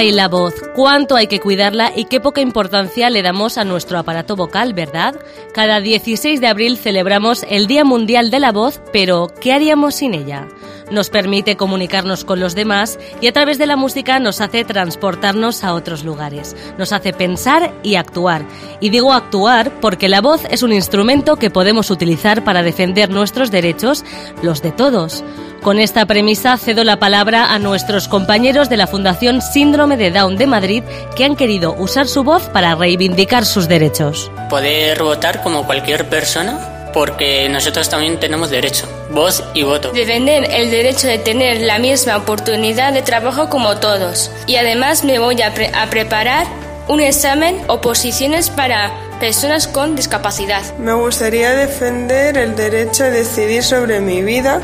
Ay, 0.00 0.12
la 0.12 0.28
voz, 0.28 0.54
cuánto 0.76 1.16
hay 1.16 1.26
que 1.26 1.40
cuidarla 1.40 1.90
y 1.92 2.04
qué 2.04 2.20
poca 2.20 2.40
importancia 2.40 3.10
le 3.10 3.20
damos 3.20 3.58
a 3.58 3.64
nuestro 3.64 3.98
aparato 3.98 4.36
vocal, 4.36 4.72
¿verdad? 4.72 5.16
Cada 5.52 5.80
16 5.80 6.40
de 6.40 6.46
abril 6.46 6.78
celebramos 6.78 7.44
el 7.50 7.66
Día 7.66 7.82
Mundial 7.82 8.30
de 8.30 8.38
la 8.38 8.52
Voz, 8.52 8.80
pero 8.92 9.26
¿qué 9.40 9.52
haríamos 9.52 9.96
sin 9.96 10.14
ella? 10.14 10.46
Nos 10.90 11.10
permite 11.10 11.56
comunicarnos 11.56 12.24
con 12.24 12.40
los 12.40 12.54
demás 12.54 12.98
y 13.20 13.26
a 13.26 13.32
través 13.32 13.58
de 13.58 13.66
la 13.66 13.76
música 13.76 14.18
nos 14.18 14.40
hace 14.40 14.64
transportarnos 14.64 15.64
a 15.64 15.74
otros 15.74 16.04
lugares, 16.04 16.56
nos 16.78 16.92
hace 16.92 17.12
pensar 17.12 17.72
y 17.82 17.96
actuar. 17.96 18.42
Y 18.80 18.90
digo 18.90 19.12
actuar 19.12 19.70
porque 19.80 20.08
la 20.08 20.20
voz 20.20 20.44
es 20.50 20.62
un 20.62 20.72
instrumento 20.72 21.36
que 21.36 21.50
podemos 21.50 21.90
utilizar 21.90 22.44
para 22.44 22.62
defender 22.62 23.10
nuestros 23.10 23.50
derechos, 23.50 24.04
los 24.42 24.62
de 24.62 24.72
todos. 24.72 25.24
Con 25.62 25.80
esta 25.80 26.06
premisa 26.06 26.56
cedo 26.56 26.84
la 26.84 26.98
palabra 26.98 27.52
a 27.52 27.58
nuestros 27.58 28.06
compañeros 28.06 28.68
de 28.68 28.76
la 28.76 28.86
Fundación 28.86 29.42
Síndrome 29.42 29.96
de 29.96 30.10
Down 30.10 30.36
de 30.36 30.46
Madrid 30.46 30.82
que 31.16 31.24
han 31.24 31.36
querido 31.36 31.74
usar 31.74 32.06
su 32.06 32.22
voz 32.22 32.48
para 32.48 32.74
reivindicar 32.76 33.44
sus 33.44 33.68
derechos. 33.68 34.30
Poder 34.48 35.02
votar 35.02 35.42
como 35.42 35.66
cualquier 35.66 36.08
persona 36.08 36.77
porque 36.92 37.48
nosotros 37.48 37.88
también 37.88 38.18
tenemos 38.20 38.50
derecho, 38.50 38.86
voz 39.10 39.44
y 39.54 39.62
voto. 39.62 39.90
Defender 39.92 40.48
el 40.50 40.70
derecho 40.70 41.06
de 41.06 41.18
tener 41.18 41.60
la 41.62 41.78
misma 41.78 42.16
oportunidad 42.16 42.92
de 42.92 43.02
trabajo 43.02 43.48
como 43.48 43.76
todos. 43.78 44.30
Y 44.46 44.56
además 44.56 45.04
me 45.04 45.18
voy 45.18 45.42
a, 45.42 45.54
pre- 45.54 45.72
a 45.74 45.88
preparar 45.90 46.46
un 46.88 47.00
examen 47.00 47.60
o 47.68 47.80
posiciones 47.80 48.50
para 48.50 48.92
personas 49.20 49.66
con 49.66 49.96
discapacidad. 49.96 50.62
Me 50.78 50.92
gustaría 50.92 51.52
defender 51.54 52.38
el 52.38 52.54
derecho 52.56 53.04
a 53.04 53.10
decidir 53.10 53.62
sobre 53.62 54.00
mi 54.00 54.22
vida 54.22 54.60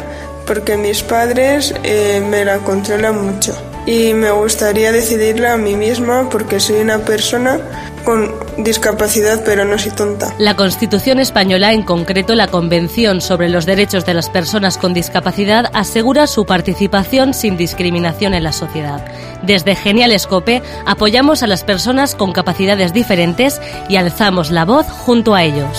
porque 0.47 0.77
mis 0.77 1.02
padres 1.02 1.75
eh, 1.83 2.22
me 2.27 2.45
la 2.45 2.59
controlan 2.59 3.25
mucho. 3.25 3.56
Y 3.86 4.14
me 4.14 4.30
gustaría 4.30 4.92
decidirla 4.92 5.55
a 5.55 5.56
mí 5.59 5.75
misma 5.75 6.28
porque 6.31 6.61
soy 6.61 6.77
una 6.81 6.98
persona 7.00 7.61
con 8.05 8.33
discapacidad 8.58 9.42
pero 9.44 9.64
no 9.64 9.78
soy 9.78 9.92
tonta. 9.92 10.34
La 10.38 10.56
Constitución 10.56 11.19
española, 11.19 11.72
en 11.72 11.83
concreto 11.83 12.34
la 12.34 12.48
Convención 12.48 13.20
sobre 13.20 13.48
los 13.48 13.66
Derechos 13.66 14.05
de 14.06 14.14
las 14.14 14.30
Personas 14.30 14.78
con 14.78 14.94
Discapacidad, 14.94 15.70
asegura 15.72 16.27
su 16.27 16.44
participación 16.47 17.34
sin 17.34 17.56
discriminación 17.56 18.34
en 18.34 18.44
la 18.44 18.52
sociedad. 18.52 19.05
Desde 19.42 19.75
Genial 19.75 20.12
Escope 20.12 20.62
apoyamos 20.86 21.42
a 21.42 21.47
las 21.47 21.64
personas 21.64 22.14
con 22.14 22.32
capacidades 22.32 22.92
diferentes 22.92 23.60
y 23.88 23.97
alzamos 23.97 24.50
la 24.50 24.64
voz 24.64 24.86
junto 24.86 25.34
a 25.34 25.42
ellos. 25.42 25.78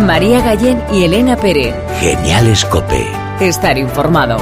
María 0.00 0.40
Gallén 0.40 0.82
y 0.92 1.04
Elena 1.04 1.36
Pérez. 1.36 1.74
Genial 2.00 2.48
Escope. 2.48 3.06
Estar 3.40 3.76
informado. 3.76 4.38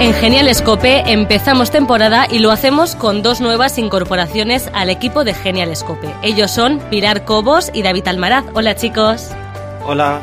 En 0.00 0.14
Genial 0.14 0.48
Escope 0.48 1.02
empezamos 1.12 1.70
temporada 1.70 2.26
y 2.30 2.38
lo 2.38 2.50
hacemos 2.50 2.96
con 2.96 3.22
dos 3.22 3.42
nuevas 3.42 3.76
incorporaciones 3.76 4.70
al 4.72 4.88
equipo 4.88 5.24
de 5.24 5.34
Genial 5.34 5.70
Escope. 5.70 6.08
Ellos 6.22 6.50
son 6.50 6.78
Pilar 6.88 7.26
Cobos 7.26 7.70
y 7.74 7.82
David 7.82 8.08
Almaraz. 8.08 8.46
Hola 8.54 8.74
chicos. 8.74 9.28
Hola. 9.84 10.22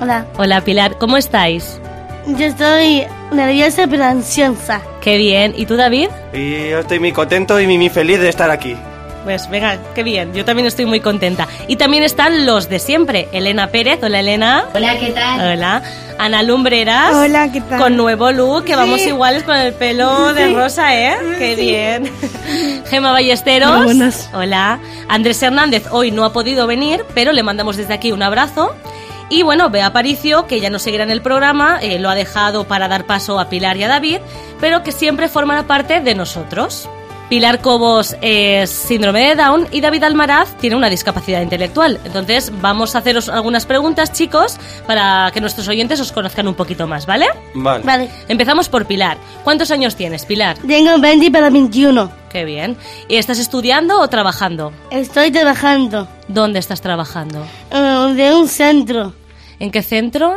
Hola, 0.00 0.24
Hola 0.38 0.60
Pilar, 0.62 0.96
¿cómo 0.98 1.18
estáis? 1.18 1.80
yo 2.26 2.46
estoy 2.46 3.04
nerviosa 3.30 3.86
pero 3.86 4.04
ansiosa. 4.04 4.80
Qué 5.02 5.18
bien. 5.18 5.52
¿Y 5.54 5.66
tú 5.66 5.76
David? 5.76 6.08
Y 6.32 6.70
yo 6.70 6.78
estoy 6.78 6.98
muy 6.98 7.12
contento 7.12 7.60
y 7.60 7.66
muy, 7.66 7.76
muy 7.76 7.90
feliz 7.90 8.18
de 8.20 8.30
estar 8.30 8.50
aquí. 8.50 8.74
Pues 9.24 9.48
venga, 9.48 9.78
qué 9.94 10.02
bien. 10.02 10.34
Yo 10.34 10.44
también 10.44 10.66
estoy 10.66 10.84
muy 10.84 11.00
contenta. 11.00 11.48
Y 11.66 11.76
también 11.76 12.02
están 12.02 12.44
los 12.44 12.68
de 12.68 12.78
siempre. 12.78 13.28
Elena 13.32 13.68
Pérez. 13.68 13.98
Hola 14.02 14.20
Elena. 14.20 14.66
Hola, 14.74 14.98
¿qué 14.98 15.10
tal? 15.12 15.52
Hola. 15.52 15.82
Ana 16.18 16.42
Lumbreras. 16.42 17.14
Hola, 17.14 17.50
¿qué 17.50 17.62
tal? 17.62 17.80
Con 17.80 17.96
nuevo 17.96 18.30
look, 18.30 18.64
que 18.64 18.76
vamos 18.76 19.00
iguales 19.00 19.42
con 19.42 19.56
el 19.56 19.72
pelo 19.72 20.32
de 20.34 20.54
rosa, 20.54 20.94
¿eh? 20.94 21.16
Qué 21.38 21.56
bien. 21.56 22.10
Gema 22.86 23.12
Ballesteros. 23.12 23.76
Muy 23.76 23.84
buenas. 23.86 24.28
Hola. 24.34 24.78
Andrés 25.08 25.42
Hernández 25.42 25.86
hoy 25.90 26.10
no 26.10 26.24
ha 26.24 26.32
podido 26.32 26.66
venir, 26.66 27.04
pero 27.14 27.32
le 27.32 27.42
mandamos 27.42 27.76
desde 27.76 27.94
aquí 27.94 28.12
un 28.12 28.22
abrazo. 28.22 28.74
Y 29.30 29.42
bueno, 29.42 29.70
Bea 29.70 29.86
Aparicio, 29.86 30.46
que 30.46 30.60
ya 30.60 30.68
no 30.68 30.78
seguirá 30.78 31.02
en 31.02 31.10
el 31.10 31.22
programa, 31.22 31.78
eh, 31.80 31.98
lo 31.98 32.10
ha 32.10 32.14
dejado 32.14 32.64
para 32.64 32.88
dar 32.88 33.06
paso 33.06 33.40
a 33.40 33.48
Pilar 33.48 33.78
y 33.78 33.82
a 33.84 33.88
David, 33.88 34.18
pero 34.60 34.82
que 34.82 34.92
siempre 34.92 35.28
forman 35.28 35.64
parte 35.66 36.00
de 36.00 36.14
nosotros. 36.14 36.88
Pilar 37.34 37.60
Cobos 37.60 38.14
es 38.20 38.70
síndrome 38.70 39.30
de 39.30 39.34
Down 39.34 39.66
y 39.72 39.80
David 39.80 40.04
Almaraz 40.04 40.56
tiene 40.58 40.76
una 40.76 40.88
discapacidad 40.88 41.42
intelectual. 41.42 41.98
Entonces 42.04 42.52
vamos 42.60 42.94
a 42.94 42.98
haceros 42.98 43.28
algunas 43.28 43.66
preguntas, 43.66 44.12
chicos, 44.12 44.56
para 44.86 45.32
que 45.34 45.40
nuestros 45.40 45.66
oyentes 45.66 45.98
os 45.98 46.12
conozcan 46.12 46.46
un 46.46 46.54
poquito 46.54 46.86
más, 46.86 47.06
¿vale? 47.06 47.26
Vale. 47.56 47.82
Vale, 47.84 48.08
Empezamos 48.28 48.68
por 48.68 48.86
Pilar. 48.86 49.18
¿Cuántos 49.42 49.72
años 49.72 49.96
tienes, 49.96 50.24
Pilar? 50.26 50.56
tengo 50.64 50.96
20 51.00 51.28
para 51.32 51.50
21. 51.50 52.08
Qué 52.30 52.44
bien. 52.44 52.76
¿Y 53.08 53.16
estás 53.16 53.40
estudiando 53.40 53.98
o 54.00 54.06
trabajando? 54.06 54.72
Estoy 54.92 55.32
trabajando 55.32 56.06
¿Dónde 56.28 56.60
estás 56.60 56.80
trabajando? 56.82 57.44
eh, 57.72 58.12
de 58.14 58.32
un 58.32 58.46
centro, 58.46 59.12
¿En 59.58 59.72
qué 59.72 59.82
centro? 59.82 60.36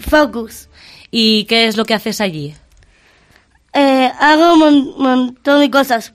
Focus. 0.00 0.68
¿Y 1.12 1.44
qué 1.44 1.68
es 1.68 1.76
lo 1.76 1.84
que 1.84 1.94
haces 1.94 2.20
allí? 2.20 2.56
Eh, 3.74 4.10
hago 4.18 4.54
un 4.54 4.58
mon- 4.58 4.94
montón 4.98 5.60
de 5.60 5.70
cosas. 5.70 6.14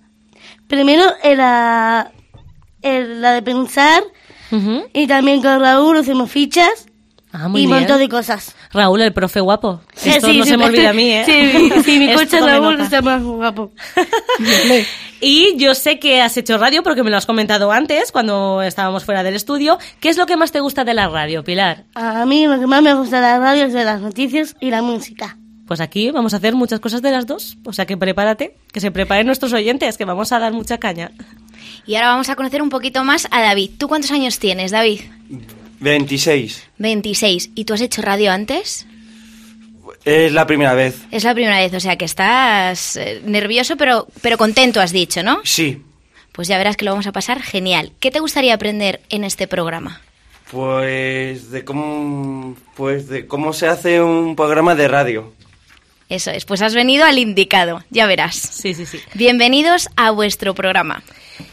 Primero 0.68 1.04
era 1.24 2.12
el- 2.82 3.22
la 3.22 3.34
de 3.34 3.42
pensar 3.42 4.04
y 4.94 5.08
también 5.08 5.42
con 5.42 5.60
Raúl 5.60 5.98
hacemos 5.98 6.32
fichas 6.32 6.86
Ah, 7.34 7.50
muy 7.50 7.62
y 7.62 7.66
un 7.66 7.74
montón 7.74 8.00
de 8.00 8.08
cosas. 8.08 8.56
Raúl, 8.72 9.02
el 9.02 9.12
profe 9.14 9.42
guapo. 9.42 9.82
Sí, 9.96 10.10
Esto 10.10 10.28
sí, 10.28 10.38
no 10.38 10.44
sí, 10.46 10.50
se 10.52 10.58
me 10.58 10.66
olvida 10.66 10.90
a 10.92 10.94
mí, 10.94 11.12
¿eh? 11.12 11.24
Sí, 11.26 11.82
sí, 11.84 12.00
mi 12.00 12.14
coche 12.16 12.40
Raúl 12.40 12.80
está 12.80 13.02
más 13.02 13.22
guapo. 13.22 13.72
Y 15.20 15.58
yo 15.58 15.74
sé 15.74 15.98
que 15.98 16.22
has 16.22 16.38
hecho 16.38 16.60
radio 16.60 16.84
porque 16.84 17.02
me 17.02 17.10
lo 17.10 17.18
has 17.18 17.26
comentado 17.26 17.72
antes, 17.72 18.12
cuando 18.12 18.62
estábamos 18.62 19.04
fuera 19.04 19.24
del 19.24 19.36
estudio. 19.36 19.80
¿Qué 20.00 20.10
es 20.10 20.18
lo 20.18 20.28
que 20.28 20.38
más 20.38 20.52
te 20.52 20.60
gusta 20.60 20.84
de 20.84 20.94
la 20.94 21.08
radio, 21.10 21.44
Pilar? 21.44 21.86
A 21.96 22.24
mí 22.28 22.46
lo 22.46 22.60
que 22.60 22.68
más 22.68 22.84
me 22.84 22.94
gusta 22.94 23.16
de 23.16 23.22
la 23.24 23.40
radio 23.40 23.66
es 23.66 23.74
de 23.74 23.84
las 23.84 24.00
noticias 24.00 24.56
y 24.60 24.70
la 24.70 24.84
música. 24.84 25.36
Pues 25.68 25.82
aquí 25.82 26.12
vamos 26.12 26.34
a 26.34 26.38
hacer 26.38 26.56
muchas 26.56 26.80
cosas 26.80 27.02
de 27.02 27.12
las 27.12 27.28
dos. 27.28 27.58
O 27.66 27.74
sea 27.74 27.86
que 27.86 27.98
prepárate, 27.98 28.56
que 28.72 28.80
se 28.80 28.90
preparen 28.90 29.28
nuestros 29.28 29.52
oyentes, 29.54 29.98
que 29.98 30.06
vamos 30.06 30.32
a 30.32 30.40
dar 30.40 30.54
mucha 30.54 30.78
caña. 30.78 31.12
Y 31.86 31.96
ahora 31.96 32.10
vamos 32.10 32.30
a 32.30 32.36
conocer 32.36 32.62
un 32.62 32.70
poquito 32.70 33.04
más 33.04 33.28
a 33.32 33.42
David. 33.42 33.72
¿Tú 33.78 33.88
cuántos 33.88 34.12
años 34.12 34.40
tienes, 34.40 34.72
David? 34.72 35.02
26. 35.82 36.64
26. 36.78 37.52
¿Y 37.54 37.66
tú 37.66 37.74
has 37.74 37.82
hecho 37.82 38.02
radio 38.02 38.32
antes? 38.32 38.88
Es 40.06 40.32
la 40.32 40.48
primera 40.48 40.74
vez. 40.74 41.02
Es 41.12 41.26
la 41.26 41.34
primera 41.34 41.60
vez, 41.60 41.74
o 41.74 41.82
sea 41.82 41.98
que 41.98 42.06
estás 42.06 42.96
eh, 42.96 43.22
nervioso 43.26 43.76
pero, 43.76 44.08
pero 44.22 44.38
contento, 44.38 44.80
has 44.80 44.94
dicho, 44.94 45.22
¿no? 45.22 45.42
Sí. 45.44 45.84
Pues 46.32 46.48
ya 46.48 46.58
verás 46.58 46.78
que 46.78 46.86
lo 46.86 46.92
vamos 46.92 47.08
a 47.08 47.12
pasar 47.12 47.42
genial. 47.42 47.92
¿Qué 48.00 48.10
te 48.10 48.22
gustaría 48.22 48.54
aprender 48.54 49.02
en 49.10 49.26
este 49.26 49.48
programa? 49.48 50.02
Pues 50.52 51.52
de 51.52 51.66
cómo 51.66 52.56
pues 52.76 53.10
de 53.10 53.28
cómo 53.28 53.52
se 53.52 53.68
hace 53.68 54.02
un 54.02 54.38
programa 54.38 54.76
de 54.76 54.88
radio. 54.88 55.34
Eso 56.10 56.32
es, 56.32 56.46
pues 56.46 56.62
has 56.62 56.74
venido 56.74 57.06
al 57.06 57.18
indicado, 57.18 57.84
ya 57.90 58.08
verás. 58.08 58.36
Sí, 58.36 58.74
sí, 58.74 58.86
sí. 58.86 59.00
Bienvenidos 59.14 59.90
a 59.98 60.12
vuestro 60.12 60.56
programa. 60.56 61.04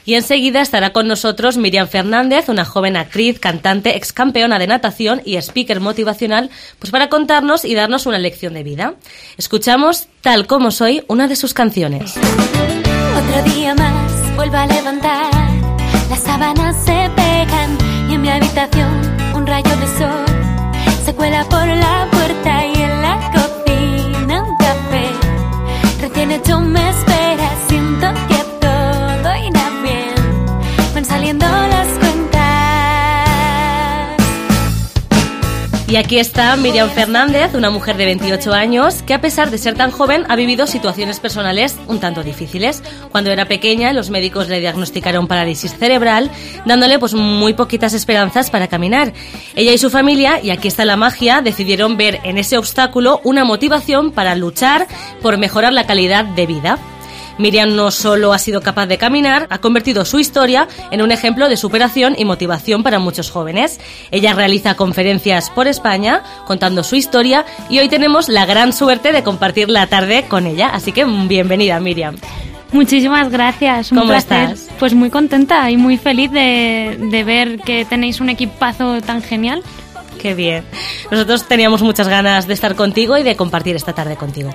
Y 0.04 0.14
enseguida 0.14 0.60
estará 0.60 0.92
con 0.92 1.08
nosotros 1.08 1.56
Miriam 1.56 1.88
Fernández, 1.88 2.48
una 2.48 2.64
joven 2.64 2.96
actriz, 2.96 3.40
cantante, 3.40 3.96
ex 3.96 4.12
campeona 4.12 4.58
de 4.58 4.66
natación 4.66 5.22
y 5.24 5.36
speaker 5.36 5.80
motivacional, 5.80 6.50
pues 6.78 6.92
para 6.92 7.08
contarnos 7.08 7.64
y 7.64 7.74
darnos 7.74 8.06
una 8.06 8.18
lección 8.18 8.54
de 8.54 8.62
vida. 8.62 8.94
Escuchamos 9.36 10.08
Tal 10.20 10.46
como 10.46 10.70
soy, 10.70 11.04
una 11.08 11.26
de 11.26 11.36
sus 11.36 11.52
canciones. 11.52 12.14
Otro 12.16 13.54
día 13.54 13.74
más 13.74 14.36
vuelvo 14.36 14.56
a 14.56 14.66
levantar, 14.66 15.30
las 16.08 16.22
sábanas 16.22 16.76
se 16.84 17.10
pegan 17.16 17.76
y 18.08 18.14
en 18.14 18.22
mi 18.22 18.28
habitación 18.30 18.93
Y 35.94 35.96
aquí 35.96 36.18
está 36.18 36.56
Miriam 36.56 36.90
Fernández, 36.90 37.54
una 37.54 37.70
mujer 37.70 37.96
de 37.96 38.04
28 38.04 38.52
años 38.52 39.02
que 39.02 39.14
a 39.14 39.20
pesar 39.20 39.52
de 39.52 39.58
ser 39.58 39.76
tan 39.76 39.92
joven 39.92 40.24
ha 40.28 40.34
vivido 40.34 40.66
situaciones 40.66 41.20
personales 41.20 41.76
un 41.86 42.00
tanto 42.00 42.24
difíciles. 42.24 42.82
Cuando 43.12 43.30
era 43.30 43.46
pequeña 43.46 43.92
los 43.92 44.10
médicos 44.10 44.48
le 44.48 44.58
diagnosticaron 44.58 45.28
parálisis 45.28 45.78
cerebral, 45.78 46.32
dándole 46.66 46.98
pues 46.98 47.14
muy 47.14 47.54
poquitas 47.54 47.94
esperanzas 47.94 48.50
para 48.50 48.66
caminar. 48.66 49.12
Ella 49.54 49.72
y 49.72 49.78
su 49.78 49.88
familia, 49.88 50.40
y 50.42 50.50
aquí 50.50 50.66
está 50.66 50.84
la 50.84 50.96
magia, 50.96 51.42
decidieron 51.42 51.96
ver 51.96 52.18
en 52.24 52.38
ese 52.38 52.58
obstáculo 52.58 53.20
una 53.22 53.44
motivación 53.44 54.10
para 54.10 54.34
luchar 54.34 54.88
por 55.22 55.38
mejorar 55.38 55.72
la 55.72 55.86
calidad 55.86 56.24
de 56.24 56.46
vida. 56.46 56.78
Miriam 57.38 57.74
no 57.74 57.90
solo 57.90 58.32
ha 58.32 58.38
sido 58.38 58.60
capaz 58.60 58.86
de 58.86 58.98
caminar, 58.98 59.46
ha 59.50 59.58
convertido 59.58 60.04
su 60.04 60.18
historia 60.18 60.68
en 60.90 61.02
un 61.02 61.10
ejemplo 61.10 61.48
de 61.48 61.56
superación 61.56 62.14
y 62.16 62.24
motivación 62.24 62.82
para 62.82 62.98
muchos 62.98 63.30
jóvenes. 63.30 63.80
Ella 64.10 64.34
realiza 64.34 64.74
conferencias 64.76 65.50
por 65.50 65.66
España 65.68 66.22
contando 66.46 66.84
su 66.84 66.96
historia 66.96 67.44
y 67.68 67.78
hoy 67.78 67.88
tenemos 67.88 68.28
la 68.28 68.46
gran 68.46 68.72
suerte 68.72 69.12
de 69.12 69.22
compartir 69.22 69.68
la 69.68 69.86
tarde 69.86 70.24
con 70.28 70.46
ella. 70.46 70.68
Así 70.68 70.92
que 70.92 71.04
bienvenida, 71.04 71.80
Miriam. 71.80 72.16
Muchísimas 72.72 73.30
gracias. 73.30 73.92
Un 73.92 73.98
¿Cómo 73.98 74.10
placer. 74.10 74.50
estás? 74.50 74.68
Pues 74.80 74.94
muy 74.94 75.08
contenta 75.08 75.70
y 75.70 75.76
muy 75.76 75.96
feliz 75.96 76.30
de, 76.32 76.98
de 77.00 77.24
ver 77.24 77.58
que 77.60 77.84
tenéis 77.84 78.20
un 78.20 78.30
equipazo 78.30 79.00
tan 79.00 79.22
genial. 79.22 79.62
Qué 80.24 80.32
bien. 80.34 80.64
Nosotros 81.10 81.46
teníamos 81.46 81.82
muchas 81.82 82.08
ganas 82.08 82.46
de 82.46 82.54
estar 82.54 82.74
contigo 82.76 83.18
y 83.18 83.22
de 83.22 83.36
compartir 83.36 83.76
esta 83.76 83.92
tarde 83.92 84.16
contigo. 84.16 84.48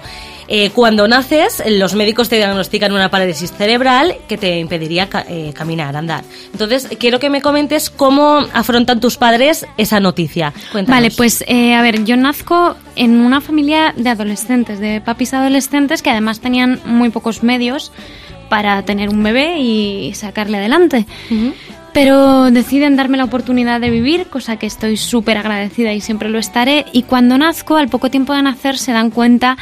Eh, 0.47 0.71
cuando 0.71 1.07
naces, 1.07 1.61
los 1.67 1.93
médicos 1.93 2.27
te 2.27 2.37
diagnostican 2.37 2.91
una 2.91 3.11
parálisis 3.11 3.51
cerebral 3.51 4.15
que 4.27 4.35
te 4.39 4.57
impediría 4.57 5.09
ca- 5.09 5.25
eh, 5.29 5.53
caminar, 5.53 5.95
andar. 5.95 6.23
Entonces, 6.51 6.87
quiero 6.99 7.19
que 7.19 7.29
me 7.29 7.43
comentes 7.43 7.91
cómo 7.91 8.47
afrontan 8.51 8.99
tus 8.99 9.17
padres 9.17 9.67
esa 9.77 9.99
noticia. 9.99 10.53
Cuéntanos. 10.71 11.01
Vale, 11.03 11.11
pues 11.15 11.43
eh, 11.47 11.75
a 11.75 11.83
ver, 11.83 12.03
yo 12.03 12.17
nazco 12.17 12.75
en 12.95 13.21
una 13.21 13.39
familia 13.39 13.93
de 13.95 14.09
adolescentes, 14.09 14.79
de 14.79 15.01
papis 15.01 15.35
adolescentes 15.35 16.01
que 16.01 16.09
además 16.09 16.39
tenían 16.39 16.79
muy 16.83 17.09
pocos 17.11 17.43
medios 17.43 17.91
para 18.49 18.81
tener 18.85 19.09
un 19.09 19.21
bebé 19.21 19.59
y 19.59 20.15
sacarle 20.15 20.57
adelante. 20.57 21.05
Pero 22.01 22.49
deciden 22.49 22.95
darme 22.95 23.17
la 23.17 23.25
oportunidad 23.25 23.81
de 23.81 23.89
vivir, 23.89 24.27
cosa 24.27 24.55
que 24.55 24.65
estoy 24.65 24.95
súper 24.95 25.35
agradecida 25.37 25.91
y 25.91 25.99
siempre 25.99 26.29
lo 26.29 26.39
estaré. 26.39 26.85
Y 26.93 27.03
cuando 27.03 27.37
nazco, 27.37 27.75
al 27.75 27.89
poco 27.89 28.09
tiempo 28.09 28.33
de 28.33 28.41
nacer, 28.41 28.77
se 28.77 28.93
dan 28.93 29.09
cuenta 29.09 29.57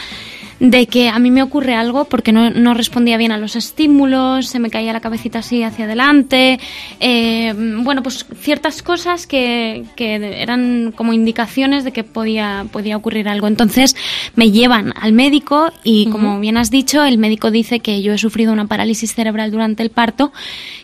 de 0.59 0.87
que 0.87 1.09
a 1.09 1.19
mí 1.19 1.31
me 1.31 1.43
ocurre 1.43 1.75
algo 1.75 2.05
porque 2.05 2.31
no, 2.31 2.49
no 2.49 2.73
respondía 2.73 3.17
bien 3.17 3.31
a 3.31 3.37
los 3.37 3.55
estímulos, 3.55 4.47
se 4.47 4.59
me 4.59 4.69
caía 4.69 4.93
la 4.93 5.01
cabecita 5.01 5.39
así 5.39 5.63
hacia 5.63 5.85
adelante, 5.85 6.59
eh, 6.99 7.53
bueno, 7.55 8.01
pues 8.03 8.25
ciertas 8.39 8.81
cosas 8.81 9.27
que, 9.27 9.85
que 9.95 10.15
eran 10.41 10.93
como 10.95 11.13
indicaciones 11.13 11.83
de 11.83 11.91
que 11.91 12.03
podía, 12.03 12.65
podía 12.71 12.97
ocurrir 12.97 13.29
algo. 13.29 13.47
Entonces 13.47 13.95
me 14.35 14.51
llevan 14.51 14.93
al 14.99 15.13
médico 15.13 15.71
y 15.83 16.07
como 16.09 16.39
bien 16.39 16.57
has 16.57 16.71
dicho, 16.71 17.03
el 17.03 17.17
médico 17.17 17.51
dice 17.51 17.79
que 17.79 18.01
yo 18.01 18.13
he 18.13 18.17
sufrido 18.17 18.53
una 18.53 18.65
parálisis 18.65 19.13
cerebral 19.13 19.51
durante 19.51 19.83
el 19.83 19.91
parto 19.91 20.31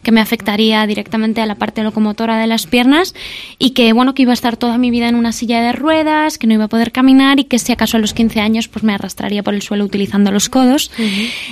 que 0.03 0.11
me 0.11 0.21
afectaría 0.21 0.85
directamente 0.85 1.41
a 1.41 1.45
la 1.45 1.55
parte 1.55 1.83
locomotora 1.83 2.37
de 2.37 2.47
las 2.47 2.67
piernas 2.67 3.15
y 3.57 3.71
que 3.71 3.93
bueno, 3.93 4.13
que 4.13 4.23
iba 4.23 4.31
a 4.31 4.33
estar 4.33 4.57
toda 4.57 4.77
mi 4.77 4.91
vida 4.91 5.07
en 5.07 5.15
una 5.15 5.31
silla 5.31 5.61
de 5.61 5.71
ruedas, 5.71 6.37
que 6.37 6.47
no 6.47 6.53
iba 6.53 6.65
a 6.65 6.69
poder 6.69 6.91
caminar 6.91 7.39
y 7.39 7.45
que 7.45 7.57
si 7.59 7.71
acaso 7.71 7.97
a 7.97 7.99
los 7.99 8.13
15 8.13 8.39
años 8.39 8.67
pues 8.67 8.83
me 8.83 8.93
arrastraría 8.93 9.43
por 9.43 9.53
el 9.53 9.62
suelo 9.63 9.85
utilizando 9.85 10.31
los 10.31 10.49
codos. 10.49 10.91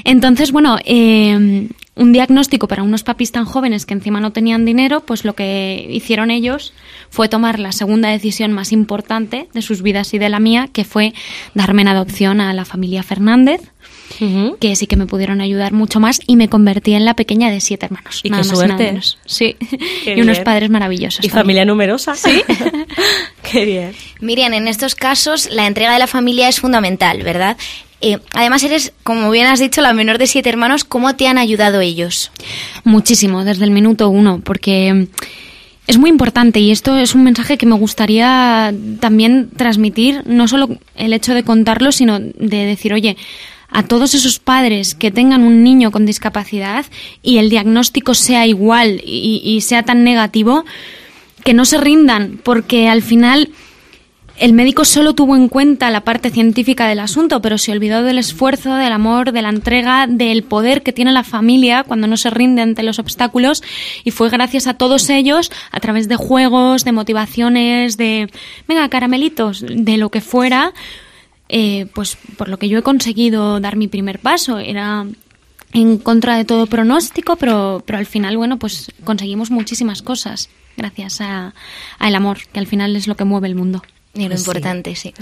Entonces, 0.03 0.51
bueno, 0.51 0.77
eh, 0.85 1.67
un 1.95 2.13
diagnóstico 2.13 2.67
para 2.67 2.83
unos 2.83 3.03
papis 3.03 3.31
tan 3.31 3.45
jóvenes 3.45 3.85
que 3.85 3.93
encima 3.93 4.19
no 4.19 4.31
tenían 4.31 4.65
dinero, 4.65 5.01
pues 5.01 5.25
lo 5.25 5.33
que 5.35 5.87
hicieron 5.89 6.31
ellos 6.31 6.73
fue 7.09 7.29
tomar 7.29 7.59
la 7.59 7.71
segunda 7.71 8.09
decisión 8.09 8.53
más 8.53 8.71
importante 8.71 9.47
de 9.53 9.61
sus 9.61 9.81
vidas 9.81 10.13
y 10.13 10.19
de 10.19 10.29
la 10.29 10.39
mía, 10.39 10.69
que 10.71 10.83
fue 10.85 11.13
darme 11.53 11.81
en 11.81 11.89
adopción 11.89 12.41
a 12.41 12.53
la 12.53 12.65
familia 12.65 13.03
Fernández 13.03 13.61
que 14.59 14.75
sí 14.75 14.87
que 14.87 14.95
me 14.95 15.05
pudieron 15.05 15.41
ayudar 15.41 15.73
mucho 15.73 15.99
más 15.99 16.19
y 16.27 16.35
me 16.35 16.49
convertí 16.49 16.93
en 16.93 17.05
la 17.05 17.15
pequeña 17.15 17.49
de 17.49 17.59
siete 17.59 17.85
hermanos. 17.85 18.21
Y 18.23 18.29
nada 18.29 18.43
qué 18.43 18.49
más 18.49 18.57
y 18.57 18.61
nada 18.61 18.67
suerte. 18.67 18.83
menos. 18.85 19.17
Sí. 19.25 19.55
Qué 20.03 20.15
y 20.17 20.21
unos 20.21 20.37
bien. 20.37 20.43
padres 20.43 20.69
maravillosos. 20.69 21.25
Y 21.25 21.29
también. 21.29 21.43
familia 21.43 21.65
numerosa. 21.65 22.15
Sí. 22.15 22.43
Qué 23.51 23.65
bien. 23.65 23.93
Miriam, 24.19 24.53
en 24.53 24.67
estos 24.67 24.95
casos 24.95 25.49
la 25.51 25.67
entrega 25.67 25.93
de 25.93 25.99
la 25.99 26.07
familia 26.07 26.47
es 26.49 26.59
fundamental, 26.59 27.23
¿verdad? 27.23 27.57
Eh, 28.01 28.17
además 28.33 28.63
eres, 28.63 28.93
como 29.03 29.29
bien 29.29 29.47
has 29.47 29.59
dicho, 29.59 29.81
la 29.81 29.93
menor 29.93 30.17
de 30.17 30.27
siete 30.27 30.49
hermanos. 30.49 30.83
¿Cómo 30.83 31.15
te 31.15 31.27
han 31.27 31.37
ayudado 31.37 31.81
ellos? 31.81 32.31
Muchísimo, 32.83 33.43
desde 33.43 33.63
el 33.63 33.71
minuto 33.71 34.09
uno, 34.09 34.41
porque 34.43 35.07
es 35.87 35.97
muy 35.97 36.09
importante 36.09 36.59
y 36.59 36.71
esto 36.71 36.97
es 36.97 37.15
un 37.15 37.23
mensaje 37.23 37.57
que 37.57 37.65
me 37.65 37.75
gustaría 37.75 38.73
también 38.99 39.49
transmitir, 39.55 40.23
no 40.25 40.47
solo 40.47 40.69
el 40.95 41.13
hecho 41.13 41.33
de 41.33 41.43
contarlo, 41.43 41.91
sino 41.91 42.19
de 42.19 42.65
decir, 42.65 42.93
oye, 42.93 43.17
a 43.69 43.83
todos 43.83 44.13
esos 44.15 44.39
padres 44.39 44.95
que 44.95 45.11
tengan 45.11 45.43
un 45.43 45.63
niño 45.63 45.91
con 45.91 46.05
discapacidad 46.05 46.85
y 47.23 47.37
el 47.37 47.49
diagnóstico 47.49 48.13
sea 48.13 48.45
igual 48.45 49.01
y 49.05 49.61
sea 49.61 49.83
tan 49.83 50.03
negativo, 50.03 50.65
que 51.43 51.53
no 51.53 51.65
se 51.65 51.77
rindan, 51.77 52.39
porque 52.43 52.87
al 52.87 53.01
final 53.01 53.49
el 54.41 54.53
médico 54.53 54.85
solo 54.85 55.13
tuvo 55.13 55.35
en 55.35 55.47
cuenta 55.47 55.91
la 55.91 56.03
parte 56.03 56.31
científica 56.31 56.87
del 56.87 56.99
asunto, 56.99 57.43
pero 57.43 57.59
se 57.59 57.71
olvidó 57.71 58.01
del 58.01 58.17
esfuerzo, 58.17 58.73
del 58.73 58.91
amor, 58.91 59.33
de 59.33 59.43
la 59.43 59.49
entrega, 59.49 60.07
del 60.07 60.41
poder 60.41 60.81
que 60.81 60.91
tiene 60.91 61.11
la 61.11 61.23
familia 61.23 61.83
cuando 61.83 62.07
no 62.07 62.17
se 62.17 62.31
rinde 62.31 62.63
ante 62.63 62.81
los 62.81 62.97
obstáculos. 62.97 63.61
Y 64.03 64.09
fue 64.09 64.31
gracias 64.31 64.65
a 64.65 64.73
todos 64.73 65.11
ellos, 65.11 65.51
a 65.69 65.79
través 65.79 66.07
de 66.07 66.15
juegos, 66.15 66.83
de 66.85 66.91
motivaciones, 66.91 67.97
de, 67.97 68.31
venga, 68.67 68.89
caramelitos, 68.89 69.63
de 69.63 69.97
lo 69.97 70.09
que 70.09 70.21
fuera, 70.21 70.73
eh, 71.47 71.85
pues 71.93 72.17
por 72.35 72.49
lo 72.49 72.57
que 72.57 72.67
yo 72.67 72.79
he 72.79 72.83
conseguido 72.83 73.59
dar 73.59 73.75
mi 73.75 73.87
primer 73.87 74.17
paso. 74.17 74.57
Era 74.57 75.05
en 75.71 75.99
contra 75.99 76.35
de 76.35 76.45
todo 76.45 76.65
pronóstico, 76.65 77.35
pero, 77.35 77.83
pero 77.85 77.99
al 77.99 78.07
final, 78.07 78.37
bueno, 78.37 78.57
pues 78.57 78.91
conseguimos 79.03 79.51
muchísimas 79.51 80.01
cosas 80.01 80.49
gracias 80.77 81.21
a, 81.21 81.53
al 81.99 82.15
amor, 82.15 82.39
que 82.51 82.59
al 82.59 82.65
final 82.65 82.95
es 82.95 83.07
lo 83.07 83.15
que 83.15 83.23
mueve 83.23 83.47
el 83.47 83.53
mundo. 83.53 83.83
Y 84.13 84.23
lo 84.23 84.27
Pues 84.29 84.41
sí. 84.41 84.49
importante, 84.49 84.95
sí. 84.95 85.13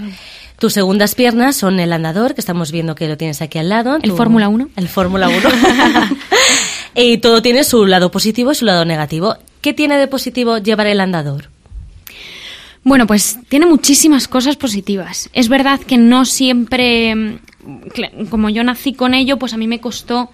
Tus 0.58 0.74
segundas 0.74 1.14
piernas 1.16 1.56
son 1.56 1.80
el 1.80 1.94
andador, 1.94 2.34
que 2.34 2.42
estamos 2.42 2.72
viendo 2.72 2.96
que 2.96 3.08
lo 3.08 3.18
tienes 3.18 3.42
aquí 3.42 3.60
al 3.60 3.70
lado. 3.70 3.98
El 4.02 4.10
Tu- 4.12 4.16
Fórmula 4.18 4.48
1. 4.50 4.70
El 4.76 4.88
Fórmula 4.88 5.30
1. 5.30 5.38
y 6.96 7.18
todo 7.20 7.42
tiene 7.42 7.64
su 7.64 7.86
lado 7.86 8.10
positivo 8.12 8.52
y 8.52 8.56
su 8.56 8.66
lado 8.66 8.86
negativo. 8.86 9.36
¿Qué 9.62 9.74
tiene 9.74 9.98
de 9.98 10.08
positivo 10.08 10.58
llevar 10.58 10.88
el 10.88 11.02
andador? 11.02 11.50
Bueno, 12.84 13.06
pues 13.08 13.38
tiene 13.50 13.66
muchísimas 13.66 14.28
cosas 14.28 14.56
positivas. 14.56 15.30
Es 15.34 15.50
verdad 15.50 15.80
que 15.82 15.98
no 15.98 16.26
siempre, 16.26 17.14
mm, 17.14 17.36
como 18.30 18.50
yo 18.50 18.64
nací 18.64 18.94
con 18.94 19.14
ello, 19.14 19.38
pues 19.38 19.54
a 19.54 19.58
mí 19.58 19.68
me 19.68 19.82
costó 19.82 20.32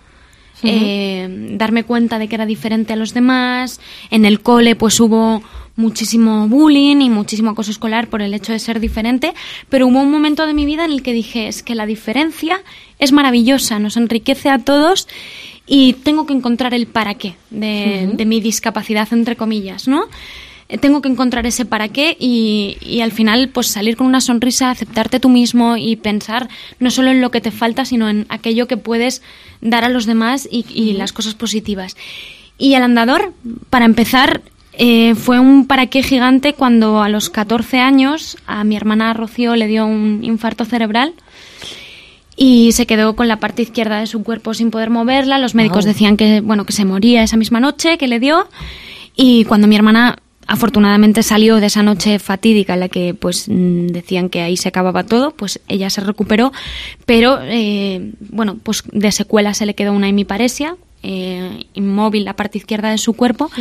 eh, 0.64 1.28
darme 1.58 1.84
cuenta 1.84 2.20
de 2.20 2.28
que 2.28 2.36
era 2.36 2.46
diferente 2.46 2.94
a 2.94 2.96
los 2.96 3.14
demás. 3.14 3.80
En 4.12 4.26
el 4.26 4.42
cole 4.42 4.76
pues 4.76 5.00
hubo 5.00 5.44
muchísimo 5.76 6.48
bullying 6.48 7.02
y 7.02 7.10
muchísimo 7.10 7.52
acoso 7.52 7.72
escolar 7.72 8.08
por 8.08 8.22
el 8.22 8.34
hecho 8.34 8.54
de 8.54 8.60
ser 8.60 8.80
diferente, 8.80 9.34
pero 9.70 9.88
hubo 9.88 10.00
un 10.00 10.12
momento 10.12 10.48
de 10.48 10.54
mi 10.54 10.66
vida 10.66 10.86
en 10.86 10.92
el 10.92 11.04
que 11.04 11.14
dije, 11.14 11.48
es 11.48 11.64
que 11.64 11.76
la 11.76 11.86
diferencia 11.86 12.62
es 12.98 13.12
maravillosa, 13.12 13.80
nos 13.80 13.98
enriquece 13.98 14.50
a 14.50 14.60
todos 14.60 15.08
y 15.68 15.94
tengo 15.94 16.26
que 16.26 16.34
encontrar 16.34 16.74
el 16.74 16.88
para 16.88 17.16
qué 17.16 17.36
de, 17.50 18.12
de 18.14 18.26
mi 18.26 18.40
discapacidad, 18.40 19.08
entre 19.12 19.36
comillas, 19.36 19.88
¿no? 19.88 20.06
Eh, 20.68 20.78
tengo 20.80 21.02
que 21.02 21.10
encontrar 21.10 21.46
ese 21.46 21.66
para 21.66 21.90
qué 21.90 22.18
y, 22.20 22.78
y 22.82 23.02
al 23.02 23.12
final 23.12 23.50
pues 23.50 23.68
salir 23.68 23.96
con 23.96 24.08
una 24.08 24.20
sonrisa, 24.22 24.72
aceptarte 24.72 25.20
tú 25.20 25.30
mismo 25.30 25.78
y 25.78 25.96
pensar 25.96 26.50
no 26.80 26.90
solo 26.90 27.12
en 27.12 27.22
lo 27.22 27.30
que 27.30 27.40
te 27.42 27.52
falta, 27.52 27.86
sino 27.86 28.10
en 28.10 28.26
aquello 28.30 28.68
que 28.68 28.78
puedes 28.78 29.22
dar 29.62 29.84
a 29.84 29.90
los 29.90 30.06
demás 30.08 30.48
y, 30.52 30.66
y 30.74 30.94
las 30.94 31.14
cosas 31.14 31.36
positivas. 31.36 31.96
Y 32.58 32.74
el 32.74 32.84
andador, 32.84 33.34
para 33.70 33.86
empezar, 33.86 34.42
eh, 34.74 35.14
fue 35.16 35.40
un 35.40 35.68
para 35.68 35.86
qué 35.88 36.02
gigante 36.04 36.54
cuando 36.54 37.02
a 37.04 37.10
los 37.10 37.30
14 37.30 37.80
años 37.80 38.38
a 38.48 38.64
mi 38.64 38.76
hermana 38.76 39.14
Rocío 39.14 39.56
le 39.56 39.68
dio 39.68 39.86
un 39.86 40.22
infarto 40.24 40.66
cerebral 40.66 41.14
y 42.36 42.72
se 42.74 42.86
quedó 42.86 43.16
con 43.16 43.28
la 43.28 43.38
parte 43.40 43.62
izquierda 43.62 44.00
de 44.00 44.08
su 44.08 44.24
cuerpo 44.24 44.54
sin 44.54 44.72
poder 44.72 44.90
moverla. 44.90 45.38
Los 45.38 45.56
médicos 45.56 45.86
Wow. 45.86 45.94
decían 45.94 46.18
que 46.18 46.42
bueno 46.42 46.66
que 46.66 46.74
se 46.74 46.86
moría 46.86 47.24
esa 47.24 47.38
misma 47.38 47.60
noche 47.60 47.98
que 47.98 48.08
le 48.08 48.20
dio 48.20 48.48
y 49.16 49.46
cuando 49.46 49.68
mi 49.68 49.76
hermana 49.76 50.18
afortunadamente 50.48 51.24
salió 51.24 51.58
de 51.58 51.68
esa 51.68 51.84
noche 51.84 52.20
fatídica 52.20 52.74
en 52.74 52.80
la 52.82 52.90
que 52.90 53.14
pues 53.14 53.48
mm, 53.50 53.88
decían 53.88 54.30
que 54.30 54.42
ahí 54.42 54.58
se 54.58 54.70
acababa 54.70 55.04
todo, 55.04 55.32
pues 55.32 55.60
ella 55.68 55.90
se 55.90 56.02
recuperó, 56.02 56.52
pero 57.06 57.40
eh, 57.42 58.12
bueno 58.20 58.58
pues 58.62 58.84
de 58.92 59.12
secuela 59.12 59.54
se 59.54 59.66
le 59.66 59.76
quedó 59.76 59.94
una 59.94 60.10
hemiparesia 60.10 60.76
eh, 61.08 61.66
inmóvil 61.76 62.26
la 62.26 62.36
parte 62.36 62.58
izquierda 62.58 62.90
de 62.90 62.98
su 62.98 63.14
cuerpo. 63.14 63.52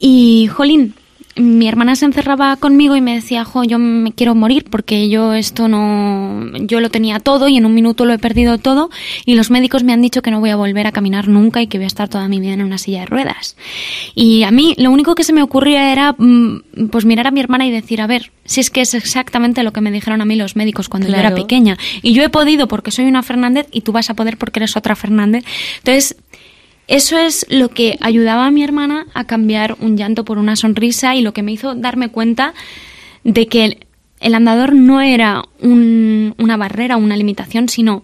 Y, 0.00 0.48
jolín, 0.48 0.94
mi 1.36 1.68
hermana 1.68 1.96
se 1.96 2.04
encerraba 2.04 2.56
conmigo 2.56 2.96
y 2.96 3.00
me 3.00 3.14
decía, 3.14 3.44
jo, 3.44 3.62
yo 3.62 3.78
me 3.78 4.12
quiero 4.12 4.34
morir 4.34 4.64
porque 4.68 5.08
yo 5.08 5.32
esto 5.32 5.68
no, 5.68 6.50
yo 6.58 6.80
lo 6.80 6.90
tenía 6.90 7.20
todo 7.20 7.48
y 7.48 7.56
en 7.56 7.66
un 7.66 7.74
minuto 7.74 8.04
lo 8.04 8.12
he 8.12 8.18
perdido 8.18 8.58
todo 8.58 8.90
y 9.24 9.36
los 9.36 9.50
médicos 9.50 9.84
me 9.84 9.92
han 9.92 10.02
dicho 10.02 10.22
que 10.22 10.30
no 10.30 10.40
voy 10.40 10.50
a 10.50 10.56
volver 10.56 10.86
a 10.86 10.92
caminar 10.92 11.28
nunca 11.28 11.62
y 11.62 11.68
que 11.68 11.78
voy 11.78 11.84
a 11.84 11.86
estar 11.86 12.08
toda 12.08 12.28
mi 12.28 12.40
vida 12.40 12.54
en 12.54 12.62
una 12.62 12.78
silla 12.78 13.00
de 13.00 13.06
ruedas. 13.06 13.56
Y 14.14 14.42
a 14.42 14.50
mí 14.50 14.74
lo 14.76 14.90
único 14.90 15.14
que 15.14 15.24
se 15.24 15.32
me 15.32 15.42
ocurría 15.42 15.92
era, 15.92 16.14
mm, 16.18 16.88
pues 16.90 17.04
mirar 17.04 17.28
a 17.28 17.30
mi 17.30 17.40
hermana 17.40 17.66
y 17.66 17.70
decir, 17.70 18.00
a 18.00 18.06
ver, 18.06 18.32
si 18.44 18.60
es 18.60 18.70
que 18.70 18.80
es 18.80 18.94
exactamente 18.94 19.62
lo 19.62 19.72
que 19.72 19.80
me 19.80 19.92
dijeron 19.92 20.20
a 20.20 20.24
mí 20.24 20.34
los 20.34 20.56
médicos 20.56 20.88
cuando 20.88 21.08
yo 21.08 21.14
era 21.14 21.34
pequeña. 21.34 21.78
Y 22.02 22.12
yo 22.12 22.24
he 22.24 22.28
podido 22.28 22.66
porque 22.66 22.90
soy 22.90 23.04
una 23.04 23.22
Fernández 23.22 23.68
y 23.70 23.82
tú 23.82 23.92
vas 23.92 24.10
a 24.10 24.14
poder 24.14 24.36
porque 24.36 24.58
eres 24.58 24.76
otra 24.76 24.96
Fernández. 24.96 25.44
Entonces, 25.78 26.16
eso 26.90 27.16
es 27.18 27.46
lo 27.48 27.68
que 27.68 27.96
ayudaba 28.00 28.46
a 28.46 28.50
mi 28.50 28.62
hermana 28.64 29.06
a 29.14 29.24
cambiar 29.24 29.76
un 29.80 29.96
llanto 29.96 30.24
por 30.24 30.38
una 30.38 30.56
sonrisa 30.56 31.14
y 31.14 31.22
lo 31.22 31.32
que 31.32 31.42
me 31.42 31.52
hizo 31.52 31.74
darme 31.76 32.08
cuenta 32.08 32.52
de 33.24 33.46
que 33.46 33.78
el, 34.20 34.34
andador 34.34 34.74
no 34.74 35.00
era 35.00 35.44
un- 35.60 36.34
una 36.36 36.56
barrera, 36.56 36.96
una 36.96 37.16
limitación, 37.16 37.68
sino 37.68 38.02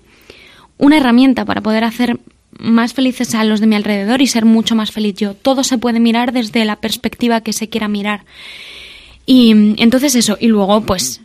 una 0.79 0.99
herramienta 0.99 1.45
para 1.45 1.61
poder 1.63 1.83
hacer 1.85 2.19
más 2.59 2.95
felices 2.95 3.35
a 3.35 3.45
los 3.45 3.61
de 3.61 3.67
mi 3.67 3.75
alrededor 3.75 4.23
y 4.23 4.27
ser 4.29 4.45
mucho 4.45 4.75
más 4.77 4.93
feliz 4.93 5.17
yo. 5.17 5.35
Todo 5.35 5.65
se 5.65 5.79
puede 5.79 5.99
mirar 6.01 6.33
desde 6.33 6.65
la 6.65 6.77
perspectiva 6.77 7.41
que 7.43 7.53
se 7.53 7.69
quiera 7.69 7.89
mirar. 7.89 8.25
Y 9.27 9.53
mm, 9.55 9.75
entonces 9.79 10.15
eso, 10.15 10.39
y 10.41 10.47
luego 10.47 10.81
pues 10.83 11.21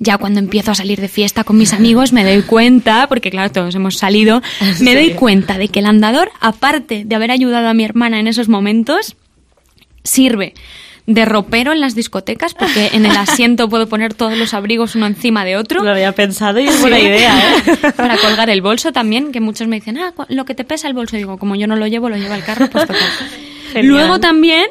ya 0.00 0.16
cuando 0.18 0.38
empiezo 0.40 0.70
a 0.70 0.74
salir 0.74 1.00
de 1.00 1.08
fiesta 1.08 1.44
con 1.44 1.56
mis 1.58 1.72
amigos 1.72 2.12
me 2.12 2.24
doy 2.24 2.42
cuenta, 2.42 3.06
porque 3.08 3.30
claro, 3.30 3.50
todos 3.50 3.74
hemos 3.74 3.96
salido, 3.96 4.42
me 4.80 4.94
doy 4.94 5.10
cuenta 5.10 5.58
de 5.58 5.68
que 5.68 5.80
el 5.80 5.86
andador, 5.86 6.30
aparte 6.40 7.04
de 7.04 7.14
haber 7.16 7.30
ayudado 7.30 7.68
a 7.68 7.74
mi 7.74 7.84
hermana 7.84 8.20
en 8.20 8.26
esos 8.28 8.48
momentos, 8.48 9.16
sirve 10.04 10.54
de 11.06 11.24
ropero 11.24 11.72
en 11.72 11.80
las 11.80 11.94
discotecas, 11.94 12.52
porque 12.52 12.90
en 12.92 13.06
el 13.06 13.16
asiento 13.16 13.66
puedo 13.70 13.88
poner 13.88 14.12
todos 14.12 14.36
los 14.36 14.52
abrigos 14.52 14.94
uno 14.94 15.06
encima 15.06 15.42
de 15.46 15.56
otro. 15.56 15.82
Lo 15.82 15.90
había 15.90 16.12
pensado 16.12 16.60
y 16.60 16.68
es 16.68 16.78
buena 16.82 16.98
Sí. 16.98 17.06
idea, 17.06 17.56
¿eh? 17.66 17.92
Para 17.96 18.18
colgar 18.18 18.50
el 18.50 18.60
bolso 18.60 18.92
también, 18.92 19.32
que 19.32 19.40
muchos 19.40 19.68
me 19.68 19.76
dicen, 19.76 19.96
ah, 19.96 20.12
lo 20.28 20.44
que 20.44 20.54
te 20.54 20.64
pesa 20.64 20.86
el 20.86 20.92
bolso. 20.92 21.16
Digo, 21.16 21.38
como 21.38 21.56
yo 21.56 21.66
no 21.66 21.76
lo 21.76 21.86
llevo, 21.86 22.10
lo 22.10 22.16
lleva 22.18 22.36
el 22.36 22.44
carro, 22.44 22.68
pues 22.70 22.86
total. 22.86 23.02
Luego 23.82 24.20
también 24.20 24.66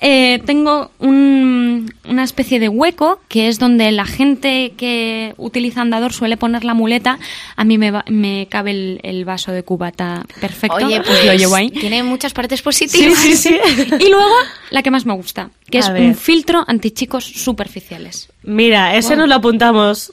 eh, 0.00 0.40
tengo 0.46 0.90
un- 0.98 1.92
una 2.08 2.24
especie 2.24 2.58
de 2.58 2.68
hueco, 2.68 3.20
que 3.28 3.48
es 3.48 3.58
donde 3.58 3.90
la 3.92 4.06
gente 4.06 4.72
que 4.76 5.34
utiliza 5.36 5.80
andador 5.82 6.12
suele 6.12 6.36
poner 6.36 6.64
la 6.64 6.74
muleta. 6.74 7.18
A 7.56 7.64
mí 7.64 7.76
me, 7.78 7.90
va- 7.90 8.04
me 8.08 8.46
cabe 8.50 8.70
el, 8.70 9.00
el 9.02 9.24
vaso 9.24 9.52
de 9.52 9.62
cubata 9.62 10.24
perfecto. 10.40 10.76
Oye, 10.86 11.00
pues 11.02 11.24
lo 11.26 11.34
llevo 11.34 11.54
ahí. 11.54 11.70
tiene 11.70 12.02
muchas 12.02 12.32
partes 12.32 12.60
Sí, 12.60 12.64
positivas. 12.64 13.18
sí, 13.18 13.36
sí. 13.36 13.56
Y 14.00 14.08
luego, 14.10 14.34
la 14.70 14.82
que 14.82 14.90
más 14.90 15.04
me 15.06 15.12
gusta, 15.14 15.50
que 15.70 15.78
A 15.78 15.80
es 15.80 15.92
ver. 15.92 16.02
un 16.02 16.14
filtro 16.14 16.64
antichicos 16.66 17.24
superficiales. 17.24 18.28
Mira, 18.42 18.96
ese 18.96 19.10
Wow. 19.10 19.18
nos 19.18 19.28
lo 19.28 19.34
apuntamos. 19.36 20.12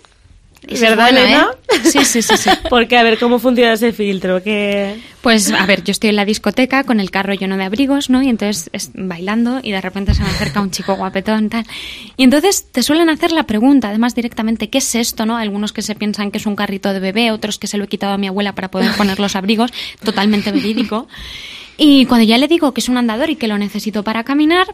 Es 0.67 0.81
¿Verdad, 0.81 1.05
buena, 1.11 1.21
Elena? 1.21 1.47
¿eh? 1.69 1.79
Sí, 1.89 2.03
sí, 2.05 2.21
sí, 2.21 2.37
sí. 2.37 2.49
Porque 2.69 2.97
a 2.97 3.03
ver 3.03 3.17
cómo 3.19 3.39
funciona 3.39 3.73
ese 3.73 3.93
filtro. 3.93 4.41
Que 4.43 4.99
Pues 5.21 5.51
a 5.51 5.65
ver, 5.65 5.83
yo 5.83 5.91
estoy 5.91 6.09
en 6.09 6.15
la 6.17 6.25
discoteca 6.25 6.83
con 6.83 6.99
el 6.99 7.09
carro 7.11 7.33
lleno 7.33 7.55
de 7.57 7.63
abrigos, 7.63 8.09
¿no? 8.09 8.21
Y 8.21 8.29
entonces 8.29 8.69
es- 8.73 8.91
bailando 8.93 9.59
y 9.63 9.71
de 9.71 9.81
repente 9.81 10.13
se 10.13 10.23
me 10.23 10.29
acerca 10.29 10.61
un 10.61 10.71
chico 10.71 10.95
guapetón 10.95 11.49
tal. 11.49 11.65
Y 12.17 12.23
entonces 12.23 12.67
te 12.71 12.83
suelen 12.83 13.09
hacer 13.09 13.31
la 13.31 13.43
pregunta, 13.43 13.89
además 13.89 14.15
directamente, 14.15 14.69
¿qué 14.69 14.79
es 14.79 14.95
esto, 14.95 15.25
no? 15.25 15.37
Algunos 15.37 15.71
que 15.73 15.81
se 15.81 15.95
piensan 15.95 16.31
que 16.31 16.37
es 16.37 16.45
un 16.45 16.55
carrito 16.55 16.93
de 16.93 16.99
bebé, 16.99 17.31
otros 17.31 17.57
que 17.59 17.67
se 17.67 17.77
lo 17.77 17.85
he 17.85 17.87
quitado 17.87 18.13
a 18.13 18.17
mi 18.17 18.27
abuela 18.27 18.53
para 18.53 18.69
poder 18.69 18.91
poner 18.97 19.19
los 19.19 19.35
abrigos, 19.35 19.71
totalmente 20.03 20.51
verídico. 20.51 21.07
Y 21.77 22.05
cuando 22.07 22.25
ya 22.25 22.37
le 22.39 22.47
digo 22.47 22.73
que 22.73 22.81
es 22.81 22.89
un 22.89 22.97
andador 22.97 23.29
y 23.29 23.35
que 23.35 23.47
lo 23.47 23.57
necesito 23.57 24.03
para 24.03 24.23
caminar, 24.23 24.65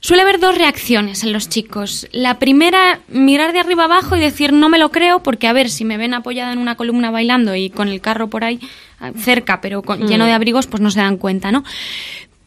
Suele 0.00 0.22
haber 0.22 0.38
dos 0.38 0.56
reacciones 0.56 1.24
en 1.24 1.32
los 1.32 1.48
chicos. 1.48 2.06
La 2.12 2.38
primera, 2.38 3.00
mirar 3.08 3.52
de 3.52 3.58
arriba 3.60 3.84
abajo 3.84 4.16
y 4.16 4.20
decir 4.20 4.52
no 4.52 4.68
me 4.68 4.78
lo 4.78 4.90
creo, 4.90 5.22
porque 5.22 5.48
a 5.48 5.52
ver, 5.52 5.70
si 5.70 5.84
me 5.84 5.96
ven 5.96 6.14
apoyada 6.14 6.52
en 6.52 6.58
una 6.58 6.76
columna 6.76 7.10
bailando 7.10 7.54
y 7.56 7.68
con 7.70 7.88
el 7.88 8.00
carro 8.00 8.28
por 8.28 8.44
ahí 8.44 8.60
ah, 9.00 9.10
cerca, 9.16 9.60
pero 9.60 9.82
con- 9.82 10.06
lleno 10.06 10.24
de 10.26 10.32
abrigos, 10.32 10.66
pues 10.68 10.80
no 10.80 10.90
se 10.90 11.00
dan 11.00 11.16
cuenta, 11.16 11.50
¿no? 11.50 11.64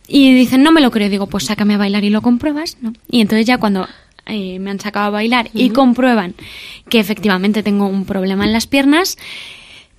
Y 0.08 0.34
dicen 0.34 0.63
no 0.63 0.72
me 0.72 0.81
lo 0.81 0.91
creo, 0.91 1.10
digo, 1.10 1.27
pues 1.27 1.46
sácame 1.46 1.74
a 1.75 1.77
bailar 1.77 2.03
y 2.03 2.10
lo 2.10 2.22
compruebas, 2.22 2.77
¿no? 2.81 2.93
Y 3.10 3.22
entonces 3.22 3.46
ya 3.46 3.58
cuando 3.58 3.88
eh, 4.25 4.60
me 4.60 4.72
han 4.72 4.79
sacado 4.79 5.08
a 5.08 5.10
bailar 5.10 5.50
y 5.53 5.70
comprueban 5.72 6.36
que 6.89 7.00
efectivamente 7.00 7.63
tengo 7.63 7.88
un 7.88 8.05
problema 8.05 8.46
en 8.46 8.53
las 8.53 8.65
piernas, 8.67 9.17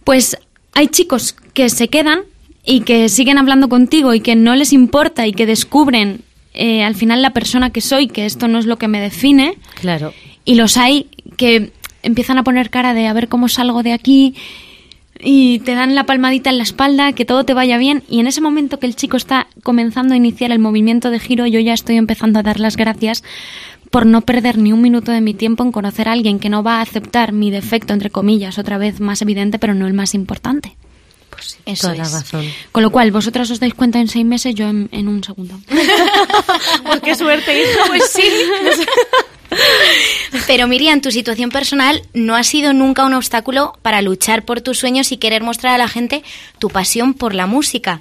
pues 0.04 0.36
hay 0.74 0.88
chicos 0.88 1.34
que 1.54 1.68
se 1.68 1.88
quedan 1.88 2.20
y 2.64 2.80
que 2.80 3.08
siguen 3.08 3.36
hablando 3.38 3.68
contigo 3.68 4.14
y 4.14 4.20
que 4.20 4.36
no 4.36 4.54
les 4.54 4.72
importa 4.72 5.26
y 5.26 5.32
que 5.32 5.46
descubren 5.46 6.22
eh, 6.54 6.84
al 6.84 6.94
final 6.94 7.22
la 7.22 7.30
persona 7.30 7.70
que 7.70 7.80
soy, 7.80 8.08
que 8.08 8.26
esto 8.26 8.48
no 8.48 8.58
es 8.58 8.66
lo 8.66 8.76
que 8.76 8.88
me 8.88 9.00
define. 9.00 9.56
Claro. 9.80 10.12
Y 10.44 10.54
los 10.54 10.76
hay 10.76 11.08
que 11.36 11.72
empiezan 12.02 12.38
a 12.38 12.44
poner 12.44 12.70
cara 12.70 12.94
de 12.94 13.06
a 13.06 13.12
ver 13.12 13.28
cómo 13.28 13.48
salgo 13.48 13.82
de 13.82 13.92
aquí 13.92 14.34
y 15.20 15.60
te 15.60 15.74
dan 15.74 15.94
la 15.94 16.04
palmadita 16.04 16.50
en 16.50 16.58
la 16.58 16.64
espalda, 16.64 17.12
que 17.12 17.24
todo 17.24 17.44
te 17.44 17.54
vaya 17.54 17.78
bien. 17.78 18.02
Y 18.08 18.20
en 18.20 18.26
ese 18.26 18.40
momento 18.40 18.78
que 18.78 18.86
el 18.86 18.96
chico 18.96 19.16
está 19.16 19.46
comenzando 19.62 20.14
a 20.14 20.16
iniciar 20.16 20.50
el 20.50 20.58
movimiento 20.58 21.10
de 21.10 21.20
giro, 21.20 21.46
yo 21.46 21.60
ya 21.60 21.74
estoy 21.74 21.96
empezando 21.96 22.40
a 22.40 22.42
dar 22.42 22.58
las 22.58 22.76
gracias 22.76 23.22
por 23.90 24.06
no 24.06 24.22
perder 24.22 24.58
ni 24.58 24.72
un 24.72 24.80
minuto 24.80 25.12
de 25.12 25.20
mi 25.20 25.34
tiempo 25.34 25.62
en 25.62 25.70
conocer 25.70 26.08
a 26.08 26.12
alguien 26.12 26.38
que 26.38 26.48
no 26.48 26.62
va 26.62 26.78
a 26.78 26.82
aceptar 26.82 27.32
mi 27.32 27.50
defecto, 27.50 27.92
entre 27.92 28.10
comillas, 28.10 28.58
otra 28.58 28.78
vez 28.78 29.00
más 29.00 29.22
evidente, 29.22 29.58
pero 29.58 29.74
no 29.74 29.86
el 29.86 29.92
más 29.92 30.14
importante. 30.14 30.76
Eso 31.66 31.82
Toda 31.82 31.94
la 31.96 32.02
es. 32.04 32.12
razón. 32.12 32.46
Con 32.72 32.82
lo 32.82 32.90
cual, 32.90 33.10
vosotras 33.12 33.50
os 33.50 33.60
dais 33.60 33.74
cuenta 33.74 34.00
en 34.00 34.08
seis 34.08 34.24
meses, 34.24 34.54
yo 34.54 34.66
en, 34.68 34.88
en 34.92 35.08
un 35.08 35.22
segundo. 35.22 35.58
Pues 36.84 37.00
qué 37.00 37.14
suerte, 37.14 37.60
hija. 37.62 37.84
Pues 37.86 38.10
sí. 38.10 38.22
Pero 40.46 40.66
Miriam, 40.66 41.00
tu 41.00 41.10
situación 41.10 41.50
personal 41.50 42.02
no 42.14 42.34
ha 42.36 42.42
sido 42.42 42.72
nunca 42.72 43.04
un 43.04 43.14
obstáculo 43.14 43.76
para 43.82 44.02
luchar 44.02 44.44
por 44.44 44.60
tus 44.60 44.78
sueños 44.78 45.12
y 45.12 45.18
querer 45.18 45.42
mostrar 45.42 45.74
a 45.74 45.78
la 45.78 45.88
gente 45.88 46.22
tu 46.58 46.68
pasión 46.70 47.14
por 47.14 47.34
la 47.34 47.46
música. 47.46 48.00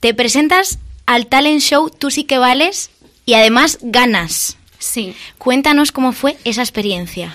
Te 0.00 0.14
presentas 0.14 0.78
al 1.06 1.26
talent 1.26 1.60
show 1.60 1.90
Tú 1.90 2.10
sí 2.10 2.24
que 2.24 2.38
vales 2.38 2.90
y 3.26 3.34
además 3.34 3.78
ganas. 3.82 4.56
Sí. 4.78 5.14
Cuéntanos 5.38 5.92
cómo 5.92 6.12
fue 6.12 6.36
esa 6.44 6.62
experiencia. 6.62 7.34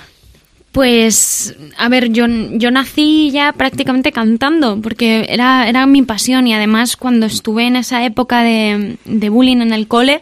Pues, 0.74 1.56
a 1.78 1.88
ver, 1.88 2.12
yo, 2.12 2.26
yo 2.28 2.72
nací 2.72 3.30
ya 3.32 3.54
prácticamente 3.54 4.12
cantando, 4.12 4.82
porque 4.82 5.28
era, 5.30 5.70
era 5.70 5.86
mi 5.86 6.02
pasión 6.02 6.48
y 6.48 6.54
además 6.56 6.98
cuando 6.98 7.28
estuve 7.28 7.68
en 7.68 7.76
esa 7.76 8.04
época 8.04 8.42
de, 8.42 8.98
de 9.06 9.30
bullying 9.30 9.58
en 9.58 9.72
el 9.72 9.88
cole, 9.88 10.22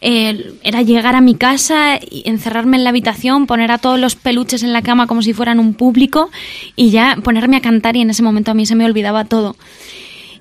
eh, 0.00 0.54
era 0.64 0.80
llegar 0.80 1.14
a 1.14 1.20
mi 1.20 1.34
casa, 1.34 2.00
y 2.10 2.22
encerrarme 2.24 2.78
en 2.78 2.84
la 2.84 2.90
habitación, 2.90 3.46
poner 3.46 3.70
a 3.70 3.76
todos 3.76 4.00
los 4.00 4.16
peluches 4.16 4.62
en 4.62 4.72
la 4.72 4.80
cama 4.80 5.06
como 5.06 5.20
si 5.20 5.34
fueran 5.34 5.60
un 5.60 5.74
público 5.74 6.30
y 6.74 6.88
ya 6.90 7.18
ponerme 7.22 7.58
a 7.58 7.60
cantar 7.60 7.94
y 7.94 8.00
en 8.00 8.08
ese 8.10 8.22
momento 8.22 8.50
a 8.50 8.54
mí 8.54 8.64
se 8.64 8.74
me 8.74 8.86
olvidaba 8.86 9.26
todo. 9.26 9.56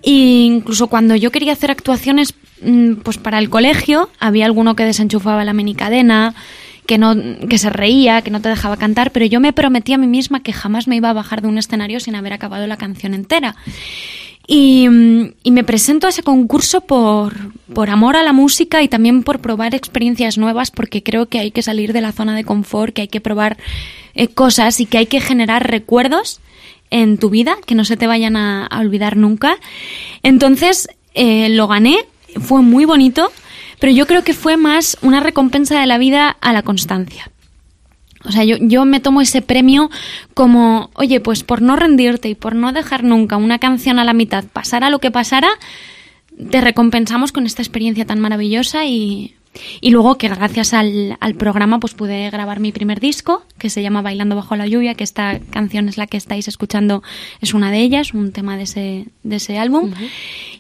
Y 0.01 0.45
incluso 0.45 0.87
cuando 0.87 1.15
yo 1.17 1.29
quería 1.29 1.51
hacer 1.51 1.71
actuaciones 1.71 2.33
mm, 2.63 2.93
pues 3.03 3.17
para 3.17 3.37
el 3.37 3.49
colegio, 3.49 4.09
había 4.17 4.45
alguno 4.45 4.77
que 4.77 4.85
desenchufaba 4.85 5.43
la 5.43 5.53
minicadena, 5.53 6.35
que 6.91 6.97
no 6.97 7.15
que 7.47 7.57
se 7.57 7.69
reía, 7.69 8.21
que 8.21 8.31
no 8.31 8.41
te 8.41 8.49
dejaba 8.49 8.75
cantar, 8.75 9.11
pero 9.11 9.25
yo 9.25 9.39
me 9.39 9.53
prometí 9.53 9.93
a 9.93 9.97
mí 9.97 10.07
misma 10.07 10.43
que 10.43 10.51
jamás 10.51 10.89
me 10.89 10.97
iba 10.97 11.09
a 11.09 11.13
bajar 11.13 11.41
de 11.41 11.47
un 11.47 11.57
escenario 11.57 12.01
sin 12.01 12.15
haber 12.15 12.33
acabado 12.33 12.67
la 12.67 12.75
canción 12.75 13.13
entera. 13.13 13.55
Y, 14.45 14.89
y 15.41 15.51
me 15.51 15.63
presento 15.63 16.07
a 16.07 16.09
ese 16.09 16.21
concurso 16.21 16.81
por, 16.81 17.33
por 17.73 17.89
amor 17.89 18.17
a 18.17 18.23
la 18.23 18.33
música 18.33 18.83
y 18.83 18.89
también 18.89 19.23
por 19.23 19.39
probar 19.39 19.73
experiencias 19.73 20.37
nuevas, 20.37 20.69
porque 20.69 21.01
creo 21.01 21.27
que 21.27 21.39
hay 21.39 21.51
que 21.51 21.61
salir 21.61 21.93
de 21.93 22.01
la 22.01 22.11
zona 22.11 22.35
de 22.35 22.43
confort, 22.43 22.93
que 22.93 23.03
hay 23.03 23.07
que 23.07 23.21
probar 23.21 23.55
eh, 24.13 24.27
cosas 24.27 24.81
y 24.81 24.85
que 24.85 24.97
hay 24.97 25.05
que 25.05 25.21
generar 25.21 25.71
recuerdos 25.71 26.41
en 26.89 27.17
tu 27.17 27.29
vida 27.29 27.55
que 27.65 27.73
no 27.73 27.85
se 27.85 27.95
te 27.95 28.05
vayan 28.05 28.35
a, 28.35 28.65
a 28.65 28.81
olvidar 28.81 29.15
nunca. 29.15 29.55
Entonces 30.23 30.89
eh, 31.13 31.47
lo 31.47 31.69
gané, 31.69 31.99
fue 32.41 32.61
muy 32.61 32.83
bonito, 32.83 33.31
pero 33.81 33.93
yo 33.93 34.05
creo 34.05 34.23
que 34.23 34.35
fue 34.35 34.57
más 34.57 34.95
una 35.01 35.21
recompensa 35.21 35.79
de 35.79 35.87
la 35.87 35.97
vida 35.97 36.37
a 36.39 36.53
la 36.53 36.61
constancia. 36.61 37.31
O 38.23 38.31
sea, 38.31 38.43
yo, 38.43 38.57
yo 38.59 38.85
me 38.85 38.99
tomo 38.99 39.21
ese 39.21 39.41
premio 39.41 39.89
como, 40.35 40.91
oye, 40.93 41.19
pues 41.19 41.43
por 41.43 41.63
no 41.63 41.75
rendirte 41.75 42.29
y 42.29 42.35
por 42.35 42.53
no 42.53 42.73
dejar 42.73 43.03
nunca 43.03 43.37
una 43.37 43.57
canción 43.57 43.97
a 43.97 44.05
la 44.05 44.13
mitad, 44.13 44.45
pasara 44.45 44.91
lo 44.91 44.99
que 44.99 45.09
pasara, 45.09 45.49
te 46.51 46.61
recompensamos 46.61 47.31
con 47.31 47.47
esta 47.47 47.63
experiencia 47.63 48.05
tan 48.05 48.19
maravillosa 48.19 48.85
y, 48.85 49.33
y 49.81 49.91
luego 49.91 50.17
que 50.17 50.29
gracias 50.29 50.73
al, 50.73 51.17
al 51.19 51.35
programa 51.35 51.79
pues 51.79 51.93
pude 51.93 52.29
grabar 52.29 52.59
mi 52.59 52.71
primer 52.71 52.99
disco 52.99 53.43
que 53.57 53.69
se 53.69 53.81
llama 53.81 54.01
Bailando 54.01 54.35
bajo 54.35 54.55
la 54.55 54.67
lluvia, 54.67 54.95
que 54.95 55.03
esta 55.03 55.39
canción 55.49 55.89
es 55.89 55.97
la 55.97 56.07
que 56.07 56.17
estáis 56.17 56.47
escuchando, 56.47 57.03
es 57.41 57.53
una 57.53 57.71
de 57.71 57.79
ellas, 57.79 58.13
un 58.13 58.31
tema 58.31 58.57
de 58.57 58.63
ese, 58.63 59.05
de 59.23 59.35
ese 59.35 59.57
álbum. 59.57 59.93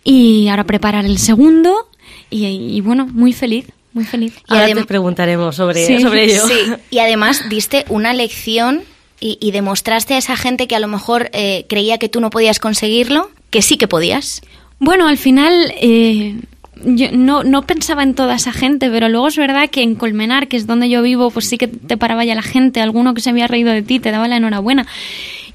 Y 0.03 0.47
ahora 0.49 0.65
preparar 0.65 1.05
el 1.05 1.17
segundo 1.17 1.87
y, 2.29 2.45
y 2.45 2.81
bueno, 2.81 3.07
muy 3.07 3.33
feliz, 3.33 3.67
muy 3.93 4.05
feliz. 4.05 4.33
Y 4.49 4.53
Ahora 4.53 4.73
te 4.73 4.85
preguntaremos 4.85 5.55
sobre, 5.55 5.85
Sí, 5.85 6.01
sobre 6.01 6.25
ello. 6.25 6.47
Sí, 6.47 6.73
y 6.89 6.99
además 6.99 7.43
diste 7.49 7.85
una 7.89 8.13
lección 8.13 8.83
y, 9.19 9.37
y 9.39 9.51
demostraste 9.51 10.15
a 10.15 10.17
esa 10.17 10.35
gente 10.35 10.67
que 10.67 10.75
a 10.75 10.79
lo 10.79 10.87
mejor 10.87 11.29
eh, 11.33 11.65
creía 11.69 11.97
que 11.97 12.09
tú 12.09 12.19
no 12.19 12.29
podías 12.29 12.59
conseguirlo, 12.59 13.29
que 13.49 13.61
sí 13.61 13.77
que 13.77 13.87
podías. 13.87 14.41
Bueno, 14.79 15.07
al 15.07 15.17
final 15.17 15.73
eh, 15.79 16.35
yo 16.85 17.07
no, 17.11 17.43
no 17.43 17.61
pensaba 17.63 18.03
en 18.03 18.13
toda 18.15 18.35
esa 18.35 18.51
gente, 18.53 18.89
pero 18.89 19.09
luego 19.09 19.27
es 19.27 19.37
verdad 19.37 19.69
que 19.69 19.81
en 19.83 19.95
Colmenar, 19.95 20.47
que 20.47 20.57
es 20.57 20.67
donde 20.67 20.89
yo 20.89 21.01
vivo, 21.01 21.29
pues 21.31 21.47
sí 21.47 21.57
que 21.57 21.67
te 21.67 21.97
paraba 21.97 22.23
ya 22.25 22.35
la 22.35 22.41
gente, 22.41 22.81
alguno 22.81 23.13
que 23.13 23.21
se 23.21 23.29
había 23.29 23.47
reído 23.47 23.71
de 23.71 23.81
ti 23.81 23.99
te 23.99 24.11
daba 24.11 24.27
la 24.27 24.37
enhorabuena. 24.37 24.87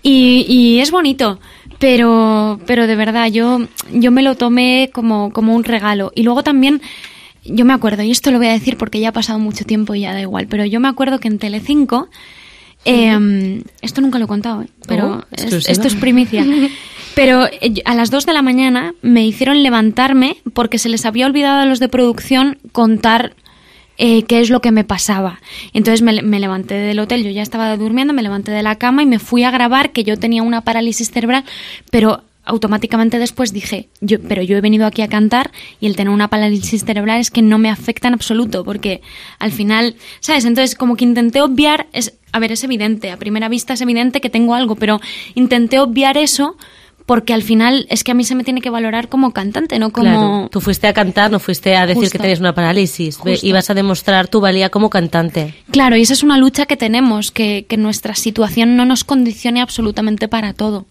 Y, 0.02 0.46
y 0.48 0.80
es 0.80 0.90
bonito, 0.90 1.40
pero, 1.78 2.60
pero 2.66 2.86
de 2.86 2.96
verdad 2.96 3.26
yo, 3.30 3.60
yo 3.92 4.10
me 4.10 4.22
lo 4.22 4.34
tomé 4.36 4.90
como, 4.92 5.32
como 5.32 5.54
un 5.54 5.64
regalo. 5.64 6.12
Y 6.14 6.22
luego 6.22 6.42
también, 6.42 6.80
yo 7.44 7.64
me 7.64 7.72
acuerdo, 7.72 8.02
y 8.02 8.10
esto 8.10 8.30
lo 8.30 8.38
voy 8.38 8.46
a 8.48 8.52
decir 8.52 8.76
porque 8.76 9.00
ya 9.00 9.08
ha 9.08 9.12
pasado 9.12 9.38
mucho 9.38 9.64
tiempo 9.64 9.94
y 9.94 10.00
ya 10.02 10.12
da 10.12 10.20
igual, 10.20 10.46
pero 10.48 10.64
yo 10.64 10.80
me 10.80 10.88
acuerdo 10.88 11.18
que 11.18 11.28
en 11.28 11.38
Telecinco, 11.38 12.08
eh, 12.84 13.62
esto 13.82 14.00
nunca 14.00 14.18
lo 14.18 14.26
he 14.26 14.28
contado, 14.28 14.62
¿eh? 14.62 14.68
pero 14.86 15.24
Oh, 15.24 15.24
es- 15.32 15.68
esto 15.68 15.88
es 15.88 15.94
primicia. 15.96 16.44
Pero 17.16 17.46
eh, 17.46 17.80
a 17.86 17.94
las 17.94 18.10
2 18.10 18.26
de 18.26 18.34
la 18.34 18.42
mañana 18.42 18.94
me 19.00 19.24
hicieron 19.24 19.62
levantarme 19.62 20.36
porque 20.52 20.78
se 20.78 20.90
les 20.90 21.06
había 21.06 21.24
olvidado 21.24 21.62
a 21.62 21.64
los 21.64 21.80
de 21.80 21.88
producción 21.88 22.58
contar 22.72 23.34
eh, 23.96 24.24
qué 24.24 24.40
es 24.40 24.50
lo 24.50 24.60
que 24.60 24.70
me 24.70 24.84
pasaba. 24.84 25.40
Entonces 25.72 26.02
me, 26.02 26.20
me 26.20 26.38
levanté 26.40 26.74
del 26.74 26.98
hotel, 26.98 27.24
yo 27.24 27.30
ya 27.30 27.40
estaba 27.40 27.74
durmiendo, 27.78 28.12
me 28.12 28.22
levanté 28.22 28.50
de 28.50 28.62
la 28.62 28.76
cama 28.76 29.02
y 29.02 29.06
me 29.06 29.18
fui 29.18 29.44
a 29.44 29.50
grabar 29.50 29.92
que 29.92 30.04
yo 30.04 30.18
tenía 30.18 30.42
una 30.42 30.60
parálisis 30.60 31.10
cerebral, 31.10 31.44
pero 31.90 32.22
automáticamente 32.44 33.18
después 33.18 33.54
dije, 33.54 33.88
yo, 34.02 34.20
pero 34.20 34.42
yo 34.42 34.58
he 34.58 34.60
venido 34.60 34.84
aquí 34.84 35.00
a 35.00 35.08
cantar 35.08 35.52
y 35.80 35.86
el 35.86 35.96
tener 35.96 36.12
una 36.12 36.28
parálisis 36.28 36.84
cerebral 36.84 37.18
es 37.18 37.30
que 37.30 37.40
no 37.40 37.58
me 37.58 37.70
afecta 37.70 38.08
en 38.08 38.14
absoluto, 38.14 38.62
porque 38.62 39.00
al 39.38 39.52
final, 39.52 39.96
¿sabes? 40.20 40.44
Entonces 40.44 40.74
como 40.74 40.96
que 40.96 41.04
intenté 41.04 41.40
obviar, 41.40 41.86
es, 41.94 42.12
a 42.32 42.38
ver, 42.40 42.52
es 42.52 42.62
evidente, 42.62 43.10
a 43.10 43.16
primera 43.16 43.48
vista 43.48 43.72
es 43.72 43.80
evidente 43.80 44.20
que 44.20 44.28
tengo 44.28 44.54
algo, 44.54 44.76
pero 44.76 45.00
intenté 45.34 45.78
obviar 45.78 46.18
eso 46.18 46.58
porque 47.06 47.32
al 47.32 47.42
final 47.42 47.86
es 47.88 48.02
que 48.02 48.10
a 48.10 48.14
mí 48.14 48.24
se 48.24 48.34
me 48.34 48.42
tiene 48.42 48.60
que 48.60 48.68
valorar 48.68 49.08
como 49.08 49.32
cantante, 49.32 49.78
no 49.78 49.90
como... 49.90 50.10
Claro, 50.10 50.48
tú 50.50 50.60
fuiste 50.60 50.88
a 50.88 50.92
cantar, 50.92 51.30
no 51.30 51.38
fuiste 51.38 51.76
a 51.76 51.86
decir 51.86 52.02
Justo. 52.02 52.12
que 52.12 52.18
tenías 52.18 52.40
una 52.40 52.54
parálisis. 52.54 53.16
Justo. 53.16 53.46
Ibas 53.46 53.70
a 53.70 53.74
demostrar 53.74 54.26
tu 54.26 54.40
valía 54.40 54.70
como 54.70 54.90
cantante. 54.90 55.54
Claro, 55.70 55.96
y 55.96 56.02
esa 56.02 56.14
es 56.14 56.24
una 56.24 56.36
lucha 56.36 56.66
que 56.66 56.76
tenemos, 56.76 57.30
que, 57.30 57.64
que 57.68 57.76
nuestra 57.76 58.16
situación 58.16 58.76
no 58.76 58.84
nos 58.84 59.04
condicione 59.04 59.60
absolutamente 59.62 60.26
para 60.26 60.52
todo. 60.52 60.86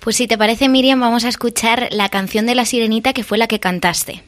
Pues 0.00 0.16
si 0.16 0.26
te 0.26 0.38
parece, 0.38 0.70
Miriam, 0.70 0.98
vamos 0.98 1.24
a 1.24 1.28
escuchar 1.28 1.88
la 1.92 2.08
canción 2.08 2.46
de 2.46 2.54
la 2.54 2.64
sirenita 2.64 3.12
que 3.12 3.22
fue 3.22 3.36
la 3.36 3.46
que 3.46 3.60
cantaste. 3.60 4.22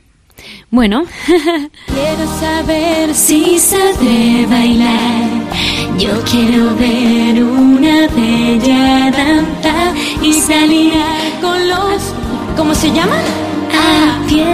Bueno, 0.70 1.04
Quiero 1.86 2.40
saber 2.40 3.14
si 3.14 3.58
sabré 3.58 4.44
bailar. 4.46 5.30
Yo 5.98 6.10
quiero 6.30 6.74
ver 6.76 7.42
una 7.42 8.08
bella 8.08 9.10
danza 9.10 9.92
y 10.22 10.32
salir 10.32 10.92
con 11.40 11.68
los. 11.68 12.14
¿Cómo 12.56 12.74
se 12.74 12.88
llaman? 12.92 13.22
A 13.72 14.26
pie. 14.28 14.44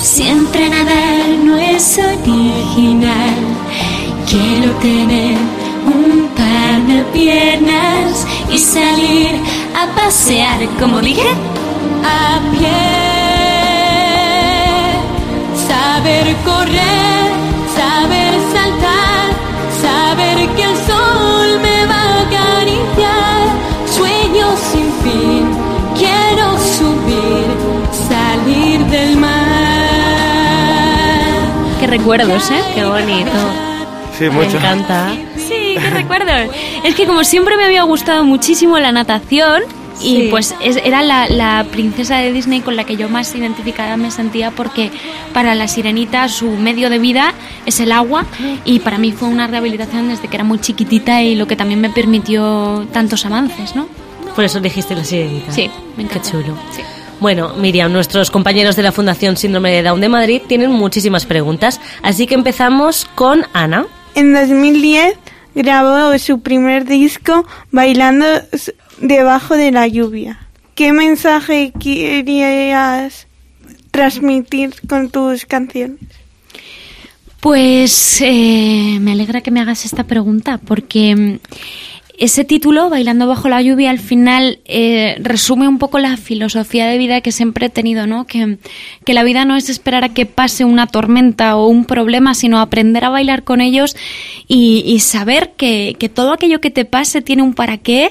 Siempre 0.00 0.68
nadar 0.68 1.28
no 1.44 1.56
es 1.56 1.98
original. 1.98 3.36
Quiero 4.28 4.72
tener 4.80 5.36
un 5.86 6.28
par 6.36 6.80
de 6.86 7.02
piernas 7.12 8.26
y 8.50 8.58
salir 8.58 9.30
a 9.74 9.86
pasear, 9.94 10.58
como 10.80 11.00
dije, 11.00 11.28
a 12.04 12.40
pie. 12.52 12.98
Saber 15.68 16.36
correr, 16.44 17.17
recuerdos, 31.98 32.50
¿eh? 32.50 32.60
Qué 32.74 32.84
bonito. 32.84 33.30
Sí, 34.16 34.24
Me 34.24 34.30
mucho. 34.30 34.56
encanta. 34.56 35.12
Sí, 35.36 35.74
qué 35.74 35.90
recuerdos. 35.90 36.54
Es 36.84 36.94
que 36.94 37.06
como 37.06 37.24
siempre 37.24 37.56
me 37.56 37.64
había 37.64 37.82
gustado 37.82 38.24
muchísimo 38.24 38.78
la 38.78 38.92
natación 38.92 39.62
y 40.00 40.16
Sí. 40.22 40.26
pues 40.30 40.54
es- 40.62 40.76
era 40.84 41.02
la, 41.02 41.28
la 41.28 41.66
princesa 41.70 42.18
de 42.18 42.32
Disney 42.32 42.60
con 42.60 42.76
la 42.76 42.84
que 42.84 42.96
yo 42.96 43.08
más 43.08 43.34
identificada 43.34 43.96
me 43.96 44.10
sentía 44.12 44.50
porque 44.52 44.90
para 45.34 45.54
la 45.56 45.66
sirenita 45.66 46.28
su 46.28 46.50
medio 46.50 46.88
de 46.88 46.98
vida 47.00 47.34
es 47.66 47.80
el 47.80 47.90
agua 47.92 48.24
y 48.64 48.78
para 48.78 48.98
mí 48.98 49.12
fue 49.12 49.28
una 49.28 49.46
rehabilitación 49.48 50.08
desde 50.08 50.28
que 50.28 50.36
era 50.36 50.44
muy 50.44 50.60
chiquitita 50.60 51.22
y 51.22 51.34
lo 51.34 51.46
que 51.48 51.56
también 51.56 51.80
me 51.80 51.90
permitió 51.90 52.86
tantos 52.92 53.26
avances, 53.26 53.74
¿no? 53.74 53.88
Por 54.36 54.44
eso 54.44 54.60
dijiste 54.60 54.94
la 54.94 55.02
sirenita. 55.02 55.50
Sí, 55.52 55.68
me 55.96 56.06
Qué 56.06 56.18
encanta. 56.18 56.30
chulo. 56.30 56.54
Bueno, 57.20 57.52
Miriam, 57.54 57.92
nuestros 57.92 58.30
compañeros 58.30 58.76
de 58.76 58.84
la 58.84 58.92
Fundación 58.92 59.36
Síndrome 59.36 59.72
de 59.72 59.82
Down 59.82 60.00
de 60.00 60.08
Madrid 60.08 60.40
tienen 60.46 60.70
muchísimas 60.70 61.26
preguntas, 61.26 61.80
así 62.02 62.28
que 62.28 62.34
empezamos 62.34 63.06
con 63.16 63.44
Ana. 63.52 63.86
En 64.14 64.32
2010 64.32 65.16
grabó 65.56 66.16
su 66.18 66.40
primer 66.40 66.84
disco 66.84 67.44
Bailando 67.72 68.24
debajo 69.00 69.56
de 69.56 69.72
la 69.72 69.88
lluvia. 69.88 70.38
¿Qué 70.76 70.92
mensaje 70.92 71.72
querías 71.80 73.26
transmitir 73.90 74.74
con 74.88 75.10
tus 75.10 75.44
canciones? 75.44 75.98
Pues 77.40 78.20
eh, 78.20 78.98
me 79.00 79.12
alegra 79.12 79.40
que 79.40 79.50
me 79.50 79.60
hagas 79.60 79.84
esta 79.84 80.04
pregunta 80.04 80.58
porque 80.58 81.16
mm, 81.16 81.38
ese 82.18 82.44
título, 82.44 82.90
Bailando 82.90 83.28
bajo 83.28 83.48
la 83.48 83.62
lluvia, 83.62 83.90
al 83.90 84.00
final 84.00 84.58
eh, 84.64 85.16
resume 85.20 85.68
un 85.68 85.78
poco 85.78 86.00
la 86.00 86.16
filosofía 86.16 86.86
de 86.88 86.98
vida 86.98 87.20
que 87.20 87.30
siempre 87.30 87.66
he 87.66 87.70
tenido, 87.70 88.08
¿no? 88.08 88.26
Que, 88.26 88.58
que 89.04 89.14
la 89.14 89.22
vida 89.22 89.44
no 89.44 89.56
es 89.56 89.68
esperar 89.68 90.02
a 90.02 90.08
que 90.08 90.26
pase 90.26 90.64
una 90.64 90.88
tormenta 90.88 91.56
o 91.56 91.68
un 91.68 91.84
problema, 91.84 92.34
sino 92.34 92.58
aprender 92.58 93.04
a 93.04 93.10
bailar 93.10 93.44
con 93.44 93.60
ellos 93.60 93.96
y, 94.48 94.98
saber 94.98 95.52
que, 95.56 95.96
que 95.98 96.08
todo 96.08 96.32
aquello 96.32 96.60
que 96.60 96.70
te 96.70 96.84
pase 96.84 97.22
tiene 97.22 97.42
un 97.42 97.54
para 97.54 97.78
qué 97.78 98.10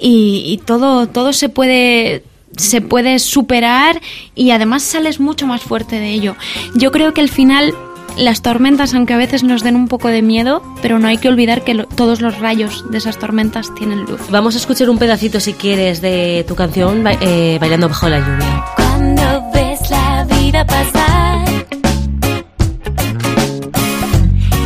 y, 0.00 0.42
y 0.46 0.58
todo, 0.58 1.06
todo 1.08 1.32
se 1.32 1.48
puede 1.48 2.24
se 2.56 2.80
puede 2.80 3.18
superar 3.18 4.00
y 4.34 4.50
además 4.50 4.82
sales 4.82 5.20
mucho 5.20 5.46
más 5.46 5.62
fuerte 5.62 5.98
de 5.98 6.10
ello. 6.10 6.36
Yo 6.74 6.92
creo 6.92 7.14
que 7.14 7.20
al 7.20 7.28
final 7.28 7.74
las 8.16 8.42
tormentas, 8.42 8.94
aunque 8.94 9.12
a 9.14 9.16
veces 9.16 9.42
nos 9.42 9.62
den 9.62 9.76
un 9.76 9.88
poco 9.88 10.08
de 10.08 10.22
miedo, 10.22 10.62
pero 10.82 10.98
no 10.98 11.08
hay 11.08 11.18
que 11.18 11.28
olvidar 11.28 11.62
que 11.64 11.74
lo- 11.74 11.86
todos 11.86 12.20
los 12.20 12.38
rayos 12.38 12.84
de 12.90 12.98
esas 12.98 13.18
tormentas 13.18 13.74
tienen 13.74 14.04
luz. 14.04 14.20
Vamos 14.30 14.54
a 14.54 14.58
escuchar 14.58 14.88
un 14.90 14.98
pedacito, 14.98 15.40
si 15.40 15.52
quieres, 15.54 16.00
de 16.00 16.44
tu 16.46 16.54
canción 16.54 17.02
Ba- 17.02 17.16
eh, 17.20 17.58
Bailando 17.60 17.88
bajo 17.88 18.08
la 18.08 18.20
lluvia. 18.20 18.64
Cuando 18.76 19.50
ves 19.52 19.90
la 19.90 20.24
vida 20.40 20.64
pasar 20.66 21.44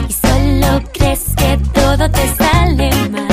y 0.08 0.12
solo 0.12 0.82
crees 0.92 1.24
que 1.37 1.58
todo 1.72 2.11
te 2.11 2.28
sale 2.37 2.90
mal, 3.11 3.28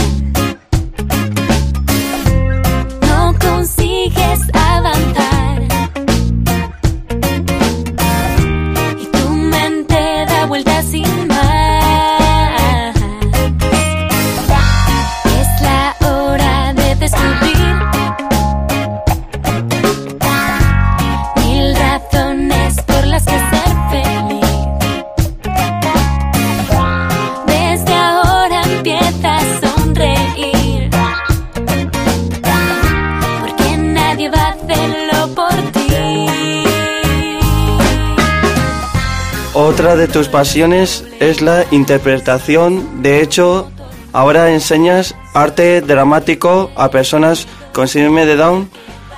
Otra 39.76 39.98
de 39.98 40.08
tus 40.08 40.30
pasiones 40.30 41.04
es 41.20 41.42
la 41.42 41.66
interpretación. 41.70 43.04
De 43.04 43.22
hecho, 43.22 43.70
ahora 44.14 44.52
enseñas 44.52 45.16
arte 45.34 45.82
dramático 45.82 46.72
a 46.78 46.90
personas 46.90 47.46
con 47.74 47.90
síndrome 47.90 48.26
de 48.26 48.38
Down. 48.38 48.70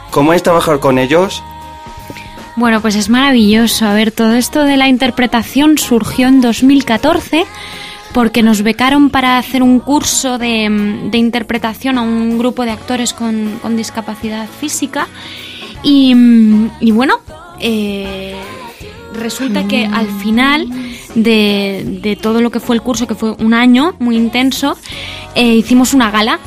¿Cómo 0.10 0.34
es 0.34 0.41
trabajar 0.41 0.80
con 0.80 0.98
ellos? 0.98 1.43
Bueno, 2.56 2.82
pues 2.82 2.96
es 2.96 3.08
maravilloso. 3.08 3.86
A 3.86 3.93
ver, 3.93 4.12
todo 4.12 4.34
esto 4.34 4.63
de 4.63 4.78
la 4.78 4.88
interpretación 4.88 5.78
surgió 5.78 6.28
en 6.28 6.41
2014 6.41 7.46
porque 8.12 8.41
nos 8.41 8.63
becaron 8.63 9.12
para 9.12 9.38
hacer 9.38 9.62
un 9.62 9.80
curso 9.80 10.39
de, 10.39 10.67
mm, 10.72 11.13
interpretación 11.13 12.00
a 12.00 12.02
un 12.02 12.39
grupo 12.39 12.65
de 12.65 12.72
actores 12.72 13.13
con, 13.13 13.60
con 13.62 13.78
discapacidad 13.78 14.48
física. 14.60 15.08
Y, 15.84 16.15
mm, 16.15 16.72
y 16.80 16.91
bueno, 16.93 17.20
eh, 17.60 18.36
resulta 19.17 19.67
que 19.67 19.86
al 19.86 20.08
final 20.19 20.69
de, 21.15 21.99
de 22.01 22.15
todo 22.15 22.41
lo 22.41 22.51
que 22.51 22.60
fue 22.60 22.75
el 22.75 22.82
curso, 22.82 23.08
que 23.08 23.15
fue 23.15 23.32
un 23.32 23.53
año 23.53 23.95
muy 23.99 24.15
intenso, 24.15 24.77
eh, 25.36 25.56
hicimos 25.56 25.93
una 25.93 26.12
gala. 26.12 26.39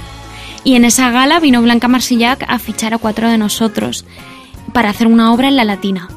Y 0.63 0.75
en 0.75 0.85
esa 0.85 1.11
gala 1.11 1.41
vino 1.41 1.63
Blanca 1.63 1.89
Marsillac 1.89 2.45
a 2.47 2.59
fichar 2.59 2.93
a 2.95 2.99
cuatro 2.99 3.29
de 3.31 3.39
nosotros 3.39 4.05
para 4.73 4.91
hacer 4.91 5.07
una 5.07 5.33
obra 5.33 5.49
en 5.49 5.57
la 5.57 5.65
latina. 5.65 6.09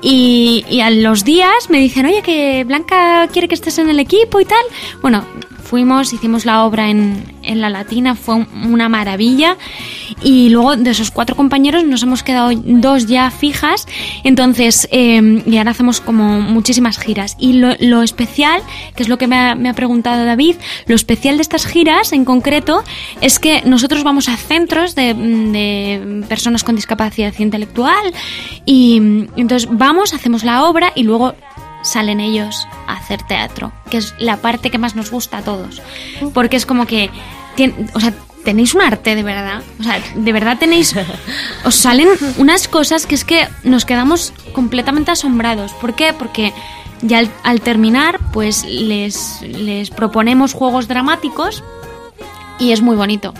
Y, 0.00 0.64
y 0.70 0.80
a 0.80 0.90
los 0.90 1.24
días 1.24 1.68
me 1.68 1.78
dicen, 1.78 2.06
oye, 2.06 2.22
que 2.22 2.64
Blanca 2.64 3.26
quiere 3.32 3.48
que 3.48 3.54
estés 3.54 3.78
en 3.78 3.90
el 3.90 3.98
equipo 3.98 4.40
y 4.40 4.44
tal. 4.44 4.64
Bueno, 5.02 5.24
fuimos, 5.68 6.12
hicimos 6.12 6.44
la 6.44 6.64
obra 6.64 6.88
en, 6.90 7.24
en 7.42 7.60
la 7.60 7.68
latina, 7.70 8.14
fue 8.14 8.36
un- 8.36 8.48
una 8.72 8.88
maravilla. 8.88 9.56
Y 10.22 10.48
luego 10.48 10.76
de 10.76 10.90
esos 10.90 11.10
cuatro 11.10 11.36
compañeros 11.36 11.84
nos 11.84 12.02
hemos 12.02 12.22
quedado 12.22 12.50
dos 12.54 13.06
ya 13.06 13.30
fijas. 13.30 13.86
Entonces, 14.24 14.88
eh, 14.90 15.42
y 15.46 15.56
ahora 15.58 15.70
hacemos 15.72 16.00
como 16.00 16.40
muchísimas 16.40 16.98
giras. 16.98 17.36
Y 17.38 17.52
lo, 17.54 17.74
lo 17.80 18.02
especial, 18.02 18.62
que 18.96 19.02
es 19.02 19.08
lo 19.08 19.18
que 19.18 19.26
me 19.26 19.36
ha, 19.36 19.54
me 19.54 19.68
ha 19.68 19.74
preguntado 19.74 20.24
David, 20.24 20.56
lo 20.86 20.94
especial 20.94 21.36
de 21.36 21.42
estas 21.42 21.66
giras 21.66 22.12
en 22.12 22.24
concreto 22.24 22.82
es 23.20 23.38
que 23.38 23.62
nosotros 23.64 24.02
vamos 24.02 24.28
a 24.28 24.36
centros 24.36 24.94
de, 24.94 25.14
de 25.14 26.24
personas 26.28 26.64
con 26.64 26.74
discapacidad 26.76 27.34
intelectual 27.38 28.12
y 28.64 28.96
entonces 29.36 29.68
vamos, 29.70 30.14
hacemos 30.14 30.44
la 30.44 30.64
obra 30.64 30.92
y 30.94 31.02
luego 31.02 31.34
salen 31.82 32.20
ellos 32.20 32.66
a 32.86 32.94
hacer 32.94 33.22
teatro, 33.22 33.72
que 33.90 33.98
es 33.98 34.14
la 34.18 34.38
parte 34.38 34.70
que 34.70 34.78
más 34.78 34.94
nos 34.94 35.10
gusta 35.10 35.38
a 35.38 35.42
todos. 35.42 35.82
Porque 36.34 36.56
es 36.56 36.66
como 36.66 36.86
que, 36.86 37.10
o 37.94 38.00
sea, 38.00 38.12
tenéis 38.44 38.74
un 38.74 38.82
arte 38.82 39.14
de 39.14 39.22
verdad. 39.22 39.62
O 39.80 39.82
sea, 39.82 40.00
de 40.14 40.32
verdad 40.32 40.58
tenéis. 40.58 40.94
Os 41.64 41.74
salen 41.74 42.08
unas 42.38 42.68
cosas 42.68 43.06
que 43.06 43.14
es 43.14 43.24
que 43.24 43.48
nos 43.62 43.84
quedamos 43.84 44.32
completamente 44.52 45.10
asombrados. 45.10 45.72
¿Por 45.74 45.94
qué? 45.94 46.12
Porque 46.12 46.52
ya 47.02 47.18
al, 47.18 47.30
al 47.44 47.60
terminar, 47.60 48.18
pues 48.32 48.64
les, 48.64 49.42
les 49.42 49.90
proponemos 49.90 50.52
juegos 50.52 50.88
dramáticos 50.88 51.62
y 52.58 52.72
es 52.72 52.80
muy 52.82 52.96
bonito. 52.96 53.34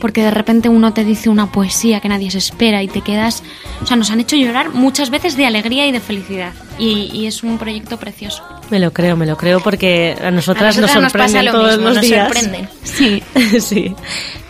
Porque 0.00 0.22
de 0.22 0.30
repente 0.30 0.68
uno 0.68 0.92
te 0.92 1.04
dice 1.04 1.28
una 1.28 1.50
poesía 1.50 2.00
que 2.00 2.08
nadie 2.08 2.30
se 2.30 2.38
espera 2.38 2.82
y 2.82 2.88
te 2.88 3.00
quedas. 3.00 3.42
O 3.82 3.86
sea, 3.86 3.96
nos 3.96 4.10
han 4.10 4.20
hecho 4.20 4.36
llorar 4.36 4.70
muchas 4.70 5.10
veces 5.10 5.36
de 5.36 5.46
alegría 5.46 5.86
y 5.86 5.92
de 5.92 6.00
felicidad. 6.00 6.52
Y, 6.78 7.10
y 7.12 7.26
es 7.26 7.42
un 7.42 7.58
proyecto 7.58 7.96
precioso. 7.98 8.42
Me 8.70 8.78
lo 8.78 8.92
creo, 8.92 9.16
me 9.16 9.26
lo 9.26 9.36
creo, 9.36 9.60
porque 9.60 10.16
a 10.22 10.30
nosotras, 10.30 10.78
A 10.78 10.80
nosotras 10.80 10.94
nos 10.94 11.02
nos 11.02 11.12
sorprenden 11.12 11.44
lo 11.46 11.52
todos 11.52 11.70
mismo, 11.72 11.84
los 11.86 11.94
nos 11.96 12.04
días. 12.04 12.24
sorprenden. 12.28 12.68
Sí, 12.84 13.22
sí. 13.60 13.94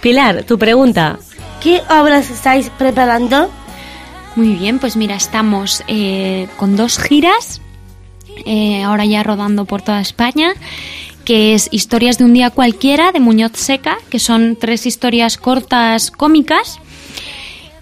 Pilar, 0.00 0.44
tu 0.44 0.58
pregunta. 0.58 1.18
¿Qué 1.62 1.80
obras 1.90 2.30
estáis 2.30 2.70
preparando? 2.70 3.50
Muy 4.36 4.54
bien, 4.54 4.78
pues 4.78 4.96
mira, 4.96 5.16
estamos 5.16 5.82
eh, 5.88 6.46
con 6.56 6.76
dos 6.76 6.98
giras, 6.98 7.60
eh, 8.46 8.82
ahora 8.84 9.04
ya 9.04 9.24
rodando 9.24 9.64
por 9.64 9.82
toda 9.82 10.00
España, 10.00 10.52
que 11.28 11.52
es 11.52 11.68
Historias 11.72 12.16
de 12.16 12.24
un 12.24 12.32
día 12.32 12.48
cualquiera 12.48 13.12
de 13.12 13.20
Muñoz 13.20 13.52
Seca, 13.52 13.98
que 14.08 14.18
son 14.18 14.56
tres 14.58 14.86
historias 14.86 15.36
cortas 15.36 16.10
cómicas, 16.10 16.78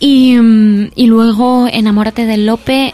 y, 0.00 0.35
mm, 0.35 0.90
y 0.96 1.06
luego 1.06 1.68
Enamórate 1.70 2.26
del 2.26 2.44
Lope, 2.44 2.92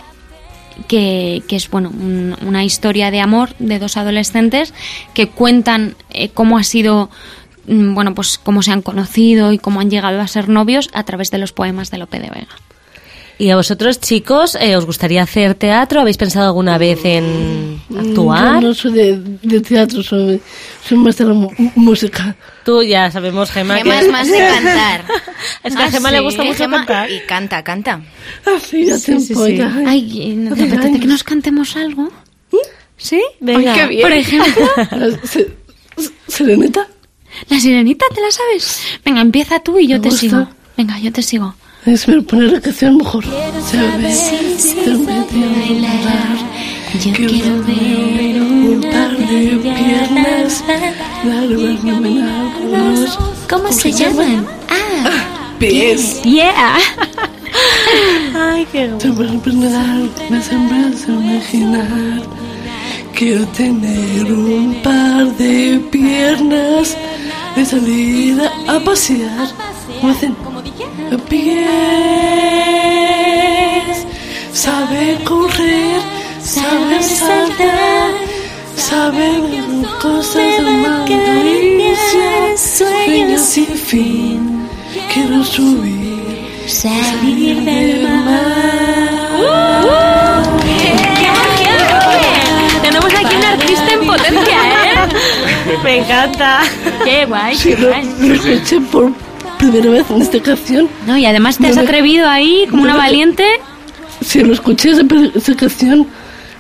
que, 0.89 1.43
que 1.49 1.57
es 1.57 1.71
bueno 1.71 1.89
un- 1.89 2.37
una 2.47 2.65
historia 2.65 3.11
de 3.11 3.21
amor 3.21 3.55
de 3.61 3.79
dos 3.79 3.97
adolescentes 3.97 4.75
que 5.15 5.29
cuentan 5.31 5.97
eh, 6.11 6.29
cómo 6.29 6.59
ha 6.59 6.65
sido 6.65 7.09
mm, 7.67 7.95
bueno 7.95 8.15
pues 8.15 8.37
cómo 8.37 8.61
se 8.63 8.73
han 8.73 8.83
conocido 8.83 9.53
y 9.53 9.59
cómo 9.59 9.81
han 9.81 9.89
llegado 9.91 10.21
a 10.21 10.27
ser 10.29 10.51
novios 10.51 10.91
a 10.93 11.03
través 11.05 11.31
de 11.31 11.39
los 11.39 11.53
poemas 11.53 11.91
de 11.91 11.97
Lope 11.97 12.19
de 12.21 12.29
Vega. 12.29 12.49
¿Y 13.43 13.51
a 13.51 13.57
vosotros, 13.57 13.99
chicos, 13.99 14.55
eh, 14.61 14.77
os 14.77 14.87
gustaría 14.87 15.21
hacer 15.21 15.57
teatro? 15.57 16.01
¿Habéis 16.01 16.17
pensado 16.17 16.47
alguna 16.47 16.79
vez 16.79 17.01
en 17.05 17.83
actuar? 17.99 18.63
Yo 18.63 18.69
no 18.69 18.73
soy 18.75 18.93
de, 18.93 19.19
de 19.43 19.61
teatro, 19.61 20.01
soy, 20.01 20.41
soy 20.87 20.99
más 20.99 21.17
de 21.17 21.25
la 21.25 21.35
música. 21.75 22.37
Tú 22.65 22.85
ya 22.85 23.11
sabemos, 23.11 23.51
Gemma, 23.51 23.79
Gemma 23.79 23.99
que... 23.99 24.07
es 24.07 24.13
más 24.13 24.29
de 24.29 24.39
cantar. 24.63 25.05
Es 25.65 25.75
que 25.75 25.83
a 25.83 25.87
Ah, 25.87 25.91
Gemma 25.91 26.11
le 26.13 26.19
sí. 26.19 26.25
gusta 26.25 26.45
mucho 26.45 26.59
Gemma- 26.59 26.77
cantar. 26.87 27.11
Y 27.11 27.19
canta, 27.27 27.65
canta. 27.65 28.01
Así 28.57 28.87
ya 28.87 28.97
Sí, 28.97 29.19
sí, 29.19 29.35
sí. 29.35 29.57
ya. 29.57 29.75
Ay, 29.89 30.35
¿no 30.37 30.55
te 30.55 30.63
apetece 30.63 31.01
que 31.01 31.07
nos 31.09 31.25
cantemos 31.25 31.77
algo? 31.77 32.11
¿Sí? 32.97 33.21
Venga. 33.41 33.75
qué 33.75 33.87
bien. 33.89 34.03
Por 34.03 34.13
ejemplo, 34.13 34.69
Serenita. 36.29 36.87
la 37.49 37.59
sirenita, 37.59 38.07
¿te 38.15 38.21
la 38.21 38.31
sabes? 38.31 38.79
Venga, 39.05 39.21
empieza 39.21 39.59
tú 39.59 39.81
y 39.81 39.89
yo 39.89 39.97
Me 39.97 40.03
te 40.03 40.09
gusta. 40.11 40.21
sigo. 40.21 40.49
Venga, 40.77 40.99
yo 41.01 41.13
te 41.13 41.23
sigo. 41.25 41.57
Es 41.85 42.05
poner 42.05 42.53
la 42.53 42.61
canción 42.61 42.97
mejor. 42.97 43.25
Sabes, 43.25 44.31
te 44.85 44.91
bailar. 44.95 46.37
Yo 47.05 47.13
quiero 47.13 47.61
ver 47.65 48.41
un 48.41 48.81
par 48.83 49.17
de 49.17 49.57
piernas. 49.57 50.63
¿Cómo 53.51 53.73
se 53.73 53.91
llaman? 53.91 54.47
Ah, 54.69 55.51
Pies. 55.59 56.23
yeah. 56.23 56.79
Ay, 58.35 58.65
qué 58.71 58.87
dar, 58.89 59.01
me 60.31 60.41
sembras 60.41 61.09
a 61.09 61.13
imaginar. 61.13 62.23
Quiero 63.13 63.45
tener 63.49 64.33
un 64.33 64.75
par 64.85 65.27
de 65.37 65.81
piernas 65.91 66.97
de 67.57 67.65
salida 67.65 68.53
a 68.69 68.79
pasear. 68.85 69.49
¿Cómo 70.01 70.13
hacen? 70.13 70.52
Pies. 71.33 71.57
Sabe 74.53 75.19
correr, 75.25 76.01
sabe 76.43 77.03
saltar, 77.03 78.11
sabe 78.77 79.41
ver 79.41 79.65
cosas 80.03 80.57
de 80.67 80.73
malicia. 80.85 82.31
Sueños 82.77 83.41
sin 83.41 83.67
fin, 83.67 84.69
quiero 85.11 85.43
subir, 85.43 86.21
salir 86.67 87.63
del 87.65 88.03
mar. 88.27 89.23
Tenemos 92.83 93.15
aquí 93.15 93.35
un 93.37 93.45
artista 93.45 93.91
en 93.91 94.07
potencia, 94.07 94.59
¿eh? 94.69 95.79
Me 95.83 95.97
encanta. 96.01 96.61
Qué 97.05 97.25
guay, 97.25 97.57
Sí, 97.57 97.71
qué 97.71 97.77
lo, 97.81 97.89
guay. 97.89 98.05
por 98.93 99.11
primera 99.71 99.91
vez 99.91 100.11
en 100.11 100.23
esta 100.23 100.41
canción. 100.41 100.89
No, 101.07 101.17
y 101.17 101.25
además 101.27 101.59
te 101.59 101.67
has 101.69 101.77
me- 101.77 101.83
atrevido 101.83 102.29
ahí 102.29 102.67
como 102.71 102.83
una 102.83 102.97
valiente. 102.97 103.45
Si 104.21 104.41
lo 104.43 104.53
escuché 104.53 104.91
esa, 104.91 105.03
esa 105.35 105.55
canción 105.57 106.07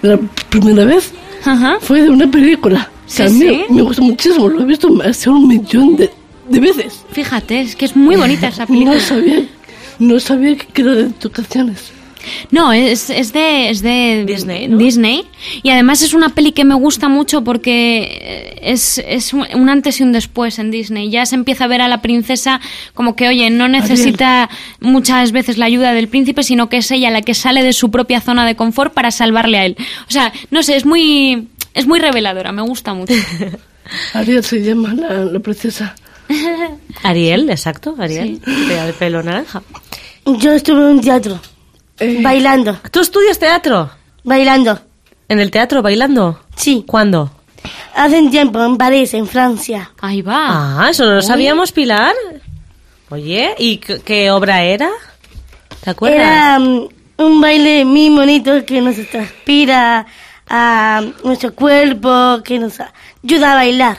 la 0.03 0.19
primera 0.49 0.85
vez, 0.85 1.13
Ajá. 1.45 1.77
fue 1.81 2.03
de 2.03 2.11
una 2.11 2.31
película. 2.31 2.89
Que 3.15 3.25
a 3.25 3.29
Sí, 3.29 3.35
mí 3.35 3.41
sí. 3.49 3.65
me 3.71 3.83
gusta 3.83 4.03
muchísimo, 4.03 4.49
lo 4.49 4.63
he 4.63 4.65
visto 4.65 4.89
más 4.91 5.23
de 5.23 5.31
un 5.31 5.47
millón 5.47 5.97
de, 5.97 6.11
de 6.49 6.61
veces. 6.61 7.05
Fíjate, 7.13 7.61
es 7.61 7.77
que 7.77 7.85
es 7.85 7.95
muy 7.95 8.17
bonita 8.17 8.49
esa 8.49 8.67
película. 8.67 8.95
No 8.95 9.01
sabía, 9.01 9.45
no 9.99 10.19
sabía 10.21 10.57
que 10.57 10.83
era 10.83 10.93
de 10.95 11.05
tus 11.11 11.31
canciones. 11.31 11.93
No, 12.51 12.73
es, 12.73 13.11
es 13.11 13.33
de, 13.33 13.71
es 13.71 13.83
de 13.83 14.25
Disney, 14.27 14.69
¿no? 14.69 14.79
Disney. 14.79 15.25
Y 15.63 15.71
además 15.71 16.03
es 16.03 16.15
una 16.15 16.31
peli 16.31 16.53
que 16.53 16.65
me 16.65 16.75
gusta 16.75 17.09
mucho 17.09 17.43
porque 17.45 18.59
es, 18.63 19.03
es 19.07 19.33
un 19.33 19.69
antes 19.69 20.01
y 20.01 20.03
un 20.03 20.13
después 20.13 20.59
en 20.59 20.71
Disney. 20.71 21.11
Ya 21.11 21.27
se 21.27 21.35
empieza 21.35 21.65
a 21.65 21.69
ver 21.69 21.81
a 21.81 21.89
la 21.89 22.03
princesa 22.03 22.61
como 22.95 23.17
que, 23.17 23.29
oye, 23.29 23.51
no 23.51 23.69
necesita 23.69 24.49
muchas 24.81 25.33
veces 25.33 25.59
la 25.59 25.67
ayuda 25.67 25.93
del 25.93 26.09
príncipe, 26.09 26.43
sino 26.43 26.69
que 26.69 26.79
es 26.79 26.91
ella 26.91 27.11
la 27.11 27.23
que 27.23 27.35
sale 27.35 27.63
de 27.63 27.73
su 27.73 27.91
propia 27.91 28.21
zona 28.21 28.47
de 28.47 28.57
confort 28.57 28.93
para 28.93 29.11
salvarle 29.11 29.59
a 29.59 29.67
él. 29.67 29.77
O 30.09 30.11
sea, 30.11 30.33
no 30.51 30.63
sé, 30.63 30.77
es 30.77 30.85
muy, 30.85 31.49
es 31.75 31.87
muy 31.87 31.99
reveladora, 31.99 32.53
me 32.53 32.63
gusta 32.63 32.95
mucho. 32.95 33.15
Ariel 34.15 34.45
se 34.45 34.63
llama 34.63 34.95
la, 34.95 35.25
la 35.25 35.41
princesa. 35.41 35.95
Ariel, 37.03 37.51
exacto, 37.51 37.95
Ariel. 37.99 38.41
De 38.41 38.79
el 38.79 38.95
pelo 38.95 39.23
naranja. 39.23 39.63
Yo 40.25 40.53
estuve 40.53 40.81
en 40.81 40.87
un 40.97 41.01
teatro, 41.01 41.41
Eh, 42.03 42.19
bailando, 42.23 42.79
¿Tú 42.91 43.01
estudias 43.01 43.39
teatro? 43.39 43.91
bailando. 44.25 44.79
¿En 45.29 45.41
el 45.41 45.51
teatro 45.51 45.83
bailando? 45.83 46.41
Sí, 46.57 46.85
¿Cuándo? 46.87 47.31
hace 47.95 48.19
un 48.21 48.31
tiempo 48.31 48.63
en 48.65 48.77
París, 48.77 49.15
en 49.15 49.27
Francia. 49.27 49.91
Ahí 50.01 50.21
va. 50.23 50.81
Ah, 50.85 50.89
eso 50.91 51.05
no 51.07 51.13
lo 51.15 51.23
sabíamos, 51.23 51.71
Pilar. 51.73 52.15
Oye, 53.11 53.55
¿y 53.59 53.77
qué, 53.79 54.01
qué 54.01 54.31
obra 54.31 54.63
era? 54.63 54.89
¿Te 55.85 55.91
acuerdas? 55.91 56.21
Era 56.21 56.59
mm, 56.59 56.89
un 57.19 57.41
baile 57.41 57.85
muy 57.85 58.09
bonito 58.11 58.65
que 58.65 58.81
nos 58.81 58.97
transpira 59.11 60.07
a 60.49 61.03
nuestro 61.25 61.55
cuerpo, 61.55 62.41
que 62.45 62.59
nos 62.59 62.75
ayuda 63.23 63.53
a 63.53 63.55
bailar, 63.57 63.99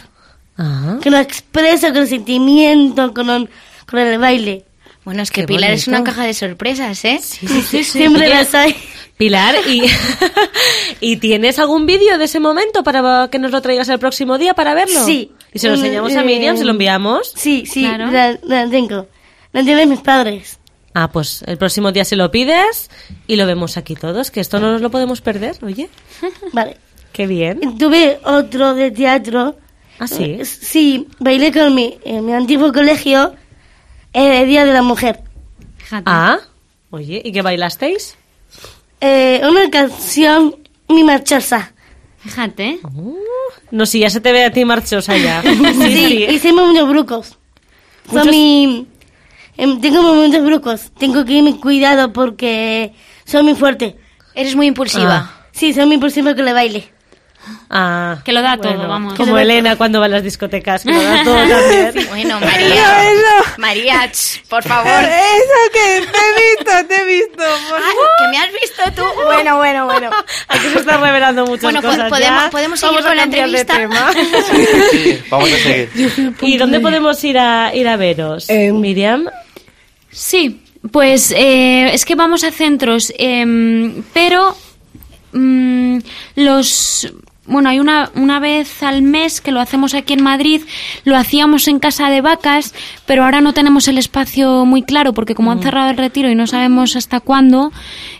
Ah, 0.58 0.98
que 1.02 1.10
nos 1.10 1.22
expresa 1.22 1.92
con 1.94 2.06
sentimiento, 2.08 3.14
con, 3.14 3.30
un- 3.30 3.50
con 3.90 4.00
el 4.00 4.20
baile. 4.20 4.66
Bueno, 5.06 5.22
es 5.22 5.32
que 5.32 5.42
Qué 5.42 5.48
Pilar 5.48 5.72
es 5.72 5.88
una 5.88 6.04
caja 6.04 6.24
de 6.24 6.34
sorpresas, 6.34 7.04
¿eh? 7.06 7.20
sí, 7.22 7.46
sí, 7.48 7.62
sí. 7.62 7.84
Siempre 8.00 8.30
las 8.30 8.54
hay. 8.56 8.76
Pilar, 9.18 9.56
¿y, 9.68 9.84
¿y 11.00 11.18
tienes 11.18 11.60
algún 11.60 11.86
vídeo 11.86 12.18
de 12.18 12.26
ese 12.26 12.40
momento 12.40 12.84
para 12.84 13.28
que 13.32 13.38
nos 13.40 13.52
lo 13.52 13.62
traigas 13.62 13.90
el 13.90 14.00
próximo 14.00 14.38
día 14.38 14.54
para 14.54 14.74
verlo? 14.74 15.04
Sí. 15.06 15.32
Y 15.54 15.60
se 15.60 15.68
lo 15.68 15.76
enseñamos 15.76 16.16
a 16.16 16.22
Eh, 16.22 16.26
Miriam, 16.26 16.58
se 16.58 16.64
lo 16.66 16.72
enviamos. 16.72 17.32
Sí, 17.36 17.66
sí, 17.66 17.82
Claro. 17.82 18.10
la, 18.12 18.38
la 18.44 18.70
tengo. 18.70 19.08
La 19.52 19.64
tienen 19.64 19.90
mis 19.90 20.00
padres. 20.00 20.60
Ah, 20.96 21.12
pues 21.12 21.44
el 21.48 21.58
próximo 21.58 21.92
día 21.92 22.06
se 22.06 22.16
lo 22.16 22.30
pides 22.32 22.90
y 23.28 23.36
lo 23.36 23.46
vemos 23.46 23.78
aquí 23.78 23.96
todos, 23.96 24.32
que 24.32 24.40
esto 24.40 24.60
no 24.60 24.72
nos 24.72 24.82
lo 24.82 24.90
podemos 24.92 25.22
perder, 25.22 25.58
oye. 25.64 25.90
Vale. 26.54 26.78
Qué 27.12 27.28
bien. 27.28 27.78
Tuve 27.78 28.20
otro 28.24 28.74
de 28.74 28.90
teatro. 28.92 29.58
Ah, 30.00 30.08
sí. 30.08 30.24
Eh, 30.40 30.46
Sí, 30.46 31.08
bailé 31.20 31.52
con 31.52 31.74
mi, 31.76 31.98
en 32.04 32.26
mi 32.26 32.34
antiguo 32.34 32.72
colegio 32.74 33.36
el 34.14 34.48
Día 34.48 34.66
de 34.66 34.74
la 34.74 34.82
Mujer. 34.82 35.22
Fíjate. 35.78 36.04
Ah, 36.06 36.40
oye, 36.92 37.22
¿y 37.24 37.32
qué 37.32 37.42
bailasteis? 37.42 38.16
Eh, 39.02 39.42
una 39.44 39.70
canción 39.70 40.56
muy 40.88 41.04
marchosa. 41.04 41.74
Fíjate. 42.20 42.80
Uh, 42.84 43.18
no, 43.72 43.86
si 43.86 44.00
ya 44.00 44.10
se 44.10 44.22
te 44.22 44.32
ve 44.32 44.46
a 44.46 44.52
ti 44.52 44.64
marchosa 44.64 45.18
ya. 45.18 45.42
Sí, 45.74 46.26
hicimos 46.30 46.70
muchos 46.70 46.88
brucos. 46.88 47.38
Son 48.10 48.30
mi... 48.30 48.88
em, 49.58 49.82
tengo 49.82 50.02
muchos 50.14 50.46
brucos. 50.46 50.92
Tengo 50.98 51.26
que 51.26 51.34
irme 51.34 51.60
cuidado 51.60 52.14
porque 52.14 52.94
soy 53.26 53.44
muy 53.44 53.56
fuerte. 53.56 53.98
Eres 54.36 54.56
muy 54.56 54.68
impulsiva. 54.68 55.32
Ah. 55.32 55.48
Sí, 55.52 55.74
soy 55.74 55.86
muy 55.86 55.96
impulsiva 55.96 56.34
con 56.36 56.48
el 56.48 56.54
baile. 56.54 56.93
Ah, 57.70 58.18
Que 58.24 58.32
lo 58.32 58.42
da 58.42 58.58
todo, 58.58 58.74
bueno, 58.74 58.88
vamos. 58.88 59.14
Como 59.16 59.38
Elena 59.38 59.76
cuando 59.76 60.00
va 60.00 60.06
a 60.06 60.10
las 60.10 60.24
discotecas, 60.24 60.84
que 60.84 60.92
lo 60.92 61.02
da 61.02 61.24
todo 61.24 61.36
también. 61.36 62.08
Bueno, 62.10 62.40
María. 62.42 62.86
María, 63.58 64.12
ch, 64.12 64.44
por 64.48 64.64
favor. 64.64 64.88
Eso 65.04 65.72
que 65.74 66.06
te 66.06 66.18
he 66.18 66.56
visto, 66.56 66.88
te 66.88 66.96
he 66.96 67.06
visto. 67.06 67.44
por 67.70 67.78
Ay, 67.80 67.96
que 68.20 68.28
me 68.32 68.38
has 68.38 68.52
visto 68.52 68.84
tú. 68.96 69.04
Bueno, 69.26 69.58
bueno, 69.58 69.86
bueno. 69.86 70.10
Aquí 70.48 70.68
se 70.72 70.80
está 70.80 70.98
revelando 70.98 71.46
muchas 71.46 71.64
Bueno, 71.64 71.82
cosas 71.82 72.10
podemos- 72.10 72.44
ya. 72.44 72.50
podemos 72.52 72.80
seguir 72.80 72.96
Vamos 72.96 73.06
a 73.06 73.08
con 73.10 73.18
la 73.18 73.24
entrevista. 73.24 73.78
tema. 73.78 74.12
Sí, 74.92 75.24
vamos 75.30 75.50
a 75.52 75.58
seguir. 75.58 76.36
¿Y 76.42 76.58
dónde 76.58 76.80
podemos 76.80 77.24
ir 77.24 77.38
a, 77.40 77.74
ir 77.76 77.88
a 77.88 77.98
veros? 77.98 78.48
Miriam. 78.50 79.26
Sí, 80.12 80.62
pues 80.92 81.32
eh, 81.32 81.94
es 81.94 82.06
que 82.06 82.16
vamos 82.16 82.44
a 82.44 82.52
centros, 82.52 83.12
em, 83.18 84.04
pero 84.14 84.56
mm, 85.32 85.98
los... 86.36 87.12
Bueno, 87.46 87.68
hay 87.70 87.80
una, 87.80 88.10
una 88.16 88.40
vez 88.40 88.82
al 88.84 89.02
mes 89.02 89.42
que 89.42 89.52
lo 89.52 89.60
hacemos 89.60 89.94
aquí 89.94 90.14
en 90.14 90.24
Madrid, 90.24 90.62
lo 91.04 91.18
hacíamos 91.18 91.68
en 91.68 91.80
Casa 91.80 92.10
de 92.10 92.22
Vacas, 92.22 92.74
pero 93.06 93.26
ahora 93.26 93.42
no 93.42 93.54
tenemos 93.54 93.88
el 93.90 93.98
espacio 93.98 94.64
muy 94.66 94.82
claro 94.82 95.12
porque 95.14 95.36
como 95.36 95.52
han 95.52 95.62
cerrado 95.62 95.90
el 95.90 95.98
retiro 95.98 96.30
y 96.30 96.36
no 96.36 96.48
sabemos 96.48 96.96
hasta 96.96 97.20
cuándo, 97.20 97.72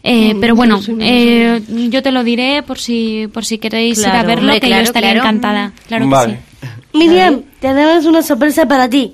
eh, 0.04 0.34
Mm, 0.34 0.40
pero 0.42 0.56
bueno, 0.56 0.82
eh, 1.00 1.62
yo 1.90 2.04
te 2.04 2.12
lo 2.12 2.24
diré 2.26 2.64
por 2.64 2.80
si, 2.80 3.28
por 3.34 3.46
si 3.46 3.60
queréis 3.60 4.00
ir 4.00 4.08
a 4.08 4.12
Claro, 4.12 4.28
verlo, 4.28 4.44
hombre, 4.44 4.60
que 4.60 4.68
claro, 4.68 4.82
yo 4.84 4.88
estaría 4.88 5.12
claro. 5.14 5.28
encantada. 5.30 5.72
Claro 5.88 6.06
que 6.06 6.12
vale. 6.12 6.40
sí. 6.62 6.68
Miriam, 6.98 7.42
tenemos 7.62 8.06
una 8.06 8.22
sorpresa 8.22 8.66
para 8.68 8.90
ti. 8.90 9.14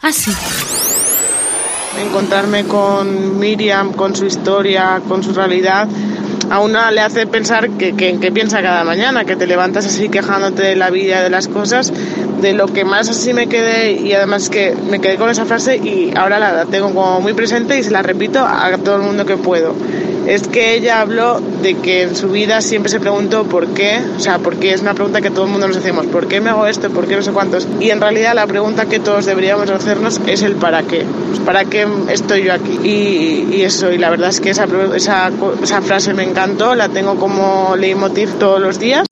Ah, 0.00 0.12
sí. 0.12 0.30
Encontrarme 2.00 2.64
con 2.64 3.38
Miriam, 3.38 3.92
con 3.92 4.16
su 4.16 4.24
historia, 4.24 5.02
con 5.06 5.22
su 5.22 5.32
realidad, 5.34 5.86
a 6.50 6.60
una 6.60 6.90
le 6.90 7.00
hace 7.00 7.26
pensar 7.26 7.70
que, 7.70 7.94
que, 7.94 8.32
piensa 8.32 8.62
cada 8.62 8.84
mañana, 8.84 9.24
que 9.24 9.36
te 9.36 9.46
levantas 9.46 9.86
así 9.86 10.08
quejándote 10.08 10.62
de 10.62 10.76
la 10.76 10.90
vida, 10.90 11.22
de 11.22 11.30
las 11.30 11.48
cosas, 11.48 11.92
de 12.40 12.52
lo 12.52 12.66
que 12.66 12.84
más 12.84 13.08
así 13.08 13.32
me 13.32 13.46
quedé 13.46 13.92
y 13.92 14.12
además 14.12 14.48
que 14.48 14.74
me 14.74 15.00
quedé 15.00 15.16
con 15.16 15.30
esa 15.30 15.44
frase 15.44 15.76
y 15.76 16.12
ahora 16.16 16.38
la 16.38 16.64
tengo 16.66 16.92
como 16.92 17.20
muy 17.20 17.32
presente 17.32 17.78
y 17.78 17.82
se 17.82 17.90
la 17.90 18.02
repito 18.02 18.40
a 18.40 18.76
todo 18.78 18.96
el 18.96 19.02
mundo 19.02 19.24
que 19.24 19.36
puedo. 19.36 19.74
Es 20.26 20.46
que 20.46 20.74
ella 20.74 21.00
habló 21.00 21.40
de 21.62 21.74
que 21.74 22.02
en 22.02 22.16
su 22.16 22.28
vida 22.28 22.60
siempre 22.60 22.90
se 22.90 23.00
preguntó 23.00 23.44
por 23.44 23.68
qué, 23.74 24.00
o 24.16 24.20
sea, 24.20 24.38
porque 24.38 24.72
es 24.72 24.80
una 24.80 24.94
pregunta 24.94 25.20
que 25.20 25.30
todo 25.30 25.44
el 25.44 25.50
mundo 25.50 25.68
nos 25.68 25.76
hacemos, 25.76 26.06
¿por 26.06 26.28
qué 26.28 26.40
me 26.40 26.50
hago 26.50 26.66
esto? 26.66 26.90
¿Por 26.90 27.06
qué 27.06 27.16
no 27.16 27.22
sé 27.22 27.32
cuántos? 27.32 27.66
Y 27.80 27.90
en 27.90 28.00
realidad 28.00 28.34
la 28.34 28.46
pregunta 28.46 28.86
que 28.86 29.00
todos 29.00 29.26
deberíamos 29.26 29.68
hacernos 29.70 30.20
es 30.26 30.42
el 30.42 30.54
para 30.54 30.82
qué. 30.84 31.04
Pues, 31.28 31.40
¿Para 31.40 31.64
qué 31.64 31.86
estoy 32.10 32.44
yo 32.44 32.54
aquí? 32.54 32.78
Y, 32.84 33.56
y 33.56 33.62
eso, 33.62 33.92
y 33.92 33.98
la 33.98 34.10
verdad 34.10 34.28
es 34.28 34.40
que 34.40 34.50
esa, 34.50 34.66
esa, 34.94 35.30
esa 35.62 35.82
frase 35.82 36.14
me 36.14 36.22
encantó, 36.22 36.74
la 36.74 36.88
tengo 36.88 37.16
como 37.16 37.74
leitmotiv 37.76 38.32
todos 38.38 38.60
los 38.60 38.78
días. 38.78 39.06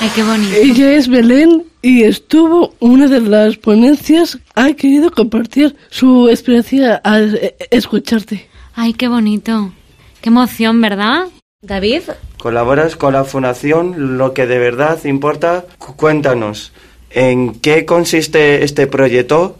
Ay, 0.00 0.10
qué 0.14 0.22
bonito. 0.22 0.54
Ella 0.56 0.92
es 0.92 1.08
Belén 1.08 1.64
y 1.80 2.02
estuvo 2.02 2.74
una 2.80 3.06
de 3.08 3.20
las 3.20 3.56
ponencias. 3.56 4.38
Ha 4.54 4.72
querido 4.72 5.10
compartir 5.10 5.76
su 5.90 6.28
experiencia 6.28 6.96
al 6.96 7.36
eh, 7.36 7.56
escucharte. 7.70 8.53
Ay, 8.74 8.94
qué 8.94 9.08
bonito. 9.08 9.72
Qué 10.20 10.28
emoción, 10.30 10.80
¿verdad? 10.80 11.26
David. 11.62 12.02
Colaboras 12.38 12.96
con 12.96 13.12
la 13.14 13.24
Fundación 13.24 14.18
Lo 14.18 14.34
que 14.34 14.46
de 14.46 14.58
verdad 14.58 15.02
importa. 15.04 15.64
Cu- 15.78 15.96
Cuéntanos, 15.96 16.72
¿en 17.10 17.54
qué 17.60 17.84
consiste 17.86 18.64
este 18.64 18.86
proyecto? 18.86 19.58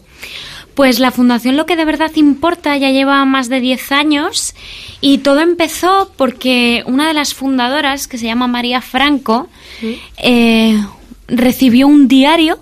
Pues 0.75 0.99
la 0.99 1.13
fundación 1.13 1.57
Lo 1.57 1.67
que 1.67 1.77
de 1.77 1.85
verdad 1.85 2.11
importa 2.17 2.77
ya 2.77 2.91
lleva 2.91 3.25
más 3.25 3.49
de 3.49 3.61
10 3.61 3.93
años 3.93 4.55
y 5.01 5.19
todo 5.19 5.41
empezó 5.41 6.11
porque 6.17 6.83
una 6.87 7.07
de 7.09 7.15
las 7.15 7.35
fundadoras, 7.35 8.09
que 8.09 8.19
se 8.19 8.27
llama 8.27 8.49
María 8.49 8.81
Franco, 8.81 9.49
eh, 10.17 10.83
recibió 11.29 11.87
un 11.87 12.09
diario, 12.09 12.59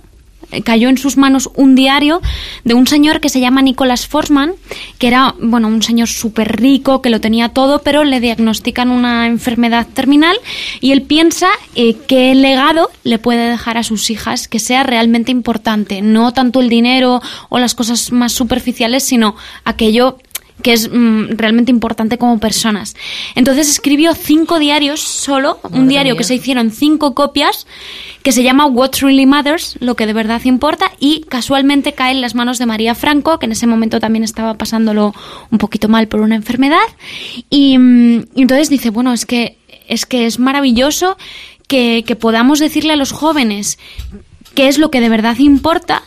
cayó 0.65 0.89
en 0.89 0.99
sus 0.99 1.17
manos 1.17 1.51
un 1.55 1.75
diario 1.75 2.21
de 2.65 2.75
un 2.75 2.87
señor 2.87 3.21
que 3.21 3.29
se 3.29 3.41
llama 3.41 3.63
Nicolás 3.63 4.07
Forsman, 4.07 4.53
que 4.99 5.09
era, 5.09 5.35
bueno, 5.41 5.69
un 5.69 5.83
señor 5.83 6.09
súper 6.09 6.61
rico, 6.61 7.03
que 7.03 7.11
lo 7.11 7.21
tenía 7.21 7.51
todo, 7.51 7.81
pero 7.81 8.05
le 8.05 8.21
diagnostican 8.21 8.91
una 8.91 9.27
enfermedad 9.27 9.87
terminal 9.93 10.37
y 10.81 10.93
él 10.93 11.03
piensa 11.03 11.49
eh, 11.75 11.97
qué 12.07 12.35
legado 12.35 12.91
le 13.05 13.19
puede 13.19 13.49
dejar 13.49 13.79
a 13.79 13.83
sus 13.83 14.11
hijas 14.11 14.49
que 14.49 14.59
sea 14.59 14.83
realmente 14.83 15.33
importante, 15.33 16.03
no 16.03 16.33
tanto 16.33 16.61
el 16.61 16.69
dinero 16.69 17.21
o 17.49 17.59
las 17.59 17.75
cosas 17.75 18.13
más 18.13 18.33
superficiales, 18.33 19.03
sino 19.05 19.37
aquello 19.65 20.19
que 20.63 20.73
es 20.73 20.91
mm, 20.91 21.37
realmente 21.37 21.71
importante 21.71 22.19
como 22.19 22.39
personas. 22.39 22.95
Entonces 23.35 23.69
escribió 23.69 24.15
cinco 24.15 24.59
diarios 24.59 25.01
solo, 25.01 25.61
un 25.71 25.89
diario 25.89 26.15
mía. 26.15 26.19
que 26.19 26.25
se 26.25 26.35
hicieron 26.35 26.71
cinco 26.71 27.15
copias, 27.15 27.67
que 28.23 28.33
se 28.33 28.43
llama 28.43 28.67
What 28.67 28.93
Really 29.01 29.27
Matters, 29.27 29.77
lo 29.81 29.97
que 29.97 30.07
de 30.07 30.13
verdad 30.13 30.41
importa, 30.45 30.93
y 30.99 31.23
casualmente 31.29 31.93
cae 31.93 32.13
en 32.13 32.21
las 32.21 32.35
manos 32.35 32.59
de 32.59 32.67
María 32.67 32.95
Franco, 32.95 33.39
que 33.39 33.47
en 33.47 33.53
ese 33.53 33.67
momento 33.67 34.01
también 34.01 34.25
estaba 34.25 34.55
pasándolo 34.55 35.15
un 35.51 35.59
poquito 35.59 35.89
mal 35.89 36.09
por 36.09 36.21
una 36.21 36.37
enfermedad, 36.37 36.79
y, 37.51 37.79
mm, 37.79 38.27
y 38.35 38.43
entonces 38.43 38.71
dice, 38.71 38.91
bueno, 38.91 39.13
es 39.13 39.27
que 39.27 39.59
es 39.89 40.07
que 40.07 40.27
es 40.27 40.39
maravilloso 40.39 41.17
que, 41.67 42.05
que 42.07 42.17
podamos 42.17 42.61
decirle 42.61 42.93
a 42.93 42.97
los 42.97 43.13
jóvenes 43.13 43.79
qué 44.55 44.69
es 44.69 44.79
lo 44.79 44.91
que 44.91 45.01
de 45.01 45.09
verdad 45.09 45.37
importa 45.39 46.05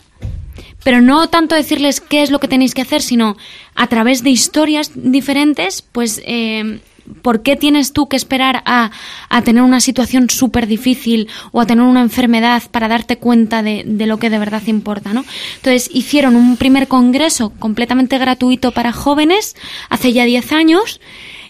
pero 0.86 1.02
no 1.02 1.28
tanto 1.30 1.56
decirles 1.56 2.00
qué 2.00 2.22
es 2.22 2.30
lo 2.30 2.40
que 2.40 2.48
tenéis 2.48 2.76
que 2.76 2.84
hacer, 2.84 3.02
sino 3.02 3.38
a 3.74 3.88
través 3.88 4.22
de 4.22 4.30
historias 4.30 4.92
diferentes, 4.94 5.82
pues 5.82 6.22
eh, 6.26 6.80
¿por 7.24 7.42
qué 7.42 7.56
tienes 7.56 7.92
tú 7.92 8.08
que 8.08 8.16
esperar 8.16 8.62
a, 8.68 8.92
a 9.30 9.42
tener 9.42 9.64
una 9.64 9.80
situación 9.80 10.30
súper 10.30 10.68
difícil 10.68 11.28
o 11.52 11.60
a 11.60 11.66
tener 11.66 11.84
una 11.84 12.04
enfermedad 12.04 12.62
para 12.70 12.88
darte 12.88 13.18
cuenta 13.18 13.64
de, 13.64 13.82
de 13.84 14.06
lo 14.06 14.20
que 14.20 14.30
de 14.30 14.38
verdad 14.38 14.62
importa? 14.68 15.12
¿no? 15.12 15.26
Entonces 15.56 15.90
hicieron 15.92 16.36
un 16.36 16.56
primer 16.56 16.88
congreso 16.88 17.52
completamente 17.58 18.20
gratuito 18.20 18.72
para 18.72 18.92
jóvenes 18.92 19.56
hace 19.90 20.14
ya 20.14 20.24
10 20.24 20.52
años. 20.52 21.02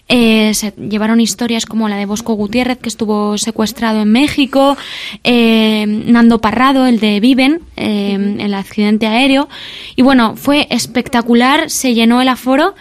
Eh, 0.08 0.54
se 0.54 0.72
llevaron 0.72 1.20
historias 1.20 1.66
como 1.66 1.88
la 1.88 1.96
de 1.96 2.06
Bosco 2.06 2.34
Gutiérrez, 2.34 2.78
que 2.78 2.88
estuvo 2.88 3.36
secuestrado 3.38 4.02
en 4.02 4.12
México, 4.12 4.76
eh, 5.24 5.84
Nando 5.86 6.40
Parrado, 6.40 6.86
el 6.86 7.00
de 7.00 7.18
Viven, 7.18 7.62
eh, 7.76 8.36
el 8.38 8.54
accidente 8.54 9.06
aéreo. 9.06 9.48
Y 9.96 10.02
bueno, 10.02 10.36
fue 10.36 10.68
espectacular, 10.70 11.70
se 11.70 11.94
llenó 11.94 12.20
el 12.22 12.28
aforo 12.28 12.74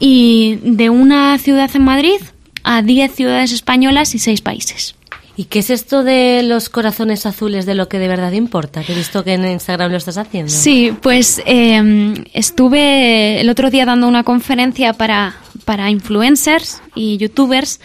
y 0.00 0.58
de 0.62 0.90
una 0.90 1.38
ciudad 1.38 1.70
en 1.74 1.84
Madrid 1.84 2.20
a 2.64 2.82
10 2.82 3.14
ciudades 3.14 3.52
españolas 3.52 4.14
y 4.14 4.18
6 4.18 4.40
países. 4.40 4.96
¿Y 5.36 5.44
qué 5.44 5.60
es 5.60 5.70
esto 5.70 6.04
de 6.04 6.42
los 6.44 6.68
corazones 6.68 7.26
azules 7.26 7.66
de 7.66 7.74
lo 7.74 7.88
que 7.88 7.98
de 7.98 8.06
verdad 8.06 8.32
importa? 8.32 8.82
Que 8.84 8.92
he 8.92 8.96
visto 8.96 9.24
que 9.24 9.34
en 9.34 9.44
Instagram 9.44 9.90
lo 9.90 9.96
estás 9.96 10.16
haciendo. 10.16 10.50
Sí, 10.50 10.92
pues 11.02 11.42
eh, 11.44 12.14
estuve 12.32 13.40
el 13.40 13.48
otro 13.48 13.70
día 13.70 13.84
dando 13.84 14.06
una 14.06 14.22
conferencia 14.22 14.92
para, 14.92 15.34
para 15.64 15.90
influencers 15.90 16.82
y 16.94 17.16
youtubers 17.16 17.80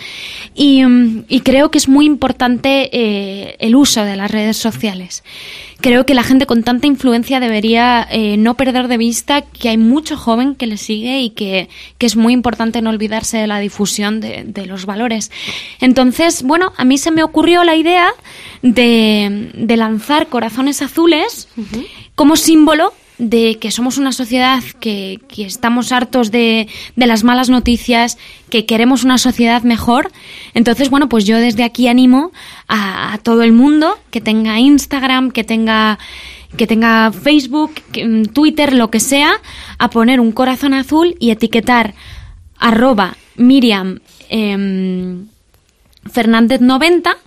y, 0.55 0.83
mm, 0.83 1.25
y 1.27 1.41
creo 1.41 1.71
que 1.71 1.77
es 1.77 1.87
muy 1.87 2.05
importante 2.05 2.89
eh, 2.91 3.55
el 3.59 3.75
uso 3.75 4.03
de 4.03 4.15
las 4.15 4.31
redes 4.31 4.57
sociales. 4.57 5.23
Creo 5.81 6.05
que 6.05 6.13
la 6.13 6.23
gente 6.23 6.45
con 6.45 6.63
tanta 6.63 6.87
influencia 6.87 7.39
debería 7.39 8.05
eh, 8.11 8.35
no 8.35 8.55
perder 8.55 8.89
de 8.89 8.97
vista 8.97 9.41
que 9.41 9.69
hay 9.69 9.77
mucho 9.77 10.17
joven 10.17 10.55
que 10.55 10.67
le 10.67 10.75
sigue 10.75 11.21
y 11.21 11.29
que, 11.29 11.69
que 11.97 12.05
es 12.05 12.17
muy 12.17 12.33
importante 12.33 12.81
no 12.81 12.89
olvidarse 12.89 13.37
de 13.37 13.47
la 13.47 13.59
difusión 13.59 14.19
de, 14.19 14.43
de 14.43 14.65
los 14.65 14.85
valores. 14.85 15.31
Entonces, 15.79 16.43
bueno, 16.43 16.73
a 16.75 16.83
mí 16.83 16.97
se 16.97 17.11
me 17.11 17.23
ocurrió 17.23 17.63
la 17.63 17.77
idea 17.77 18.11
de, 18.61 19.51
de 19.53 19.77
lanzar 19.77 20.27
corazones 20.27 20.81
azules 20.81 21.47
como 22.15 22.35
símbolo 22.35 22.93
de 23.19 23.57
que 23.59 23.69
somos 23.69 23.97
una 23.97 24.13
sociedad 24.13 24.63
que, 24.79 25.19
que 25.27 25.45
estamos 25.45 25.91
hartos 25.91 26.31
de, 26.31 26.67
de 26.95 27.07
las 27.07 27.23
malas 27.23 27.49
noticias, 27.49 28.17
que 28.49 28.65
queremos 28.65 29.03
una 29.03 29.17
sociedad 29.17 29.61
mejor. 29.63 30.11
Entonces, 30.53 30.89
bueno, 30.89 31.09
pues 31.09 31.25
yo 31.25 31.37
desde 31.37 31.63
aquí 31.63 31.87
animo 31.89 32.31
a, 32.67 33.19
todo 33.21 33.43
el 33.43 33.51
mundo 33.51 33.99
que 34.09 34.21
tenga 34.21 34.59
Instagram, 34.59 35.31
que 35.31 35.43
tenga 35.43 35.99
que 36.57 36.65
tenga 36.65 37.11
Facebook, 37.11 37.73
mm, 37.93 38.23
Twitter, 38.33 38.73
lo 38.73 38.89
que 38.89 38.99
sea, 38.99 39.33
a 39.77 39.91
poner 39.91 40.19
un 40.19 40.31
corazón 40.31 40.73
azul 40.73 41.15
y 41.19 41.29
etiquetar 41.29 41.93
arroba 42.57 43.17
Miriam 43.35 43.99
em, 44.29 45.27
Fernández 46.11 46.59
90, 46.59 47.17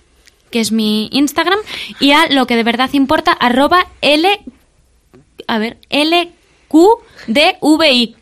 que 0.51 0.59
es 0.59 0.73
mi 0.73 1.07
Instagram, 1.13 1.59
y 2.01 2.11
a 2.11 2.27
lo 2.29 2.47
que 2.47 2.57
de 2.57 2.63
verdad 2.63 2.89
importa, 2.93 3.31
arroba 3.31 3.87
L, 4.01 4.27
a 5.47 5.57
ver, 5.57 5.77
LQDVI, 5.89 6.31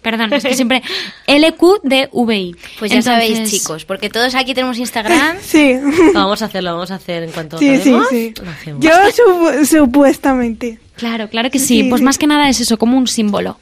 perdón, 0.02 0.34
es 0.34 0.44
que 0.44 0.54
siempre 0.56 0.82
LQDVI. 1.28 2.56
Pues 2.80 2.92
ya 2.92 2.98
Entonces- 2.98 3.04
sabéis, 3.04 3.50
chicos, 3.50 3.86
porque 3.86 4.10
todos 4.10 4.36
aquí 4.36 4.54
tenemos 4.54 4.78
Instagram. 4.78 5.38
Sí. 5.52 5.74
Vamos 6.14 6.42
a 6.42 6.46
hacerlo, 6.46 6.74
vamos 6.74 6.92
a 6.92 6.96
hacer 6.96 7.24
en 7.24 7.32
cuanto 7.32 7.58
Sí, 7.58 7.68
sí, 7.78 7.90
acabemos, 7.90 8.08
sí. 8.10 8.34
lo 8.44 8.52
hacemos. 8.52 8.84
Yo 8.86 8.92
supu- 8.92 9.66
supuestamente. 9.66 10.80
Claro, 10.96 11.30
claro 11.30 11.50
que 11.50 11.60
sí. 11.60 11.82
Sí, 11.82 11.84
Pues 11.90 12.00
sí. 12.00 12.06
más 12.06 12.18
que 12.18 12.28
nada 12.28 12.50
es 12.50 12.60
eso, 12.60 12.78
como 12.78 12.98
un 12.98 13.08
símbolo. 13.08 13.58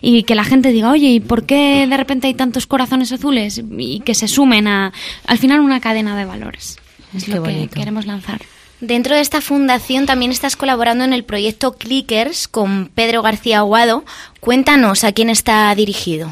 Y 0.00 0.22
que 0.22 0.34
la 0.34 0.44
gente 0.44 0.70
diga, 0.72 0.90
oye, 0.90 1.08
¿y 1.08 1.20
por 1.20 1.44
qué 1.44 1.86
de 1.88 1.96
repente 1.96 2.26
hay 2.28 2.34
tantos 2.34 2.66
corazones 2.66 3.12
azules? 3.12 3.62
Y 3.78 4.00
que 4.00 4.14
se 4.14 4.28
sumen 4.28 4.66
a, 4.68 4.92
al 5.26 5.38
final, 5.38 5.60
una 5.60 5.80
cadena 5.80 6.16
de 6.16 6.24
valores. 6.24 6.78
Es 7.14 7.24
Qué 7.24 7.32
lo 7.32 7.42
que 7.42 7.50
bonito. 7.52 7.74
queremos 7.74 8.06
lanzar. 8.06 8.40
Dentro 8.80 9.14
de 9.14 9.22
esta 9.22 9.40
fundación 9.40 10.04
también 10.04 10.30
estás 10.30 10.54
colaborando 10.54 11.02
en 11.04 11.14
el 11.14 11.24
proyecto 11.24 11.72
Clickers 11.72 12.46
con 12.46 12.90
Pedro 12.94 13.22
García 13.22 13.58
Aguado. 13.58 14.04
Cuéntanos 14.40 15.02
a 15.02 15.12
quién 15.12 15.30
está 15.30 15.74
dirigido. 15.74 16.30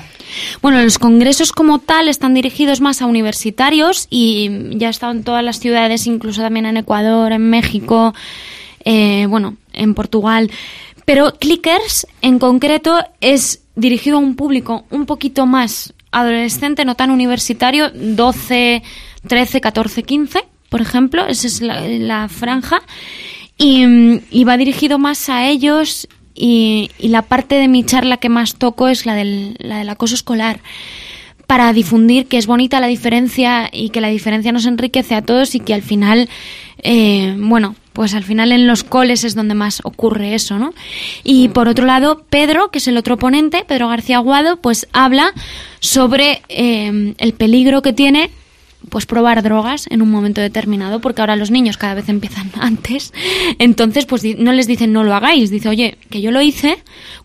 Bueno, 0.61 0.83
los 0.83 0.99
congresos 0.99 1.53
como 1.53 1.79
tal 1.79 2.09
están 2.09 2.35
dirigidos 2.35 2.83
más 2.83 3.01
a 3.01 3.07
universitarios 3.07 4.09
y 4.11 4.77
ya 4.77 4.91
estado 4.91 5.13
en 5.13 5.25
todas 5.25 5.43
las 5.43 5.59
ciudades, 5.59 6.07
incluso 6.07 6.43
también 6.43 6.67
en 6.67 6.77
Ecuador, 6.77 7.33
en 7.33 7.49
México, 7.49 8.15
eh, 8.85 9.25
bueno, 9.27 9.57
en 9.73 9.95
Portugal. 9.95 10.51
Pero 11.07 11.33
Clickers 11.39 12.07
en 12.21 12.39
concreto 12.39 12.99
es 13.23 13.63
dirigido 13.75 14.17
a 14.17 14.21
un 14.21 14.37
público 14.37 14.85
un 14.91 15.07
poquito 15.07 15.47
más 15.47 15.95
adolescente, 16.11 16.85
no 16.85 16.95
tan 16.95 17.11
universitario, 17.11 17.91
12, 17.91 18.83
13, 19.27 19.61
14, 19.61 20.03
15, 20.03 20.45
por 20.69 20.81
ejemplo, 20.81 21.27
esa 21.27 21.47
es 21.47 21.61
la, 21.61 22.29
franja. 22.29 22.81
Y, 23.57 23.85
y 24.31 24.45
va 24.45 24.57
dirigido 24.57 24.99
más 24.99 25.29
a 25.29 25.47
ellos 25.47 26.09
y, 26.35 26.91
y 26.99 27.09
la 27.09 27.23
parte 27.23 27.55
de 27.55 27.69
mi 27.69 27.85
charla 27.85 28.17
que 28.17 28.29
más 28.29 28.57
toco 28.57 28.89
es 28.89 29.07
la 29.07 29.15
del, 29.15 29.57
la 29.61 29.79
del 29.79 29.89
acoso 29.89 30.17
escolar 30.17 30.59
para 31.47 31.73
difundir 31.73 32.27
que 32.27 32.39
es 32.39 32.47
bonita 32.47 32.81
la 32.81 32.87
diferencia 32.87 33.69
y 33.73 33.91
que 33.91 34.01
la 34.01 34.09
diferencia 34.09 34.53
nos 34.53 34.67
enriquece 34.67 35.15
a 35.15 35.23
todos 35.23 35.55
y 35.55 35.61
que 35.61 35.75
al 35.75 35.83
final, 35.83 36.29
eh, 36.83 37.35
bueno, 37.39 37.77
pues 37.93 38.15
al 38.15 38.25
final 38.25 38.51
en 38.51 38.67
los 38.67 38.83
coles 38.83 39.25
es 39.25 39.35
donde 39.35 39.55
más 39.55 39.81
ocurre 39.85 40.35
eso, 40.35 40.59
¿no? 40.59 40.75
Y 41.23 41.49
por 41.49 41.69
otro 41.69 41.87
lado, 41.87 42.25
Pedro, 42.29 42.71
que 42.71 42.79
es 42.79 42.89
el 42.89 42.97
otro 42.97 43.19
ponente, 43.19 43.65
Pedro 43.67 43.89
García 43.89 44.17
Aguado, 44.17 44.57
pues 44.57 44.89
habla 44.93 45.33
sobre 45.81 46.43
eh, 46.49 47.15
el 47.19 47.35
peligro 47.35 47.83
que 47.83 47.93
tiene 47.93 48.31
pues 48.89 49.07
probar 49.07 49.43
drogas 49.43 49.87
en 49.91 50.03
un 50.03 50.11
momento 50.11 50.41
determinado, 50.41 51.01
porque 51.01 51.23
ahora 51.23 51.37
los 51.37 51.51
niños 51.51 51.77
cada 51.77 51.95
vez 51.95 52.09
empiezan 52.09 52.51
antes, 52.61 53.13
entonces 53.59 54.07
pues 54.07 54.23
no 54.39 54.53
les 54.53 54.67
dicen 54.67 54.93
no 54.93 55.05
lo 55.05 55.15
hagáis, 55.15 55.51
dice 55.51 55.69
oye, 55.69 55.97
que 56.11 56.21
yo 56.21 56.31
lo 56.31 56.41
hice 56.43 56.79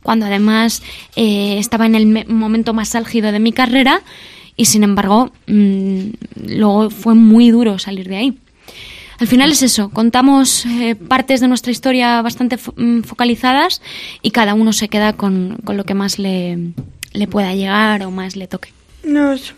cuando 0.04 0.26
además 0.26 0.82
eh, 1.16 1.58
estaba 1.60 1.86
en 1.86 1.96
el 1.96 2.06
me- 2.06 2.26
momento 2.26 2.74
más 2.74 2.96
álgido 2.96 3.32
de 3.32 3.40
mi 3.40 3.52
carrera 3.52 4.02
y 4.56 4.66
sin 4.66 4.84
embargo 4.84 5.32
mm, 5.48 6.00
luego 6.48 6.90
fue 6.90 7.16
muy 7.16 7.50
duro 7.52 7.80
salir 7.80 8.08
de 8.10 8.18
ahí. 8.18 8.38
Al 9.20 9.28
final 9.28 9.52
es 9.52 9.62
eso, 9.64 9.90
contamos 9.90 10.66
eh, 10.66 10.96
partes 10.96 11.42
de 11.42 11.50
nuestra 11.50 11.72
historia 11.74 12.22
bastante 12.22 12.58
mm, 12.58 13.02
focalizadas 13.02 13.82
y 14.22 14.32
cada 14.32 14.54
uno 14.54 14.72
se 14.72 14.88
queda 14.88 15.12
con, 15.14 15.58
con 15.66 15.76
lo 15.76 15.84
que 15.84 15.94
más 15.94 16.20
le, 16.20 16.72
le 17.12 17.28
pueda 17.28 17.54
llegar 17.54 18.04
o 18.04 18.12
más 18.12 18.38
le 18.38 18.48
toque. 18.48 18.70
¿Nos 19.04 19.54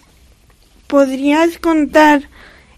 podrías 0.91 1.57
contar 1.57 2.27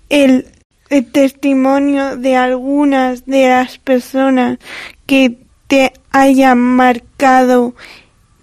el, 0.09 0.45
el 0.91 1.11
testimonio 1.11 2.15
de 2.15 2.35
algunas 2.35 3.25
de 3.25 3.49
las 3.49 3.79
personas 3.79 4.59
que 5.07 5.39
te 5.65 5.93
hayan 6.11 6.59
marcado 6.59 7.73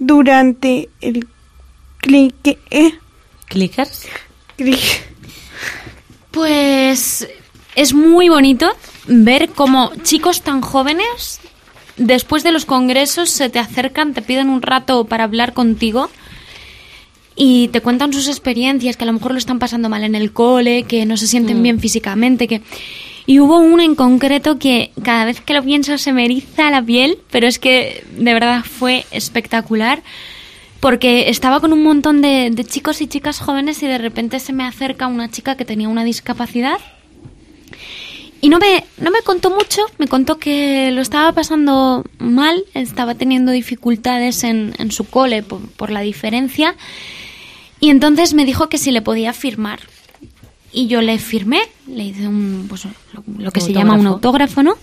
durante 0.00 0.88
el 1.00 1.28
clique? 1.98 2.58
eh, 2.70 2.94
¿Clickers? 3.46 4.08
clic- 4.58 5.02
Pues 6.32 7.28
es 7.76 7.94
muy 7.94 8.28
bonito 8.28 8.68
ver 9.06 9.50
cómo 9.50 9.92
chicos 10.02 10.42
tan 10.42 10.62
jóvenes, 10.62 11.38
después 11.96 12.42
de 12.42 12.50
los 12.50 12.64
congresos, 12.64 13.30
se 13.30 13.50
te 13.50 13.60
acercan, 13.60 14.14
te 14.14 14.22
piden 14.22 14.48
un 14.50 14.62
rato 14.62 15.04
para 15.04 15.22
hablar 15.24 15.52
contigo 15.52 16.10
y 17.42 17.68
te 17.68 17.80
cuentan 17.80 18.12
sus 18.12 18.28
experiencias, 18.28 18.98
que 18.98 19.04
a 19.04 19.06
lo 19.06 19.14
mejor 19.14 19.32
lo 19.32 19.38
están 19.38 19.58
pasando 19.58 19.88
mal 19.88 20.04
en 20.04 20.14
el 20.14 20.30
cole, 20.30 20.82
que 20.82 21.06
no 21.06 21.16
se 21.16 21.26
sienten 21.26 21.62
bien 21.62 21.80
físicamente, 21.80 22.46
que... 22.46 22.60
Y 23.24 23.40
hubo 23.40 23.56
uno 23.60 23.82
en 23.82 23.94
concreto 23.94 24.58
que 24.58 24.90
cada 25.02 25.24
vez 25.24 25.40
que 25.40 25.54
lo 25.54 25.62
pienso 25.62 25.96
se 25.96 26.12
me 26.12 26.26
eriza 26.26 26.70
la 26.70 26.82
piel, 26.82 27.16
pero 27.30 27.46
es 27.46 27.58
que 27.58 28.04
de 28.14 28.34
verdad 28.34 28.62
fue 28.62 29.06
espectacular 29.10 30.02
porque 30.80 31.30
estaba 31.30 31.60
con 31.60 31.72
un 31.72 31.82
montón 31.82 32.20
de, 32.20 32.50
de 32.50 32.64
chicos 32.66 33.00
y 33.00 33.06
chicas 33.06 33.38
jóvenes 33.38 33.82
y 33.82 33.86
de 33.86 33.96
repente 33.96 34.38
se 34.38 34.52
me 34.52 34.64
acerca 34.64 35.06
una 35.06 35.30
chica 35.30 35.56
que 35.56 35.64
tenía 35.64 35.88
una 35.88 36.04
discapacidad. 36.04 36.78
Y 38.42 38.50
no 38.50 38.58
me, 38.58 38.84
no 38.98 39.10
me 39.10 39.22
contó 39.22 39.48
mucho, 39.48 39.80
me 39.96 40.08
contó 40.08 40.38
que 40.38 40.90
lo 40.90 41.00
estaba 41.00 41.32
pasando 41.32 42.04
mal, 42.18 42.64
estaba 42.74 43.14
teniendo 43.14 43.50
dificultades 43.50 44.44
en, 44.44 44.74
en 44.78 44.90
su 44.90 45.04
cole 45.04 45.42
por, 45.42 45.66
por 45.70 45.90
la 45.90 46.02
diferencia 46.02 46.76
y 47.80 47.90
entonces 47.90 48.34
me 48.34 48.44
dijo 48.44 48.68
que 48.68 48.78
si 48.78 48.90
le 48.90 49.02
podía 49.02 49.32
firmar. 49.32 49.80
Y 50.72 50.86
yo 50.86 51.00
le 51.02 51.18
firmé, 51.18 51.60
le 51.88 52.04
hice 52.04 52.28
un, 52.28 52.66
pues, 52.68 52.84
lo, 52.84 52.92
lo 53.38 53.50
que 53.50 53.60
Un 53.60 53.66
se 53.66 53.72
llama 53.72 53.94
un 53.94 54.06
autógrafo. 54.06 54.60
autógrafo, 54.60 54.62
¿no? 54.62 54.74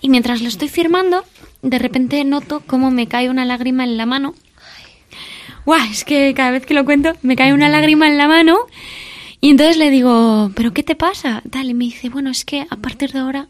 Y 0.00 0.08
mientras 0.08 0.42
lo 0.42 0.48
estoy 0.48 0.68
firmando, 0.68 1.24
de 1.62 1.78
repente 1.78 2.24
noto 2.24 2.62
cómo 2.66 2.90
me 2.90 3.06
cae 3.06 3.30
una 3.30 3.44
lágrima 3.44 3.84
en 3.84 3.96
la 3.96 4.06
mano. 4.06 4.34
Guau, 5.64 5.86
es 5.90 6.04
que 6.04 6.34
cada 6.34 6.50
vez 6.50 6.66
que 6.66 6.74
lo 6.74 6.84
cuento 6.84 7.12
me 7.22 7.36
cae 7.36 7.52
una 7.52 7.68
lágrima 7.68 8.08
en 8.08 8.16
la 8.16 8.26
mano. 8.26 8.56
Y 9.40 9.50
entonces 9.50 9.76
le 9.76 9.90
digo, 9.90 10.50
¿pero 10.54 10.72
qué 10.72 10.82
te 10.82 10.96
pasa? 10.96 11.42
Tal, 11.50 11.70
y 11.70 11.74
me 11.74 11.84
dice, 11.84 12.08
bueno, 12.08 12.30
es 12.30 12.44
que 12.44 12.66
a 12.68 12.76
partir 12.76 13.12
de 13.12 13.20
ahora, 13.20 13.46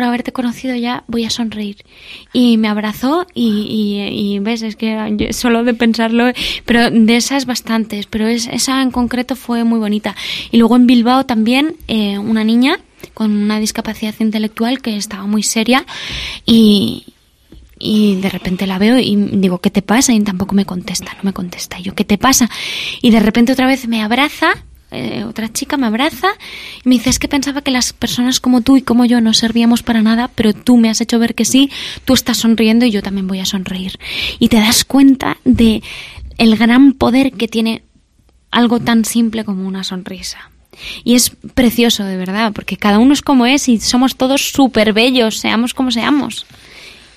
por 0.00 0.06
haberte 0.08 0.32
conocido 0.32 0.74
ya, 0.76 1.04
voy 1.08 1.26
a 1.26 1.30
sonreír. 1.30 1.76
Y 2.32 2.56
me 2.56 2.68
abrazó 2.68 3.26
y, 3.34 3.66
y- 3.68 4.34
y, 4.34 4.38
ves, 4.38 4.62
es 4.62 4.74
que 4.74 5.28
solo 5.34 5.62
de 5.62 5.74
pensarlo, 5.74 6.32
pero 6.64 6.90
de 6.90 7.16
esas 7.16 7.44
bastantes, 7.44 8.06
pero 8.06 8.26
es, 8.26 8.46
esa 8.46 8.80
en 8.80 8.92
concreto 8.92 9.36
fue 9.36 9.62
muy 9.64 9.78
bonita. 9.78 10.16
Y 10.50 10.56
luego 10.56 10.76
en 10.76 10.86
Bilbao 10.86 11.26
también, 11.26 11.76
eh, 11.86 12.16
una 12.16 12.44
niña 12.44 12.78
con 13.12 13.30
una 13.30 13.60
discapacidad 13.60 14.14
intelectual 14.20 14.80
que 14.80 14.96
estaba 14.96 15.26
muy 15.26 15.42
seria 15.42 15.84
y, 16.46 17.04
y 17.78 18.16
de 18.22 18.30
repente 18.30 18.66
la 18.66 18.78
veo 18.78 18.98
y 18.98 19.16
digo, 19.16 19.58
¿qué 19.60 19.70
te 19.70 19.82
pasa? 19.82 20.14
Y 20.14 20.20
tampoco 20.20 20.54
me 20.54 20.64
contesta, 20.64 21.12
no 21.14 21.20
me 21.24 21.34
contesta. 21.34 21.78
Y 21.78 21.82
yo, 21.82 21.94
¿qué 21.94 22.06
te 22.06 22.16
pasa? 22.16 22.48
Y 23.02 23.10
de 23.10 23.20
repente 23.20 23.52
otra 23.52 23.66
vez 23.66 23.86
me 23.86 24.00
abraza, 24.00 24.52
eh, 24.90 25.24
otra 25.24 25.52
chica 25.52 25.76
me 25.76 25.86
abraza 25.86 26.28
y 26.84 26.88
me 26.88 26.96
dice, 26.96 27.10
es 27.10 27.18
que 27.18 27.28
pensaba 27.28 27.62
que 27.62 27.70
las 27.70 27.92
personas 27.92 28.40
como 28.40 28.60
tú 28.60 28.76
y 28.76 28.82
como 28.82 29.04
yo 29.04 29.20
no 29.20 29.32
servíamos 29.34 29.82
para 29.82 30.02
nada, 30.02 30.28
pero 30.34 30.52
tú 30.52 30.76
me 30.76 30.90
has 30.90 31.00
hecho 31.00 31.18
ver 31.18 31.34
que 31.34 31.44
sí, 31.44 31.70
tú 32.04 32.14
estás 32.14 32.38
sonriendo 32.38 32.84
y 32.84 32.90
yo 32.90 33.02
también 33.02 33.26
voy 33.26 33.38
a 33.40 33.46
sonreír. 33.46 33.98
Y 34.38 34.48
te 34.48 34.58
das 34.58 34.84
cuenta 34.84 35.36
de 35.44 35.82
el 36.38 36.56
gran 36.56 36.92
poder 36.94 37.32
que 37.32 37.48
tiene 37.48 37.82
algo 38.50 38.80
tan 38.80 39.04
simple 39.04 39.44
como 39.44 39.66
una 39.66 39.84
sonrisa. 39.84 40.50
Y 41.04 41.14
es 41.14 41.30
precioso, 41.54 42.04
de 42.04 42.16
verdad, 42.16 42.52
porque 42.52 42.76
cada 42.76 42.98
uno 42.98 43.12
es 43.12 43.22
como 43.22 43.46
es 43.46 43.68
y 43.68 43.78
somos 43.78 44.16
todos 44.16 44.50
súper 44.50 44.92
bellos, 44.92 45.38
seamos 45.38 45.74
como 45.74 45.90
seamos. 45.90 46.46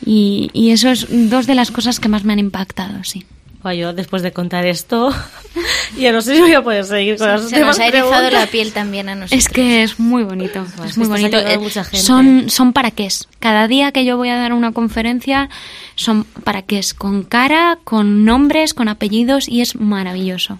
Y, 0.05 0.49
y 0.53 0.71
eso 0.71 0.89
es 0.89 1.07
dos 1.29 1.47
de 1.47 1.55
las 1.55 1.71
cosas 1.71 1.99
que 1.99 2.09
más 2.09 2.23
me 2.23 2.33
han 2.33 2.39
impactado, 2.39 3.03
sí. 3.03 3.25
Yo 3.71 3.93
después 3.93 4.21
de 4.21 4.33
contar 4.33 4.65
esto, 4.65 5.13
ya 5.97 6.11
no 6.11 6.21
sé 6.21 6.35
si 6.35 6.41
voy 6.41 6.53
a 6.53 6.61
poder 6.61 6.83
seguir 6.83 7.17
con 7.17 7.27
las 7.27 7.49
Se 7.49 7.61
nos 7.61 7.79
ha 7.79 7.87
erizado 7.87 8.29
la 8.29 8.45
piel 8.47 8.73
también 8.73 9.07
a 9.07 9.15
nosotros. 9.15 9.39
Es 9.39 9.47
que 9.47 9.83
es 9.83 9.99
muy 9.99 10.23
bonito, 10.23 10.65
es 10.85 10.97
muy 10.97 11.07
bonito. 11.07 11.37
Eh, 11.37 11.57
mucha 11.57 11.85
gente. 11.85 12.05
Son, 12.05 12.49
son 12.49 12.73
para 12.73 12.91
qué 12.91 13.05
es. 13.05 13.29
Cada 13.39 13.69
día 13.69 13.93
que 13.93 14.03
yo 14.03 14.17
voy 14.17 14.29
a 14.29 14.35
dar 14.35 14.51
una 14.51 14.73
conferencia 14.73 15.49
son 15.95 16.25
para 16.43 16.63
qué 16.63 16.79
es, 16.79 16.93
con 16.93 17.23
cara, 17.23 17.79
con 17.85 18.25
nombres, 18.25 18.73
con 18.73 18.89
apellidos 18.89 19.47
y 19.47 19.61
es 19.61 19.75
maravilloso. 19.75 20.59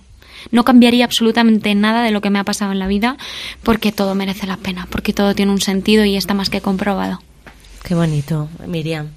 No 0.51 0.63
cambiaría 0.63 1.05
absolutamente 1.05 1.75
nada 1.75 2.03
de 2.03 2.11
lo 2.11 2.21
que 2.21 2.29
me 2.29 2.39
ha 2.39 2.43
pasado 2.43 2.71
en 2.71 2.79
la 2.79 2.87
vida 2.87 3.17
porque 3.63 3.91
todo 3.91 4.15
merece 4.15 4.47
la 4.47 4.57
pena, 4.57 4.87
porque 4.89 5.13
todo 5.13 5.35
tiene 5.35 5.51
un 5.51 5.61
sentido 5.61 6.05
y 6.05 6.15
está 6.15 6.33
más 6.33 6.49
que 6.49 6.61
comprobado. 6.61 7.21
Qué 7.83 7.95
bonito, 7.95 8.47
Miriam. 8.65 9.09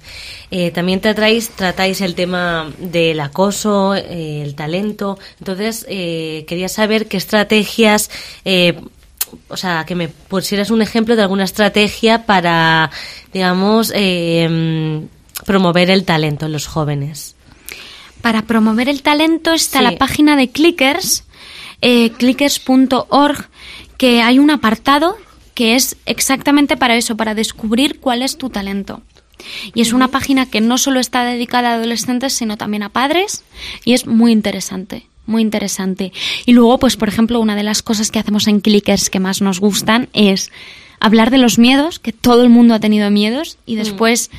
Eh, 0.51 0.71
también 0.71 0.99
tratáis, 0.99 1.49
tratáis 1.49 2.01
el 2.01 2.15
tema 2.15 2.69
del 2.79 3.19
acoso, 3.21 3.95
eh, 3.95 4.41
el 4.43 4.55
talento. 4.55 5.17
Entonces, 5.39 5.85
eh, 5.87 6.43
quería 6.49 6.67
saber 6.67 7.07
qué 7.07 7.15
estrategias, 7.15 8.09
eh, 8.43 8.77
o 9.47 9.55
sea, 9.55 9.85
que 9.85 9.95
me 9.95 10.09
pusieras 10.09 10.69
un 10.69 10.81
ejemplo 10.81 11.15
de 11.15 11.21
alguna 11.21 11.45
estrategia 11.45 12.25
para, 12.25 12.91
digamos, 13.31 13.91
eh, 13.95 15.01
promover 15.45 15.89
el 15.89 16.03
talento 16.03 16.45
en 16.47 16.51
los 16.51 16.67
jóvenes. 16.67 17.35
Para 18.21 18.41
promover 18.41 18.89
el 18.89 19.01
talento 19.01 19.53
está 19.53 19.79
Sí. 19.79 19.83
la 19.85 19.97
página 19.97 20.35
de 20.35 20.49
Clickers, 20.49 21.23
clickers.org, 22.17 23.47
que 23.97 24.21
hay 24.21 24.39
un 24.39 24.49
apartado 24.51 25.17
que 25.57 25.73
es 25.73 25.95
exactamente 26.05 26.77
para 26.77 26.97
eso, 26.97 27.17
para 27.17 27.33
descubrir 27.33 27.99
cuál 27.99 28.21
es 28.21 28.37
tu 28.37 28.51
talento. 28.51 29.01
Y 29.73 29.81
es 29.81 29.91
una 29.91 30.09
página 30.09 30.45
que 30.45 30.61
no 30.61 30.77
solo 30.77 30.99
está 30.99 31.25
dedicada 31.25 31.71
a 31.71 31.73
adolescentes, 31.73 32.33
sino 32.33 32.57
también 32.57 32.83
a 32.83 32.89
padres, 32.89 33.43
y 33.83 33.93
es 33.93 34.05
muy 34.05 34.31
interesante, 34.31 35.07
muy 35.25 35.41
interesante. 35.41 36.13
Y 36.45 36.53
luego, 36.53 36.77
pues, 36.77 36.95
por 36.95 37.07
ejemplo, 37.07 37.39
una 37.39 37.55
de 37.55 37.63
las 37.63 37.81
cosas 37.81 38.11
que 38.11 38.19
hacemos 38.19 38.47
en 38.47 38.61
Clickers 38.61 39.09
que 39.09 39.19
más 39.19 39.41
nos 39.41 39.59
gustan 39.59 40.09
es 40.13 40.51
hablar 40.99 41.31
de 41.31 41.39
los 41.39 41.57
miedos, 41.57 41.97
que 41.97 42.13
todo 42.13 42.43
el 42.43 42.49
mundo 42.49 42.75
ha 42.75 42.79
tenido 42.79 43.09
miedos, 43.09 43.57
y 43.65 43.77
después 43.77 44.29
hace 44.29 44.37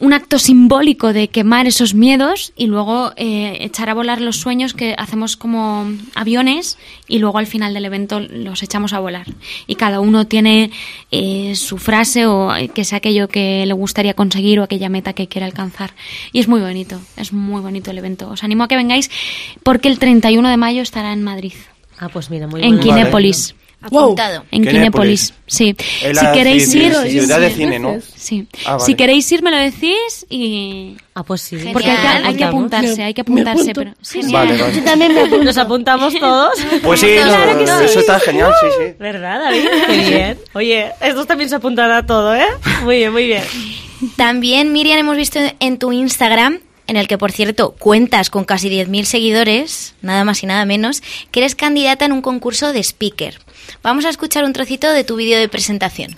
un 0.00 0.12
acto 0.12 0.38
simbólico 0.38 1.12
de 1.12 1.28
quemar 1.28 1.66
esos 1.66 1.94
miedos 1.94 2.52
y 2.56 2.66
luego 2.66 3.12
eh, 3.16 3.58
echar 3.60 3.90
a 3.90 3.94
volar 3.94 4.20
los 4.20 4.36
sueños 4.36 4.74
que 4.74 4.94
hacemos 4.98 5.36
como 5.36 5.86
aviones 6.14 6.78
y 7.06 7.18
luego 7.18 7.38
al 7.38 7.46
final 7.46 7.74
del 7.74 7.84
evento 7.84 8.20
los 8.20 8.62
echamos 8.62 8.92
a 8.92 8.98
volar. 8.98 9.26
Y 9.66 9.76
cada 9.76 10.00
uno 10.00 10.26
tiene 10.26 10.70
eh, 11.10 11.54
su 11.54 11.78
frase 11.78 12.26
o 12.26 12.54
eh, 12.54 12.68
que 12.68 12.84
sea 12.84 12.98
aquello 12.98 13.28
que 13.28 13.64
le 13.66 13.72
gustaría 13.72 14.14
conseguir 14.14 14.60
o 14.60 14.64
aquella 14.64 14.88
meta 14.88 15.12
que 15.12 15.28
quiere 15.28 15.46
alcanzar. 15.46 15.92
Y 16.32 16.40
es 16.40 16.48
muy 16.48 16.60
bonito, 16.60 17.00
es 17.16 17.32
muy 17.32 17.60
bonito 17.60 17.90
el 17.90 17.98
evento. 17.98 18.28
Os 18.30 18.42
animo 18.44 18.64
a 18.64 18.68
que 18.68 18.76
vengáis 18.76 19.10
porque 19.62 19.88
el 19.88 19.98
31 19.98 20.48
de 20.48 20.56
mayo 20.56 20.82
estará 20.82 21.12
en 21.12 21.22
Madrid. 21.22 21.52
Ah, 21.98 22.08
pues 22.08 22.30
mira, 22.30 22.46
muy 22.46 22.62
En. 22.62 22.78
Kinépolis. 22.78 23.54
Apuntado. 23.80 24.44
En 24.50 24.64
Kinépolis. 24.66 25.34
Sí. 25.46 25.76
Si 25.78 26.26
queréis 26.32 26.74
ir, 26.74 26.92
ciudad 26.94 27.40
de 27.40 27.50
cine, 27.50 27.78
¿no? 27.78 27.98
Sí. 28.16 28.46
Ah, 28.66 28.72
vale. 28.72 28.84
Si 28.84 28.94
queréis 28.96 29.30
ir, 29.30 29.42
me 29.42 29.50
lo 29.52 29.56
decís 29.56 30.26
y. 30.28 30.96
Ah, 31.14 31.22
pues 31.22 31.42
sí. 31.42 31.56
Porque 31.72 31.88
hay 31.90 31.96
que, 31.96 32.06
hay 32.08 32.34
que 32.34 32.44
Apuntamos. 32.44 32.54
apuntarse, 32.54 33.02
hay 33.04 33.14
que 33.14 33.20
apuntarse. 33.20 33.72
Pero, 33.74 33.94
sí, 34.00 34.22
Sí, 34.22 34.32
Vale, 34.32 34.56
vale. 34.60 34.74
Yo 34.74 34.82
también 34.82 35.14
me 35.14 35.20
apunto. 35.20 35.44
¿Nos 35.44 35.56
apuntamos 35.58 36.18
todos? 36.18 36.54
Pues 36.82 37.00
sí, 37.00 37.06
Claro 37.22 37.52
no, 37.52 37.58
que 37.60 37.66
sí. 37.66 37.84
eso 37.84 38.00
está 38.00 38.18
genial, 38.20 38.52
sí, 38.60 38.66
sí. 38.78 38.94
¿Verdad, 38.98 39.40
David? 39.44 39.68
Qué 39.86 40.10
bien. 40.10 40.38
Oye, 40.54 40.92
estos 41.00 41.26
también 41.28 41.48
se 41.48 41.56
apuntan 41.56 41.90
a 41.92 42.04
todo, 42.04 42.34
¿eh? 42.34 42.46
Muy 42.82 42.96
bien, 42.96 43.12
muy 43.12 43.26
bien. 43.26 43.44
También, 44.16 44.72
Miriam, 44.72 44.98
hemos 44.98 45.16
visto 45.16 45.38
en 45.60 45.78
tu 45.78 45.92
Instagram, 45.92 46.60
en 46.86 46.96
el 46.96 47.08
que, 47.08 47.18
por 47.18 47.32
cierto, 47.32 47.74
cuentas 47.78 48.30
con 48.30 48.44
casi 48.44 48.70
10.000 48.70 49.04
seguidores, 49.04 49.94
nada 50.02 50.24
más 50.24 50.42
y 50.42 50.46
nada 50.46 50.64
menos, 50.64 51.02
que 51.30 51.40
eres 51.40 51.54
candidata 51.54 52.04
en 52.04 52.12
un 52.12 52.22
concurso 52.22 52.72
de 52.72 52.80
speaker. 52.82 53.38
Vamos 53.82 54.04
a 54.04 54.08
escuchar 54.08 54.44
un 54.44 54.52
trocito 54.52 54.92
de 54.92 55.04
tu 55.04 55.16
vídeo 55.16 55.38
de 55.38 55.48
presentación. 55.48 56.10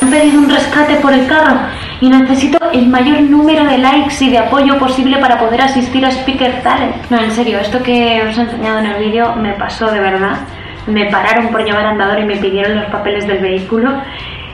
Han 0.00 0.10
pedido 0.10 0.38
un 0.38 0.50
rescate 0.50 0.96
por 0.96 1.12
el 1.12 1.26
carro 1.26 1.58
y 2.00 2.08
necesito 2.08 2.58
el 2.72 2.86
mayor 2.88 3.20
número 3.22 3.64
de 3.64 3.78
likes 3.78 4.24
y 4.24 4.30
de 4.30 4.38
apoyo 4.38 4.78
posible 4.78 5.18
para 5.18 5.38
poder 5.38 5.62
asistir 5.62 6.04
a 6.04 6.10
Speaker 6.10 6.62
Talent. 6.62 7.10
No, 7.10 7.18
en 7.18 7.30
serio, 7.30 7.58
esto 7.58 7.82
que 7.82 8.22
os 8.28 8.36
he 8.36 8.42
enseñado 8.42 8.80
en 8.80 8.86
el 8.86 9.04
vídeo 9.04 9.34
me 9.36 9.54
pasó 9.54 9.90
de 9.90 10.00
verdad. 10.00 10.38
Me 10.86 11.10
pararon 11.10 11.48
por 11.48 11.64
llevar 11.64 11.86
andador 11.86 12.20
y 12.20 12.24
me 12.24 12.36
pidieron 12.36 12.76
los 12.76 12.90
papeles 12.90 13.26
del 13.26 13.38
vehículo 13.38 14.02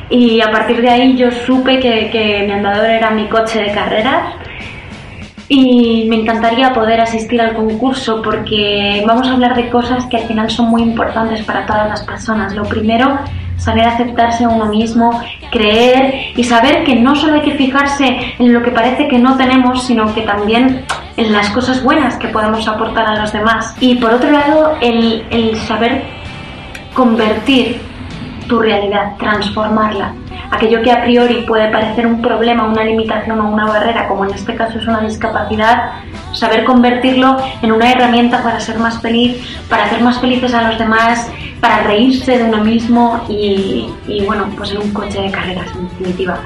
y 0.08 0.40
a 0.40 0.50
partir 0.50 0.80
de 0.80 0.90
ahí 0.90 1.16
yo 1.16 1.30
supe 1.30 1.78
que, 1.80 2.10
que 2.10 2.44
mi 2.46 2.52
andador 2.52 2.86
era 2.86 3.10
mi 3.10 3.28
coche 3.28 3.60
de 3.60 3.72
carreras 3.72 4.34
y 5.52 6.06
me 6.08 6.14
encantaría 6.14 6.72
poder 6.72 7.00
asistir 7.00 7.40
al 7.40 7.54
concurso 7.54 8.22
porque 8.22 9.02
vamos 9.04 9.26
a 9.26 9.32
hablar 9.32 9.56
de 9.56 9.68
cosas 9.68 10.06
que 10.06 10.18
al 10.18 10.28
final 10.28 10.48
son 10.48 10.66
muy 10.68 10.80
importantes 10.80 11.42
para 11.42 11.66
todas 11.66 11.88
las 11.88 12.02
personas. 12.02 12.54
Lo 12.54 12.62
primero, 12.62 13.18
saber 13.56 13.84
aceptarse 13.84 14.44
a 14.44 14.48
uno 14.48 14.66
mismo, 14.66 15.20
creer 15.50 16.30
y 16.36 16.44
saber 16.44 16.84
que 16.84 16.94
no 16.94 17.16
solo 17.16 17.34
hay 17.34 17.40
que 17.40 17.56
fijarse 17.56 18.34
en 18.38 18.52
lo 18.52 18.62
que 18.62 18.70
parece 18.70 19.08
que 19.08 19.18
no 19.18 19.36
tenemos, 19.36 19.84
sino 19.88 20.14
que 20.14 20.22
también 20.22 20.84
en 21.16 21.32
las 21.32 21.50
cosas 21.50 21.82
buenas 21.82 22.14
que 22.14 22.28
podemos 22.28 22.68
aportar 22.68 23.08
a 23.08 23.20
los 23.20 23.32
demás. 23.32 23.74
Y 23.80 23.96
por 23.96 24.12
otro 24.12 24.30
lado, 24.30 24.76
el, 24.80 25.24
el 25.30 25.56
saber 25.56 26.04
convertir 26.94 27.89
tu 28.50 28.58
realidad, 28.58 29.16
transformarla. 29.16 30.12
Aquello 30.50 30.82
que 30.82 30.90
a 30.90 31.02
priori 31.02 31.44
puede 31.46 31.70
parecer 31.70 32.04
un 32.04 32.20
problema, 32.20 32.66
una 32.66 32.82
limitación 32.82 33.38
o 33.38 33.48
una 33.48 33.66
barrera, 33.66 34.08
como 34.08 34.24
en 34.24 34.34
este 34.34 34.56
caso 34.56 34.80
es 34.80 34.86
una 34.88 35.00
discapacidad, 35.02 35.92
saber 36.32 36.64
convertirlo 36.64 37.36
en 37.62 37.70
una 37.70 37.92
herramienta 37.92 38.42
para 38.42 38.58
ser 38.58 38.76
más 38.80 39.00
feliz, 39.00 39.36
para 39.68 39.84
hacer 39.84 40.02
más 40.02 40.20
felices 40.20 40.52
a 40.52 40.68
los 40.68 40.78
demás, 40.78 41.30
para 41.60 41.84
reírse 41.84 42.38
de 42.38 42.44
uno 42.44 42.64
mismo 42.64 43.24
y, 43.28 43.86
bueno, 44.26 44.50
pues 44.56 44.72
en 44.72 44.78
un 44.78 44.92
coche 44.92 45.22
de 45.22 45.30
carreras 45.30 45.68
en 45.76 45.88
definitiva. 45.88 46.40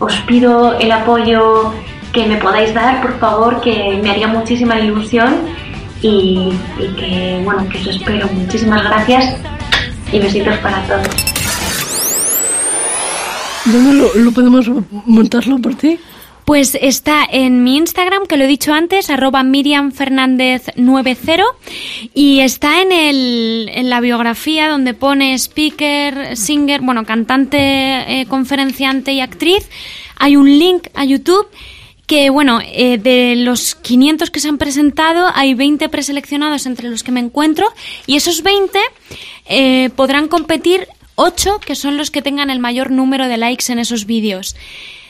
Os 0.00 0.16
pido 0.22 0.76
el 0.80 0.90
apoyo 0.90 1.72
que 2.12 2.26
me 2.26 2.36
podáis 2.36 2.74
dar, 2.74 3.00
por 3.00 3.16
favor, 3.20 3.60
que 3.60 4.00
me 4.02 4.10
haría 4.10 4.26
muchísima 4.26 4.80
ilusión 4.80 5.36
y, 6.02 6.52
y 6.80 6.88
que 6.96 7.40
bueno, 7.44 7.68
que 7.68 7.78
os 7.78 7.86
espero. 7.86 8.26
Muchísimas 8.32 8.82
gracias 8.82 9.36
y 10.10 10.18
besitos 10.18 10.56
para 10.58 10.82
todos. 10.82 11.33
¿Dónde 13.64 14.10
lo, 14.16 14.32
podemos 14.32 14.70
montarlo 15.06 15.58
por 15.58 15.74
ti? 15.74 15.98
Pues 16.44 16.76
está 16.78 17.26
en 17.30 17.64
mi 17.64 17.76
Instagram, 17.78 18.26
que 18.26 18.36
lo 18.36 18.44
he 18.44 18.46
dicho 18.46 18.74
antes, 18.74 19.08
arroba 19.08 19.42
Miriam 19.42 19.92
Fernández 19.92 20.66
90 20.76 21.42
y 22.12 22.40
está 22.40 22.82
en, 22.82 22.92
el, 22.92 23.70
en 23.72 23.88
la 23.88 24.00
biografía 24.00 24.68
donde 24.68 24.92
pone 24.92 25.32
speaker, 25.38 26.36
singer, 26.36 26.82
bueno, 26.82 27.06
cantante, 27.06 28.20
eh, 28.20 28.26
conferenciante 28.26 29.14
y 29.14 29.20
actriz. 29.20 29.70
Hay 30.16 30.36
un 30.36 30.46
link 30.58 30.88
a 30.94 31.06
YouTube 31.06 31.46
que, 32.06 32.28
bueno, 32.28 32.60
eh, 32.62 32.98
de 32.98 33.36
los 33.36 33.74
500 33.76 34.30
que 34.30 34.40
se 34.40 34.48
han 34.48 34.58
presentado, 34.58 35.30
hay 35.34 35.54
20 35.54 35.88
preseleccionados 35.88 36.66
entre 36.66 36.90
los 36.90 37.02
que 37.02 37.12
me 37.12 37.20
encuentro 37.20 37.66
y 38.06 38.16
esos 38.16 38.42
20 38.42 38.78
eh, 39.46 39.88
podrán 39.96 40.28
competir 40.28 40.86
8 41.16 41.60
que 41.64 41.74
son 41.74 41.96
los 41.96 42.10
que 42.10 42.22
tengan 42.22 42.50
el 42.50 42.58
mayor 42.58 42.90
número 42.90 43.28
de 43.28 43.36
likes 43.36 43.70
en 43.72 43.78
esos 43.78 44.06
vídeos. 44.06 44.56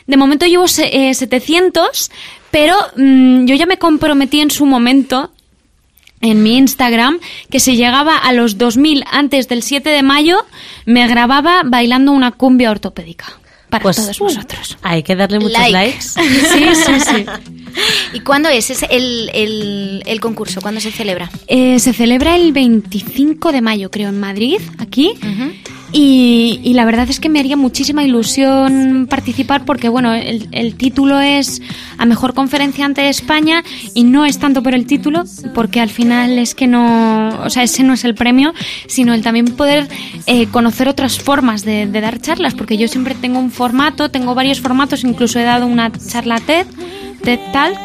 De 0.06 0.16
momento 0.16 0.46
llevo 0.46 0.68
se- 0.68 1.08
eh, 1.10 1.14
700, 1.14 2.10
pero 2.50 2.74
mm, 2.96 3.46
yo 3.46 3.54
ya 3.54 3.66
me 3.66 3.78
comprometí 3.78 4.40
en 4.40 4.50
su 4.50 4.66
momento 4.66 5.30
en 6.20 6.42
mi 6.42 6.56
Instagram 6.56 7.18
que 7.50 7.60
si 7.60 7.76
llegaba 7.76 8.16
a 8.16 8.32
los 8.32 8.56
2000 8.58 9.04
antes 9.10 9.48
del 9.48 9.62
7 9.62 9.90
de 9.90 10.02
mayo, 10.02 10.38
me 10.86 11.06
grababa 11.08 11.62
bailando 11.64 12.12
una 12.12 12.32
cumbia 12.32 12.70
ortopédica. 12.70 13.26
Para 13.70 13.82
Pues, 13.82 13.96
todos 13.96 14.18
vosotros. 14.20 14.76
Hay 14.82 15.02
que 15.02 15.16
darle 15.16 15.40
muchos 15.40 15.58
Like. 15.58 15.72
likes. 15.72 16.00
Sí, 16.04 16.74
sí, 16.74 17.00
sí. 17.00 17.26
¿Y 18.12 18.20
cuándo 18.20 18.48
es, 18.48 18.70
Es 18.70 18.84
el, 18.88 19.30
el- 19.34 20.02
el 20.06 20.20
concurso? 20.20 20.60
¿Cuándo 20.60 20.80
se 20.80 20.92
celebra? 20.92 21.28
Eh, 21.48 21.78
se 21.80 21.92
celebra 21.92 22.36
el 22.36 22.52
25 22.52 23.50
de 23.50 23.60
mayo, 23.62 23.90
creo, 23.90 24.10
en 24.10 24.20
Madrid, 24.20 24.60
aquí. 24.78 25.14
Y, 25.96 26.58
y 26.64 26.74
la 26.74 26.84
verdad 26.84 27.08
es 27.08 27.20
que 27.20 27.28
me 27.28 27.38
haría 27.38 27.56
muchísima 27.56 28.02
ilusión 28.02 29.06
participar 29.08 29.64
porque, 29.64 29.88
bueno, 29.88 30.12
el, 30.12 30.48
el 30.50 30.74
título 30.74 31.20
es 31.20 31.62
a 31.98 32.04
Mejor 32.04 32.34
Conferenciante 32.34 33.02
de 33.02 33.10
España 33.10 33.62
y 33.94 34.02
no 34.02 34.26
es 34.26 34.40
tanto 34.40 34.60
por 34.60 34.74
el 34.74 34.86
título, 34.86 35.22
porque 35.54 35.78
al 35.78 35.90
final 35.90 36.36
es 36.40 36.56
que 36.56 36.66
no, 36.66 37.28
o 37.44 37.48
sea, 37.48 37.62
ese 37.62 37.84
no 37.84 37.92
es 37.92 38.04
el 38.04 38.16
premio, 38.16 38.52
sino 38.88 39.14
el 39.14 39.22
también 39.22 39.46
poder 39.46 39.86
eh, 40.26 40.46
conocer 40.46 40.88
otras 40.88 41.20
formas 41.20 41.64
de, 41.64 41.86
de 41.86 42.00
dar 42.00 42.20
charlas, 42.20 42.54
porque 42.54 42.76
yo 42.76 42.88
siempre 42.88 43.14
tengo 43.14 43.38
un 43.38 43.52
formato, 43.52 44.10
tengo 44.10 44.34
varios 44.34 44.60
formatos, 44.60 45.04
incluso 45.04 45.38
he 45.38 45.44
dado 45.44 45.64
una 45.64 45.92
charla 45.92 46.40
TED, 46.40 46.66
TED 47.22 47.38
Talk, 47.52 47.78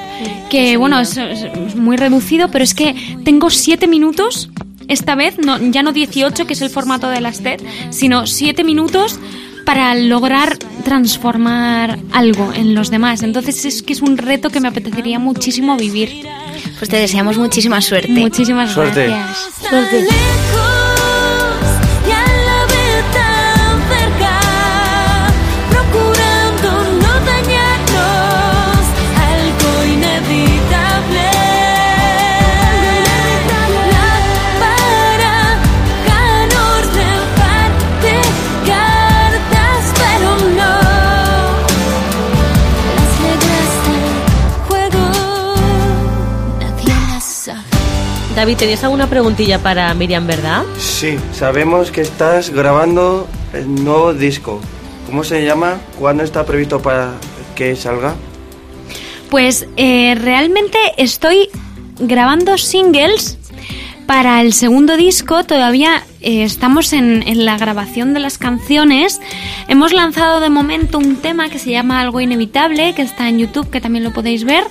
que 0.50 0.78
bueno, 0.78 1.00
es, 1.00 1.16
es 1.16 1.76
muy 1.76 1.96
reducido, 1.96 2.50
pero 2.50 2.64
es 2.64 2.74
que 2.74 2.96
tengo 3.24 3.52
siete 3.52 3.86
minutos 3.86 4.50
esta 4.90 5.16
vez, 5.16 5.38
no, 5.38 5.58
ya 5.72 5.84
no 5.84 5.94
18, 5.94 6.46
que 6.46 6.54
es 6.54 6.62
el 6.62 6.70
formato 6.70 7.10
de 7.10 7.22
las 7.22 7.42
TED, 7.42 7.62
sino 7.92 8.28
7 8.28 8.64
minutos 8.64 9.20
para 9.66 9.94
lograr 9.96 10.58
transformar 10.84 12.00
algo 12.12 12.52
en 12.54 12.74
los 12.74 12.90
demás. 12.90 13.22
Entonces 13.22 13.66
es 13.66 13.84
que 13.84 13.94
es 13.94 14.02
un 14.02 14.18
reto 14.18 14.50
que 14.50 14.60
me 14.60 14.68
apetecería 14.68 15.20
muchísimo 15.20 15.78
vivir. 15.78 16.26
Pues 16.80 16.90
te 16.90 16.98
deseamos 16.98 17.38
muchísima 17.38 17.80
suerte. 17.82 18.10
Muchísimas 18.10 18.74
Suerte. 18.74 19.08
gracias. 19.08 19.70
Suerte. 19.70 20.08
David, 48.40 48.56
¿tenías 48.56 48.82
alguna 48.86 49.10
preguntilla 49.10 49.60
para 49.60 49.94
Miriam, 49.94 50.26
verdad? 50.26 50.64
Sí, 50.78 51.18
sabemos 51.34 51.92
que 51.92 52.00
estás 52.00 52.52
grabando 52.52 53.28
el 53.52 53.84
nuevo 53.84 54.14
disco. 54.14 54.62
¿Cómo 55.08 55.26
se 55.26 55.44
llama? 55.44 55.82
¿Cuándo 56.00 56.24
está 56.24 56.46
previsto 56.46 56.82
para 56.82 57.16
que 57.54 57.76
salga? 57.76 58.16
Pues 59.30 59.68
eh, 59.76 60.16
realmente 60.16 60.78
estoy 60.96 61.50
grabando 62.00 62.58
singles 62.58 63.38
para 64.06 64.40
el 64.40 64.54
segundo 64.54 64.96
disco. 64.96 65.44
Todavía 65.44 66.06
eh, 66.22 66.44
estamos 66.44 66.94
en, 66.94 67.28
en 67.28 67.44
la 67.44 67.58
grabación 67.58 68.14
de 68.14 68.22
las 68.22 68.38
canciones. 68.38 69.20
Hemos 69.68 69.92
lanzado 69.92 70.40
de 70.40 70.50
momento 70.50 70.98
un 70.98 71.18
tema 71.18 71.50
que 71.50 71.60
se 71.60 71.72
llama 71.72 72.00
Algo 72.00 72.22
Inevitable, 72.22 72.96
que 72.96 73.02
está 73.02 73.28
en 73.28 73.40
YouTube, 73.40 73.70
que 73.70 73.82
también 73.82 74.06
lo 74.06 74.14
podéis 74.14 74.46
ver. 74.46 74.64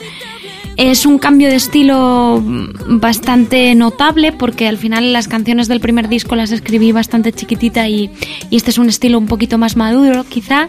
Es 0.79 1.07
un 1.07 1.19
cambio 1.19 1.49
de 1.49 1.57
estilo 1.57 2.41
bastante 2.87 3.75
notable 3.75 4.31
porque 4.31 4.69
al 4.69 4.79
final 4.79 5.13
las 5.13 5.27
canciones 5.27 5.67
del 5.67 5.81
primer 5.81 6.09
disco 6.09 6.37
las 6.37 6.53
escribí 6.53 6.93
bastante 6.93 7.33
chiquitita 7.33 7.89
y, 7.89 8.13
y 8.49 8.57
este 8.57 8.71
es 8.71 8.79
un 8.79 8.89
estilo 8.89 9.19
un 9.19 9.27
poquito 9.27 9.59
más 9.59 9.77
maduro 9.77 10.23
quizá. 10.23 10.69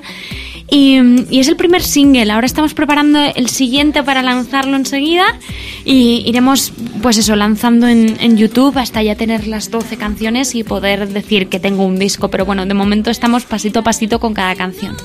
Y, 0.68 0.98
y 1.30 1.40
es 1.40 1.48
el 1.48 1.56
primer 1.56 1.84
single. 1.84 2.32
Ahora 2.32 2.48
estamos 2.48 2.74
preparando 2.74 3.20
el 3.20 3.50
siguiente 3.50 4.02
para 4.02 4.24
lanzarlo 4.24 4.78
enseguida. 4.78 5.38
Y 5.86 6.24
iremos, 6.26 6.74
pues 7.04 7.20
eso, 7.20 7.36
lanzando 7.36 7.88
en, 7.88 8.18
en 8.20 8.36
YouTube 8.36 8.80
hasta 8.80 9.04
ya 9.04 9.14
tener 9.14 9.46
las 9.46 9.70
12 9.70 9.96
canciones 9.98 10.56
y 10.56 10.64
poder 10.64 11.08
decir 11.08 11.50
que 11.50 11.60
tengo 11.60 11.86
un 11.86 12.00
disco. 12.00 12.30
Pero 12.30 12.46
bueno, 12.46 12.66
de 12.66 12.74
momento 12.74 13.12
estamos 13.12 13.46
pasito 13.46 13.82
a 13.82 13.84
pasito 13.84 14.20
con 14.20 14.34
cada 14.34 14.56
canción. 14.56 14.98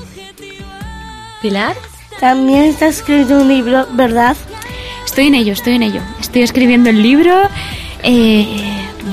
¿Pilar? 1.43 1.75
También 2.19 2.63
estás 2.63 2.97
escribiendo 2.97 3.41
un 3.41 3.47
libro, 3.47 3.85
¿verdad? 3.93 4.35
Estoy 5.15 5.27
en 5.27 5.35
ello, 5.35 5.53
estoy 5.53 5.75
en 5.75 5.83
ello. 5.83 6.01
Estoy 6.19 6.41
escribiendo 6.41 6.89
el 6.89 7.01
libro. 7.01 7.43
Eh, 8.03 8.45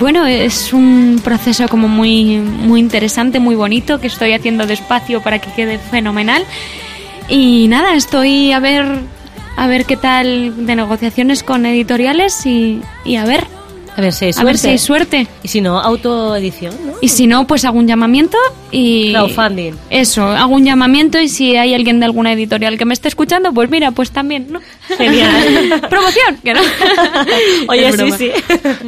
bueno, 0.00 0.26
es 0.26 0.72
un 0.72 1.20
proceso 1.22 1.68
como 1.68 1.86
muy, 1.86 2.38
muy 2.38 2.80
interesante, 2.80 3.38
muy 3.38 3.55
bonito, 3.55 4.00
que 4.00 4.09
estoy 4.09 4.32
haciendo 4.32 4.66
despacio 4.66 5.22
para 5.22 5.38
que 5.38 5.53
quede 5.53 5.78
fenomenal. 5.78 6.44
Y 7.28 7.68
nada, 7.68 7.94
estoy 7.94 8.50
a 8.50 8.59
ver, 8.59 8.84
a 9.57 9.68
ver 9.68 9.84
qué 9.84 9.96
tal 9.96 10.66
de 10.66 10.74
negociaciones 10.74 11.44
con 11.44 11.66
editoriales 11.66 12.46
y, 12.46 12.82
y 13.05 13.14
a 13.14 13.24
ver. 13.24 13.46
A 13.97 14.01
ver 14.01 14.12
si 14.12 14.24
hay 14.26 14.30
A 14.30 14.32
suerte. 14.34 14.47
ver 14.47 14.59
si 14.59 14.68
hay 14.68 14.78
suerte. 14.78 15.26
Y 15.43 15.49
si 15.49 15.61
no, 15.61 15.78
autoedición, 15.78 16.74
¿no? 16.86 16.95
Y 17.01 17.09
si 17.09 17.26
no, 17.26 17.47
pues 17.47 17.64
hago 17.64 17.78
un 17.78 17.86
llamamiento 17.86 18.38
y... 18.70 19.12
Crowdfunding. 19.12 19.74
Eso, 19.90 20.24
hago 20.24 20.55
un 20.55 20.64
llamamiento 20.64 21.20
y 21.20 21.28
si 21.28 21.57
hay 21.57 21.74
alguien 21.74 22.01
de 22.01 22.07
alguna 22.07 22.32
editorial 22.32 22.78
que 22.78 22.86
me 22.86 22.95
esté 22.95 23.09
escuchando, 23.09 23.53
pues 23.53 23.68
mira, 23.68 23.90
pues 23.90 24.11
también, 24.11 24.47
¿no? 24.51 24.61
Genial. 24.97 25.82
Promoción, 25.90 26.38
que 26.43 26.55
no. 26.55 26.61
Oye, 27.68 27.93
sí, 27.93 28.12
sí. 28.12 28.30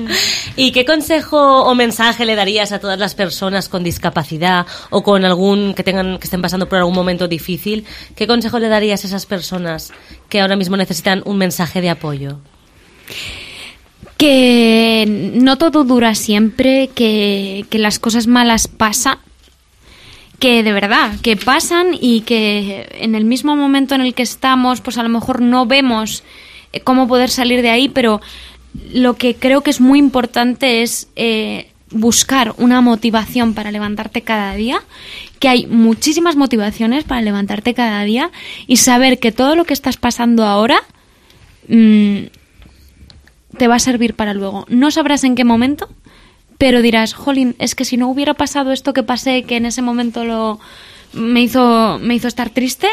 ¿Y 0.57 0.73
qué 0.73 0.87
consejo 0.87 1.65
o 1.65 1.75
mensaje 1.75 2.25
le 2.25 2.35
darías 2.35 2.73
a 2.73 2.79
todas 2.79 2.99
las 2.99 3.15
personas 3.15 3.69
con 3.69 3.85
discapacidad 3.85 4.67
o 4.91 5.03
con 5.03 5.25
algún 5.25 5.75
que 5.75 5.83
tengan 5.83 6.19
que 6.19 6.25
estén 6.25 6.41
pasando 6.41 6.69
por 6.69 6.79
algún 6.79 6.95
momento 6.95 7.29
difícil? 7.29 7.85
¿Qué 8.17 8.27
consejo 8.27 8.59
le 8.59 8.69
darías 8.69 9.05
a 9.05 9.09
esas 9.09 9.27
personas 9.27 9.93
que 10.31 10.41
ahora 10.41 10.57
mismo 10.57 10.77
necesitan 10.79 11.23
un 11.27 11.37
mensaje 11.37 11.83
de 11.83 11.91
apoyo? 11.91 12.39
Que 14.17 15.33
no 15.35 15.59
todo 15.59 15.85
dura 15.85 16.15
siempre, 16.15 16.89
que, 16.95 17.67
que 17.71 17.79
las 17.79 17.99
cosas 17.99 18.27
malas 18.27 18.69
pasan, 18.69 19.19
que 20.39 20.63
de 20.63 20.73
verdad, 20.73 21.19
que 21.23 21.37
pasan 21.37 21.97
y 21.99 22.21
que 22.21 22.89
en 23.01 23.15
el 23.15 23.25
mismo 23.25 23.57
momento 23.57 23.95
en 23.95 24.03
el 24.03 24.15
que 24.15 24.23
estamos, 24.23 24.81
pues 24.81 24.99
a 24.99 25.03
lo 25.03 25.09
mejor 25.09 25.41
no 25.41 25.67
vemos 25.67 26.23
eh, 26.73 26.81
cómo 26.81 27.09
poder 27.09 27.31
salir 27.31 27.63
de 27.63 27.71
ahí, 27.71 27.89
pero 27.89 28.21
lo 28.93 29.15
que 29.15 29.37
creo 29.37 29.63
que 29.63 29.71
es 29.71 29.81
muy 29.81 29.99
importante 29.99 30.83
es 30.83 31.09
eh, 31.17 31.71
buscar 31.91 32.55
una 32.59 32.81
motivación 32.81 33.55
para 33.55 33.71
levantarte 33.71 34.23
cada 34.23 34.55
día, 34.55 34.83
que 35.39 35.49
hay 35.49 35.67
muchísimas 35.67 36.37
motivaciones 36.37 37.05
para 37.05 37.23
levantarte 37.23 37.75
cada 37.75 38.03
día 38.05 38.31
y 38.67 38.77
saber 38.77 39.19
que 39.19 39.33
todo 39.33 39.55
lo 39.55 39.65
que 39.65 39.75
estás 39.75 39.97
pasando 39.97 40.45
ahora 40.45 40.83
mm, 41.69 42.25
te 43.59 43.69
va 43.69 43.77
a 43.77 43.81
servir 43.81 44.15
para 44.15 44.35
luego. 44.35 44.67
No 44.69 44.91
sabrás 44.91 45.25
en 45.25 45.35
qué 45.35 45.45
momento, 45.45 45.89
pero 46.59 46.83
dirás, 46.83 47.15
jolín, 47.15 47.57
es 47.59 47.75
que 47.75 47.85
si 47.85 47.97
no 47.97 48.09
hubiera 48.09 48.35
pasado 48.35 48.73
esto 48.73 48.93
que 48.93 49.03
pasé, 49.03 49.43
que 49.45 49.57
en 49.57 49.67
ese 49.67 49.83
momento 49.83 50.25
lo 50.25 50.61
me 51.13 51.43
hizo, 51.43 51.99
me 52.01 52.15
hizo 52.15 52.29
estar 52.29 52.51
triste, 52.51 52.89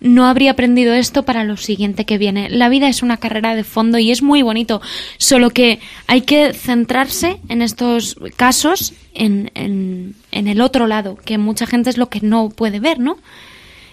no 0.00 0.26
habría 0.26 0.52
aprendido 0.52 0.94
esto 0.94 1.22
para 1.22 1.44
lo 1.44 1.56
siguiente 1.56 2.04
que 2.04 2.18
viene. 2.18 2.50
La 2.50 2.68
vida 2.68 2.88
es 2.88 3.02
una 3.02 3.16
carrera 3.16 3.54
de 3.54 3.64
fondo 3.64 3.98
y 3.98 4.10
es 4.10 4.22
muy 4.22 4.42
bonito, 4.42 4.80
solo 5.16 5.50
que 5.50 5.80
hay 6.06 6.22
que 6.22 6.52
centrarse 6.52 7.38
en 7.48 7.62
estos 7.62 8.16
casos 8.36 8.92
en, 9.14 9.50
en, 9.54 10.14
en 10.32 10.48
el 10.48 10.60
otro 10.60 10.86
lado, 10.86 11.16
que 11.16 11.38
mucha 11.38 11.66
gente 11.66 11.90
es 11.90 11.96
lo 11.96 12.08
que 12.08 12.20
no 12.20 12.50
puede 12.50 12.80
ver, 12.80 12.98
¿no? 12.98 13.18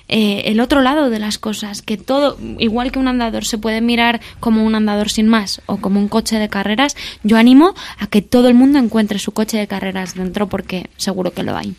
Eh, 0.08 0.43
el 0.45 0.60
otro 0.60 0.82
lado 0.82 1.10
de 1.10 1.20
las 1.20 1.38
cosas, 1.38 1.82
que 1.82 1.97
todo, 1.97 2.38
igual 2.60 2.91
que 2.91 2.99
un 2.99 3.08
andador 3.08 3.45
se 3.45 3.58
puede 3.58 3.82
mirar 3.82 4.22
como 4.39 4.64
un 4.64 4.76
andador 4.76 5.10
sin 5.10 5.28
más 5.28 5.62
o 5.66 5.78
como 5.78 5.99
un 5.99 6.08
coche 6.08 6.38
de 6.38 6.49
carreras, 6.49 6.95
yo 7.24 7.38
animo 7.38 7.74
a 7.97 8.08
que 8.08 8.22
todo 8.22 8.47
el 8.47 8.54
mundo 8.54 8.80
encuentre 8.80 9.20
su 9.20 9.32
coche 9.32 9.58
de 9.58 9.68
carreras 9.68 10.16
dentro 10.16 10.47
porque 10.47 10.89
seguro 10.97 11.32
que 11.32 11.43
lo 11.43 11.56
hay. 11.56 11.76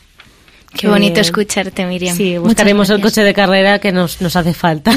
Qué 0.76 0.88
bonito 0.88 1.20
escucharte, 1.20 1.86
Miriam. 1.86 2.16
Sí, 2.16 2.36
buscaremos 2.36 2.90
el 2.90 3.00
coche 3.00 3.22
de 3.22 3.32
carrera 3.32 3.78
que 3.78 3.92
nos, 3.92 4.20
nos 4.20 4.34
hace 4.34 4.52
falta. 4.54 4.92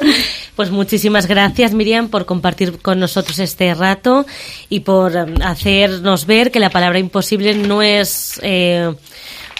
pues 0.56 0.70
muchísimas 0.70 1.26
gracias, 1.26 1.72
Miriam, 1.72 2.08
por 2.08 2.26
compartir 2.26 2.78
con 2.80 3.00
nosotros 3.00 3.38
este 3.38 3.72
rato 3.74 4.26
y 4.68 4.80
por 4.80 5.16
eh, 5.16 5.24
hacernos 5.42 6.26
ver 6.26 6.50
que 6.50 6.60
la 6.60 6.68
palabra 6.68 6.98
imposible 6.98 7.54
no 7.54 7.80
es, 7.80 8.38
eh, 8.42 8.94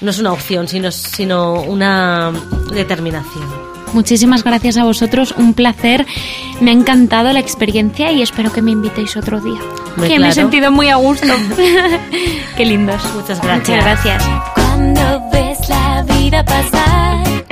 no 0.00 0.10
es 0.10 0.18
una 0.18 0.32
opción, 0.32 0.68
sino, 0.68 0.90
sino 0.90 1.62
una 1.62 2.32
determinación. 2.72 3.44
Muchísimas 3.92 4.42
gracias 4.42 4.76
a 4.76 4.84
vosotros, 4.84 5.34
un 5.36 5.54
placer. 5.54 6.04
Me 6.60 6.72
ha 6.72 6.74
encantado 6.74 7.32
la 7.32 7.38
experiencia 7.38 8.10
y 8.10 8.22
espero 8.22 8.52
que 8.52 8.60
me 8.60 8.72
invitéis 8.72 9.16
otro 9.16 9.40
día. 9.40 9.60
Muy 9.96 10.08
que 10.08 10.18
me 10.18 10.28
he 10.28 10.32
sentido 10.32 10.72
muy 10.72 10.88
a 10.88 10.96
gusto. 10.96 11.28
Qué 12.56 12.66
lindos. 12.66 13.02
Muchas 13.14 13.40
Muchas 13.42 13.84
gracias. 13.84 14.24
Cuando 14.54 15.30
ves 15.32 15.68
la 15.68 16.02
vida 16.02 16.44
pasar 16.44 17.44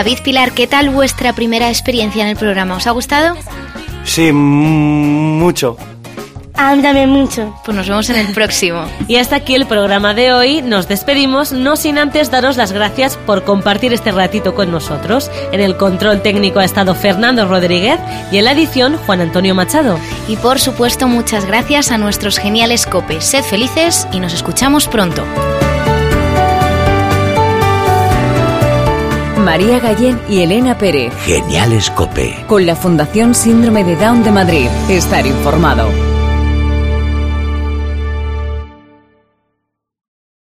David 0.00 0.20
Pilar, 0.24 0.52
¿qué 0.52 0.66
tal 0.66 0.88
vuestra 0.88 1.34
primera 1.34 1.68
experiencia 1.68 2.22
en 2.22 2.30
el 2.30 2.36
programa? 2.36 2.76
¿Os 2.76 2.86
ha 2.86 2.90
gustado? 2.92 3.36
Sí, 4.02 4.32
mucho. 4.32 5.76
A 6.56 6.74
mí 6.74 6.80
también 6.80 7.10
mucho. 7.10 7.54
Pues 7.66 7.76
nos 7.76 7.86
vemos 7.86 8.08
en 8.08 8.16
el 8.16 8.32
próximo. 8.32 8.86
Y 9.08 9.16
hasta 9.16 9.36
aquí 9.36 9.54
el 9.54 9.66
programa 9.66 10.14
de 10.14 10.32
hoy. 10.32 10.62
Nos 10.62 10.88
despedimos, 10.88 11.52
no 11.52 11.76
sin 11.76 11.98
antes 11.98 12.30
daros 12.30 12.56
las 12.56 12.72
gracias 12.72 13.18
por 13.18 13.44
compartir 13.44 13.92
este 13.92 14.10
ratito 14.10 14.54
con 14.54 14.70
nosotros. 14.70 15.30
En 15.52 15.60
el 15.60 15.76
control 15.76 16.22
técnico 16.22 16.60
ha 16.60 16.64
estado 16.64 16.94
Fernando 16.94 17.46
Rodríguez 17.46 18.00
y 18.32 18.38
en 18.38 18.46
la 18.46 18.52
edición 18.52 18.96
Juan 19.04 19.20
Antonio 19.20 19.54
Machado. 19.54 19.98
Y 20.28 20.36
por 20.36 20.60
supuesto, 20.60 21.08
muchas 21.08 21.44
gracias 21.44 21.90
a 21.90 21.98
nuestros 21.98 22.38
geniales 22.38 22.86
copes. 22.86 23.22
Sed 23.22 23.44
felices 23.44 24.08
y 24.14 24.20
nos 24.20 24.32
escuchamos 24.32 24.88
pronto. 24.88 25.22
María 29.40 29.80
Gallén 29.80 30.20
y 30.28 30.42
Elena 30.42 30.76
Pérez. 30.78 31.12
Genial 31.24 31.72
Escope. 31.72 32.44
Con 32.46 32.66
la 32.66 32.76
Fundación 32.76 33.34
Síndrome 33.34 33.84
de 33.84 33.96
Down 33.96 34.22
de 34.22 34.30
Madrid. 34.30 34.68
Estar 34.88 35.26
informado. 35.26 36.19